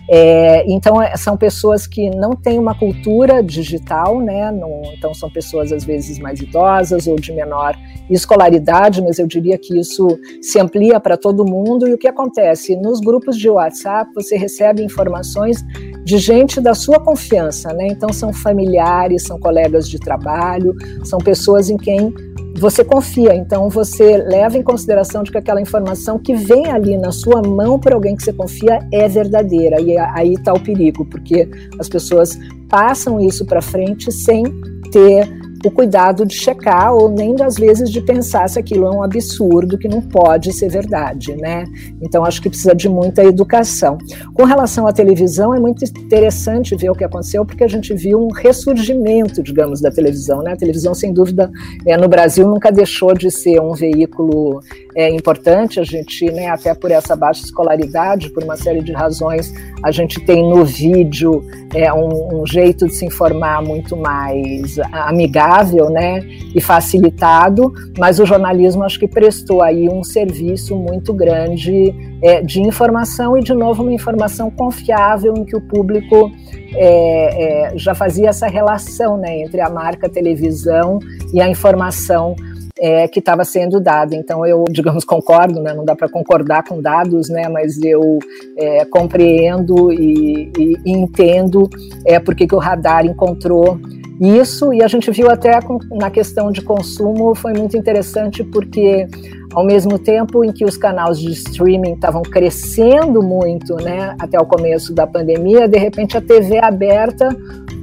É, 0.09 0.63
então, 0.71 1.01
é, 1.01 1.17
são 1.17 1.35
pessoas 1.35 1.85
que 1.85 2.09
não 2.09 2.31
têm 2.31 2.57
uma 2.57 2.73
cultura 2.73 3.43
digital, 3.43 4.21
né? 4.21 4.51
Não, 4.51 4.81
então, 4.93 5.13
são 5.13 5.29
pessoas 5.29 5.71
às 5.71 5.83
vezes 5.83 6.17
mais 6.17 6.39
idosas 6.39 7.07
ou 7.07 7.17
de 7.17 7.33
menor 7.33 7.77
escolaridade, 8.09 9.01
mas 9.01 9.19
eu 9.19 9.27
diria 9.27 9.57
que 9.57 9.77
isso 9.77 10.07
se 10.41 10.59
amplia 10.59 10.99
para 10.99 11.17
todo 11.17 11.45
mundo. 11.45 11.87
E 11.87 11.93
o 11.93 11.97
que 11.97 12.07
acontece? 12.07 12.75
Nos 12.77 13.01
grupos 13.01 13.37
de 13.37 13.49
WhatsApp, 13.49 14.09
você 14.15 14.37
recebe 14.37 14.81
informações 14.81 15.61
de 16.05 16.17
gente 16.17 16.61
da 16.61 16.73
sua 16.73 16.99
confiança, 17.01 17.73
né? 17.73 17.87
Então, 17.87 18.13
são 18.13 18.31
familiares, 18.31 19.23
são 19.23 19.37
colegas 19.37 19.89
de 19.89 19.99
trabalho, 19.99 20.73
são 21.03 21.19
pessoas 21.19 21.69
em 21.69 21.75
quem 21.75 22.13
você 22.57 22.83
confia, 22.83 23.35
então 23.35 23.69
você 23.69 24.17
leva 24.17 24.57
em 24.57 24.63
consideração 24.63 25.21
de 25.21 25.31
que 25.31 25.37
aquela 25.37 25.61
informação 25.61 26.17
que 26.17 26.33
vem 26.33 26.67
ali 26.67 26.97
na 26.97 27.11
sua 27.11 27.41
mão 27.41 27.79
por 27.79 27.93
alguém 27.93 28.15
que 28.15 28.23
você 28.23 28.33
confia 28.33 28.79
é 28.91 29.07
verdadeira. 29.07 29.79
E 29.79 29.97
aí 29.97 30.33
está 30.33 30.53
o 30.53 30.59
perigo, 30.59 31.05
porque 31.05 31.47
as 31.79 31.87
pessoas 31.87 32.37
passam 32.67 33.19
isso 33.19 33.45
para 33.45 33.61
frente 33.61 34.11
sem 34.11 34.43
ter 34.91 35.29
o 35.65 35.71
cuidado 35.71 36.25
de 36.25 36.35
checar 36.35 36.93
ou 36.93 37.09
nem 37.09 37.35
às 37.41 37.55
vezes 37.55 37.89
de 37.89 38.01
pensar 38.01 38.47
se 38.49 38.59
aquilo 38.59 38.85
é 38.85 38.91
um 38.91 39.03
absurdo 39.03 39.77
que 39.77 39.87
não 39.87 40.01
pode 40.01 40.53
ser 40.53 40.69
verdade, 40.69 41.35
né? 41.35 41.65
Então 42.01 42.23
acho 42.23 42.41
que 42.41 42.49
precisa 42.49 42.75
de 42.75 42.87
muita 42.87 43.23
educação. 43.23 43.97
Com 44.33 44.43
relação 44.43 44.87
à 44.87 44.93
televisão 44.93 45.53
é 45.53 45.59
muito 45.59 45.83
interessante 45.83 46.75
ver 46.75 46.89
o 46.89 46.95
que 46.95 47.03
aconteceu 47.03 47.45
porque 47.45 47.63
a 47.63 47.67
gente 47.67 47.93
viu 47.93 48.19
um 48.19 48.31
ressurgimento, 48.31 49.41
digamos, 49.41 49.81
da 49.81 49.91
televisão, 49.91 50.41
né? 50.41 50.53
A 50.53 50.57
televisão 50.57 50.93
sem 50.93 51.13
dúvida 51.13 51.51
é, 51.85 51.97
no 51.97 52.07
Brasil 52.07 52.47
nunca 52.47 52.71
deixou 52.71 53.13
de 53.13 53.31
ser 53.31 53.59
um 53.61 53.73
veículo 53.73 54.61
é, 54.97 55.07
importante. 55.11 55.79
A 55.79 55.83
gente, 55.83 56.25
né, 56.31 56.47
até 56.47 56.73
por 56.73 56.89
essa 56.89 57.15
baixa 57.15 57.43
escolaridade, 57.43 58.31
por 58.31 58.43
uma 58.43 58.57
série 58.57 58.81
de 58.81 58.91
razões, 58.91 59.53
a 59.83 59.91
gente 59.91 60.19
tem 60.19 60.41
no 60.41 60.65
vídeo 60.65 61.45
é, 61.75 61.93
um, 61.93 62.41
um 62.41 62.47
jeito 62.47 62.87
de 62.87 62.95
se 62.95 63.05
informar 63.05 63.61
muito 63.61 63.95
mais 63.95 64.79
amigável 64.91 65.91
né, 65.91 66.19
e 66.55 66.59
facilitado, 66.59 67.71
mas 67.95 68.19
o 68.19 68.25
jornalismo 68.25 68.83
acho 68.83 68.99
que 68.99 69.07
prestou 69.07 69.61
aí 69.61 69.87
um 69.87 70.03
serviço 70.03 70.75
muito 70.75 71.13
grande 71.13 71.93
é, 72.23 72.41
de 72.41 72.59
informação 72.59 73.37
e, 73.37 73.43
de 73.43 73.53
novo, 73.53 73.83
uma 73.83 73.93
informação 73.93 74.49
confiável 74.49 75.35
em 75.37 75.45
que 75.45 75.55
o 75.55 75.61
público 75.61 76.31
é, 76.73 77.69
é, 77.69 77.77
já 77.77 77.93
fazia 77.93 78.29
essa 78.29 78.47
relação 78.47 79.15
né, 79.15 79.41
entre 79.41 79.61
a 79.61 79.69
marca 79.69 80.09
televisão 80.09 80.97
e 81.31 81.39
a 81.39 81.47
informação 81.47 82.35
é, 82.79 83.07
que 83.07 83.19
estava 83.19 83.43
sendo 83.43 83.79
dada. 83.79 84.15
Então 84.15 84.45
eu, 84.45 84.63
digamos, 84.69 85.03
concordo, 85.03 85.61
né? 85.61 85.73
não 85.73 85.85
dá 85.85 85.95
para 85.95 86.09
concordar 86.09 86.63
com 86.63 86.81
dados, 86.81 87.29
né? 87.29 87.47
mas 87.49 87.81
eu 87.81 88.19
é, 88.57 88.85
compreendo 88.85 89.91
e, 89.91 90.51
e, 90.57 90.91
entendo 90.91 91.69
é, 92.05 92.19
porque 92.19 92.47
que 92.47 92.55
o 92.55 92.59
radar 92.59 93.05
encontrou 93.05 93.79
isso, 94.19 94.73
e 94.73 94.81
a 94.81 94.87
gente 94.87 95.11
viu 95.11 95.29
até 95.29 95.61
com, 95.61 95.77
na 95.91 96.09
questão 96.09 96.51
de 96.51 96.61
consumo, 96.61 97.35
foi 97.35 97.53
muito 97.53 97.77
interessante 97.77 98.43
porque 98.43 99.07
ao 99.53 99.63
mesmo 99.63 99.99
tempo 99.99 100.43
em 100.43 100.51
que 100.51 100.65
os 100.65 100.75
canais 100.75 101.19
de 101.19 101.31
streaming 101.31 101.93
estavam 101.93 102.23
crescendo 102.23 103.21
muito, 103.21 103.75
né, 103.75 104.15
até 104.19 104.39
o 104.39 104.45
começo 104.45 104.93
da 104.93 105.05
pandemia, 105.05 105.67
de 105.67 105.77
repente 105.77 106.17
a 106.17 106.21
TV 106.21 106.57
aberta 106.57 107.29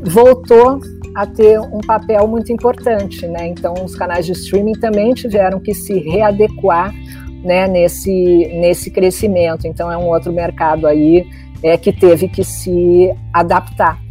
voltou 0.03 0.81
a 1.15 1.27
ter 1.27 1.61
um 1.61 1.81
papel 1.81 2.27
muito 2.27 2.53
importante, 2.53 3.27
né? 3.27 3.47
Então 3.47 3.75
os 3.85 3.95
canais 3.95 4.27
de 4.27 4.33
streaming 4.33 4.75
também 4.75 5.13
tiveram 5.15 5.61
que 5.61 5.75
se 5.75 5.99
readequar, 5.99 6.93
né, 7.45 7.69
nesse 7.69 8.51
nesse 8.55 8.91
crescimento. 8.91 9.67
Então 9.67 9.91
é 9.91 9.97
um 9.97 10.09
outro 10.09 10.33
mercado 10.33 10.87
aí 10.87 11.27
é, 11.63 11.77
que 11.77 11.93
teve 11.93 12.29
que 12.29 12.43
se 12.43 13.15
adaptar 13.33 14.05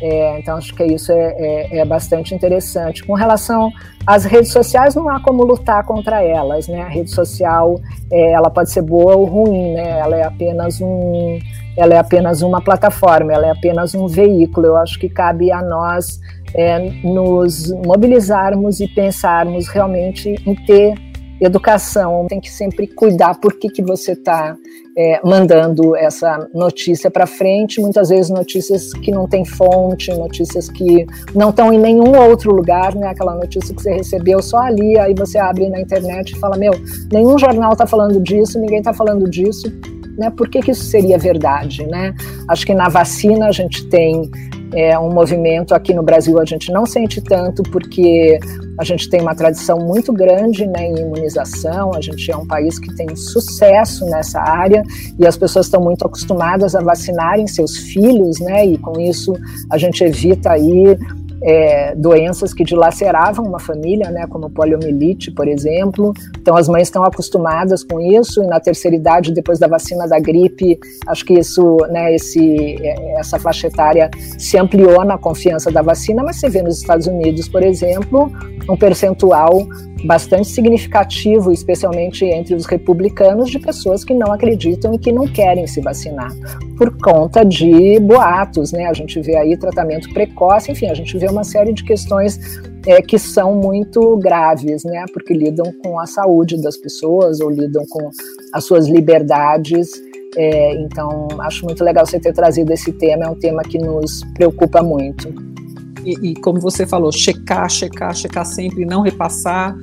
é, 0.00 0.38
então, 0.38 0.56
acho 0.56 0.74
que 0.74 0.84
isso 0.84 1.10
é, 1.10 1.34
é, 1.36 1.78
é, 1.78 1.84
bastante 1.84 2.34
interessante. 2.34 3.04
Com 3.04 3.14
relação 3.14 3.70
às 4.06 4.24
redes 4.24 4.52
sociais, 4.52 4.94
não 4.94 5.08
há 5.08 5.20
como 5.20 5.42
lutar 5.44 5.84
contra 5.84 6.22
elas. 6.22 6.68
Né? 6.68 6.80
A 6.82 6.88
rede 6.88 7.10
social 7.10 7.80
é, 8.10 8.32
ela 8.32 8.48
pode 8.48 8.70
ser 8.70 8.82
boa 8.82 9.16
ou 9.16 9.24
ruim, 9.24 9.74
né? 9.74 9.98
ela, 9.98 10.16
é 10.16 10.24
apenas 10.24 10.80
um, 10.80 11.38
ela 11.76 11.94
é 11.94 11.98
apenas 11.98 12.42
uma 12.42 12.60
plataforma, 12.60 13.32
ela 13.32 13.48
é 13.48 13.50
apenas 13.50 13.94
um 13.94 14.06
veículo. 14.06 14.68
Eu 14.68 14.76
acho 14.76 14.98
que 15.00 15.08
cabe 15.08 15.50
a 15.50 15.60
nós 15.62 16.20
é, 16.54 16.78
nos 17.04 17.72
mobilizarmos 17.86 18.80
e 18.80 18.88
pensarmos 18.88 19.68
realmente 19.68 20.34
em 20.46 20.54
ter 20.66 20.94
educação, 21.40 22.26
tem 22.28 22.40
que 22.40 22.50
sempre 22.50 22.86
cuidar 22.86 23.38
por 23.40 23.54
que, 23.58 23.68
que 23.68 23.82
você 23.82 24.12
está 24.12 24.56
é, 24.96 25.20
mandando 25.24 25.94
essa 25.94 26.48
notícia 26.52 27.08
para 27.08 27.26
frente, 27.26 27.80
muitas 27.80 28.08
vezes 28.08 28.30
notícias 28.30 28.92
que 28.92 29.12
não 29.12 29.28
têm 29.28 29.44
fonte, 29.44 30.12
notícias 30.12 30.68
que 30.68 31.06
não 31.34 31.50
estão 31.50 31.72
em 31.72 31.78
nenhum 31.78 32.18
outro 32.28 32.52
lugar, 32.52 32.96
né? 32.96 33.06
Aquela 33.06 33.36
notícia 33.36 33.72
que 33.72 33.80
você 33.80 33.94
recebeu 33.94 34.42
só 34.42 34.58
ali, 34.58 34.98
aí 34.98 35.14
você 35.14 35.38
abre 35.38 35.68
na 35.68 35.80
internet 35.80 36.32
e 36.32 36.38
fala, 36.40 36.56
meu, 36.56 36.72
nenhum 37.12 37.38
jornal 37.38 37.72
está 37.72 37.86
falando 37.86 38.20
disso, 38.20 38.58
ninguém 38.58 38.78
está 38.78 38.92
falando 38.92 39.30
disso, 39.30 39.72
né? 40.18 40.30
Por 40.30 40.48
que, 40.48 40.60
que 40.60 40.72
isso 40.72 40.86
seria 40.86 41.16
verdade, 41.16 41.86
né? 41.86 42.12
Acho 42.48 42.66
que 42.66 42.74
na 42.74 42.88
vacina 42.88 43.46
a 43.46 43.52
gente 43.52 43.88
tem 43.88 44.28
é 44.74 44.98
um 44.98 45.10
movimento 45.12 45.74
aqui 45.74 45.94
no 45.94 46.02
Brasil 46.02 46.38
a 46.38 46.44
gente 46.44 46.70
não 46.70 46.84
sente 46.84 47.20
tanto 47.20 47.62
porque 47.64 48.38
a 48.78 48.84
gente 48.84 49.08
tem 49.08 49.20
uma 49.20 49.34
tradição 49.34 49.78
muito 49.78 50.12
grande 50.12 50.66
né, 50.66 50.86
em 50.86 50.98
imunização, 50.98 51.92
a 51.94 52.00
gente 52.00 52.30
é 52.30 52.36
um 52.36 52.46
país 52.46 52.78
que 52.78 52.94
tem 52.94 53.14
sucesso 53.16 54.04
nessa 54.06 54.40
área 54.40 54.84
e 55.18 55.26
as 55.26 55.36
pessoas 55.36 55.66
estão 55.66 55.82
muito 55.82 56.06
acostumadas 56.06 56.76
a 56.76 56.80
vacinarem 56.80 57.46
seus 57.46 57.76
filhos, 57.76 58.38
né? 58.38 58.64
E 58.66 58.78
com 58.78 59.00
isso 59.00 59.34
a 59.68 59.76
gente 59.76 60.04
evita 60.04 60.52
aí 60.52 60.96
é, 61.42 61.94
doenças 61.94 62.52
que 62.52 62.64
dilaceravam 62.64 63.44
uma 63.44 63.58
família, 63.58 64.10
né, 64.10 64.26
como 64.26 64.50
poliomielite, 64.50 65.30
por 65.30 65.48
exemplo. 65.48 66.12
Então, 66.40 66.56
as 66.56 66.68
mães 66.68 66.88
estão 66.88 67.04
acostumadas 67.04 67.84
com 67.84 68.00
isso, 68.00 68.42
e 68.42 68.46
na 68.46 68.60
terceira 68.60 68.96
idade, 68.96 69.32
depois 69.32 69.58
da 69.58 69.66
vacina 69.66 70.06
da 70.06 70.18
gripe, 70.18 70.78
acho 71.06 71.24
que 71.24 71.34
isso, 71.34 71.76
né, 71.90 72.14
esse, 72.14 72.76
é, 72.80 73.18
essa 73.18 73.38
faixa 73.38 73.66
etária 73.66 74.10
se 74.38 74.56
ampliou 74.58 75.04
na 75.04 75.18
confiança 75.18 75.70
da 75.70 75.82
vacina, 75.82 76.22
mas 76.22 76.36
você 76.36 76.48
vê 76.48 76.62
nos 76.62 76.78
Estados 76.78 77.06
Unidos, 77.06 77.48
por 77.48 77.62
exemplo, 77.62 78.30
um 78.68 78.76
percentual 78.76 79.66
bastante 80.04 80.48
significativo, 80.48 81.52
especialmente 81.52 82.24
entre 82.24 82.54
os 82.54 82.66
republicanos, 82.66 83.50
de 83.50 83.58
pessoas 83.58 84.04
que 84.04 84.14
não 84.14 84.32
acreditam 84.32 84.94
e 84.94 84.98
que 84.98 85.12
não 85.12 85.26
querem 85.26 85.66
se 85.66 85.80
vacinar, 85.80 86.32
por 86.76 86.96
conta 86.98 87.44
de 87.44 87.98
boatos, 88.00 88.72
né? 88.72 88.86
A 88.86 88.92
gente 88.92 89.20
vê 89.20 89.36
aí 89.36 89.56
tratamento 89.56 90.12
precoce, 90.12 90.72
enfim, 90.72 90.86
a 90.86 90.94
gente 90.94 91.16
vê 91.18 91.26
uma 91.26 91.44
série 91.44 91.72
de 91.72 91.82
questões 91.84 92.38
é, 92.86 93.02
que 93.02 93.18
são 93.18 93.56
muito 93.56 94.16
graves, 94.18 94.84
né? 94.84 95.04
Porque 95.12 95.34
lidam 95.34 95.72
com 95.82 95.98
a 95.98 96.06
saúde 96.06 96.60
das 96.62 96.76
pessoas 96.76 97.40
ou 97.40 97.50
lidam 97.50 97.84
com 97.88 98.10
as 98.52 98.64
suas 98.64 98.86
liberdades. 98.86 99.90
É, 100.36 100.74
então, 100.74 101.26
acho 101.40 101.64
muito 101.64 101.82
legal 101.82 102.06
você 102.06 102.20
ter 102.20 102.32
trazido 102.32 102.72
esse 102.72 102.92
tema, 102.92 103.24
é 103.24 103.28
um 103.28 103.38
tema 103.38 103.62
que 103.62 103.78
nos 103.78 104.22
preocupa 104.34 104.82
muito 104.82 105.57
e, 106.04 106.30
e, 106.30 106.34
como 106.36 106.60
você 106.60 106.86
falou, 106.86 107.10
checar, 107.12 107.68
checar, 107.70 108.14
checar 108.14 108.44
sempre, 108.44 108.84
não 108.84 109.02
repassar. 109.02 109.76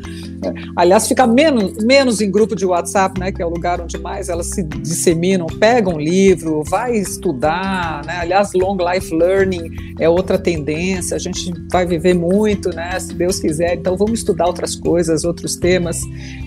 É, 0.43 0.53
aliás, 0.75 1.07
fica 1.07 1.25
menos, 1.25 1.83
menos 1.83 2.21
em 2.21 2.29
grupo 2.29 2.55
de 2.55 2.65
WhatsApp, 2.65 3.19
né, 3.19 3.31
que 3.31 3.41
é 3.41 3.45
o 3.45 3.49
lugar 3.49 3.81
onde 3.81 3.97
mais 3.97 4.29
elas 4.29 4.47
se 4.47 4.63
disseminam. 4.63 5.47
Pega 5.47 5.89
um 5.89 5.99
livro, 5.99 6.63
vai 6.63 6.95
estudar. 6.95 8.05
Né? 8.05 8.17
Aliás, 8.19 8.51
long 8.53 8.77
life 8.77 9.13
learning 9.13 9.95
é 9.99 10.09
outra 10.09 10.37
tendência. 10.37 11.15
A 11.15 11.19
gente 11.19 11.53
vai 11.71 11.85
viver 11.85 12.13
muito, 12.13 12.69
né, 12.69 12.99
se 12.99 13.13
Deus 13.13 13.39
quiser. 13.39 13.75
Então, 13.75 13.95
vamos 13.97 14.19
estudar 14.19 14.45
outras 14.47 14.75
coisas, 14.75 15.23
outros 15.23 15.55
temas. 15.55 15.99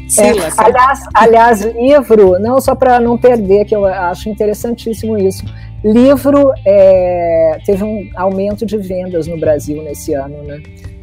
Sila, 0.09 0.47
é, 0.47 0.53
aliás, 0.57 1.01
aliás, 1.15 1.61
livro, 1.61 2.39
não 2.39 2.61
só 2.61 2.75
para 2.75 2.99
não 2.99 3.19
perder, 3.19 3.67
que 3.67 3.77
eu 3.77 3.85
acho 3.85 4.29
interessantíssimo 4.29 5.19
isso 5.19 5.45
Livro 5.85 6.53
é, 6.65 7.59
teve 7.65 7.85
um 7.85 8.11
aumento 8.17 8.67
de 8.67 8.77
vendas 8.77 9.27
no 9.27 9.39
Brasil 9.39 9.83
nesse 9.83 10.15
ano, 10.15 10.43
né? 10.43 10.61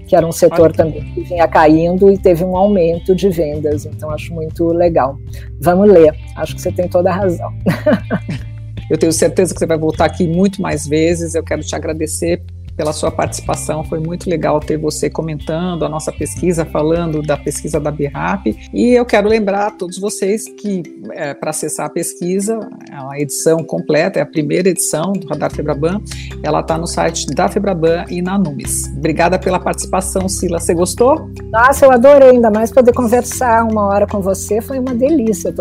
Que 0.07 0.15
era 0.15 0.25
um 0.25 0.31
setor 0.31 0.71
também 0.71 1.03
que 1.13 1.23
vinha 1.23 1.47
caindo 1.47 2.11
e 2.11 2.17
teve 2.17 2.43
um 2.43 2.55
aumento 2.55 3.15
de 3.15 3.29
vendas. 3.29 3.85
Então, 3.85 4.11
acho 4.11 4.33
muito 4.33 4.67
legal. 4.67 5.17
Vamos 5.59 5.89
ler. 5.89 6.13
Acho 6.35 6.55
que 6.55 6.61
você 6.61 6.71
tem 6.71 6.87
toda 6.87 7.09
a 7.09 7.15
razão. 7.15 7.51
Eu 8.89 8.97
tenho 8.97 9.11
certeza 9.11 9.51
que 9.51 9.59
você 9.59 9.65
vai 9.65 9.79
voltar 9.79 10.05
aqui 10.05 10.27
muito 10.27 10.61
mais 10.61 10.85
vezes. 10.85 11.33
Eu 11.33 11.43
quero 11.43 11.63
te 11.63 11.75
agradecer 11.75 12.43
pela 12.75 12.93
sua 12.93 13.11
participação. 13.11 13.83
Foi 13.83 13.99
muito 13.99 14.29
legal 14.29 14.59
ter 14.59 14.77
você 14.77 15.09
comentando 15.09 15.85
a 15.85 15.89
nossa 15.89 16.11
pesquisa, 16.11 16.65
falando 16.65 17.21
da 17.21 17.37
pesquisa 17.37 17.79
da 17.79 17.91
BRAP. 17.91 18.47
E 18.73 18.89
eu 18.91 19.05
quero 19.05 19.27
lembrar 19.27 19.67
a 19.67 19.71
todos 19.71 19.97
vocês 19.97 20.45
que, 20.47 20.83
é, 21.11 21.33
para 21.33 21.49
acessar 21.51 21.87
a 21.87 21.89
pesquisa, 21.89 22.59
a 22.91 23.19
edição 23.19 23.63
completa, 23.63 24.19
é 24.19 24.21
a 24.21 24.25
primeira 24.25 24.69
edição 24.69 25.13
do 25.13 25.27
Radar 25.27 25.51
Febraban, 25.53 26.01
ela 26.43 26.59
está 26.59 26.77
no 26.77 26.87
site 26.87 27.27
da 27.27 27.47
Febraban 27.47 28.05
e 28.09 28.21
na 28.21 28.37
Numes. 28.37 28.87
Obrigada 28.97 29.39
pela 29.39 29.59
participação, 29.59 30.27
Sila. 30.27 30.59
Você 30.59 30.73
gostou? 30.73 31.29
Nossa, 31.51 31.85
eu 31.85 31.91
adorei, 31.91 32.31
ainda 32.31 32.51
mais 32.51 32.71
poder 32.71 32.93
conversar 32.93 33.63
uma 33.63 33.85
hora 33.85 34.05
com 34.05 34.21
você. 34.21 34.61
Foi 34.61 34.79
uma 34.79 34.93
delícia. 34.93 35.53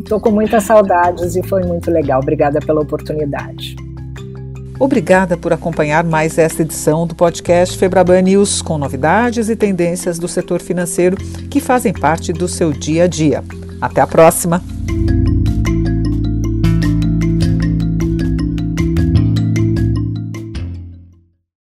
Estou 0.00 0.20
com 0.20 0.30
muitas 0.30 0.64
saudades 0.64 1.36
e 1.36 1.42
foi 1.42 1.62
muito 1.64 1.90
legal. 1.90 2.20
Obrigada 2.20 2.60
pela 2.60 2.80
oportunidade. 2.80 3.76
Obrigada 4.78 5.36
por 5.36 5.52
acompanhar 5.52 6.04
mais 6.04 6.38
esta 6.38 6.62
edição 6.62 7.06
do 7.06 7.14
podcast 7.14 7.76
Febraban 7.76 8.22
News, 8.22 8.62
com 8.62 8.78
novidades 8.78 9.48
e 9.48 9.56
tendências 9.56 10.18
do 10.18 10.28
setor 10.28 10.60
financeiro 10.60 11.16
que 11.16 11.60
fazem 11.60 11.92
parte 11.92 12.32
do 12.32 12.46
seu 12.46 12.72
dia 12.72 13.04
a 13.04 13.06
dia. 13.08 13.42
Até 13.80 14.00
a 14.00 14.06
próxima! 14.06 14.62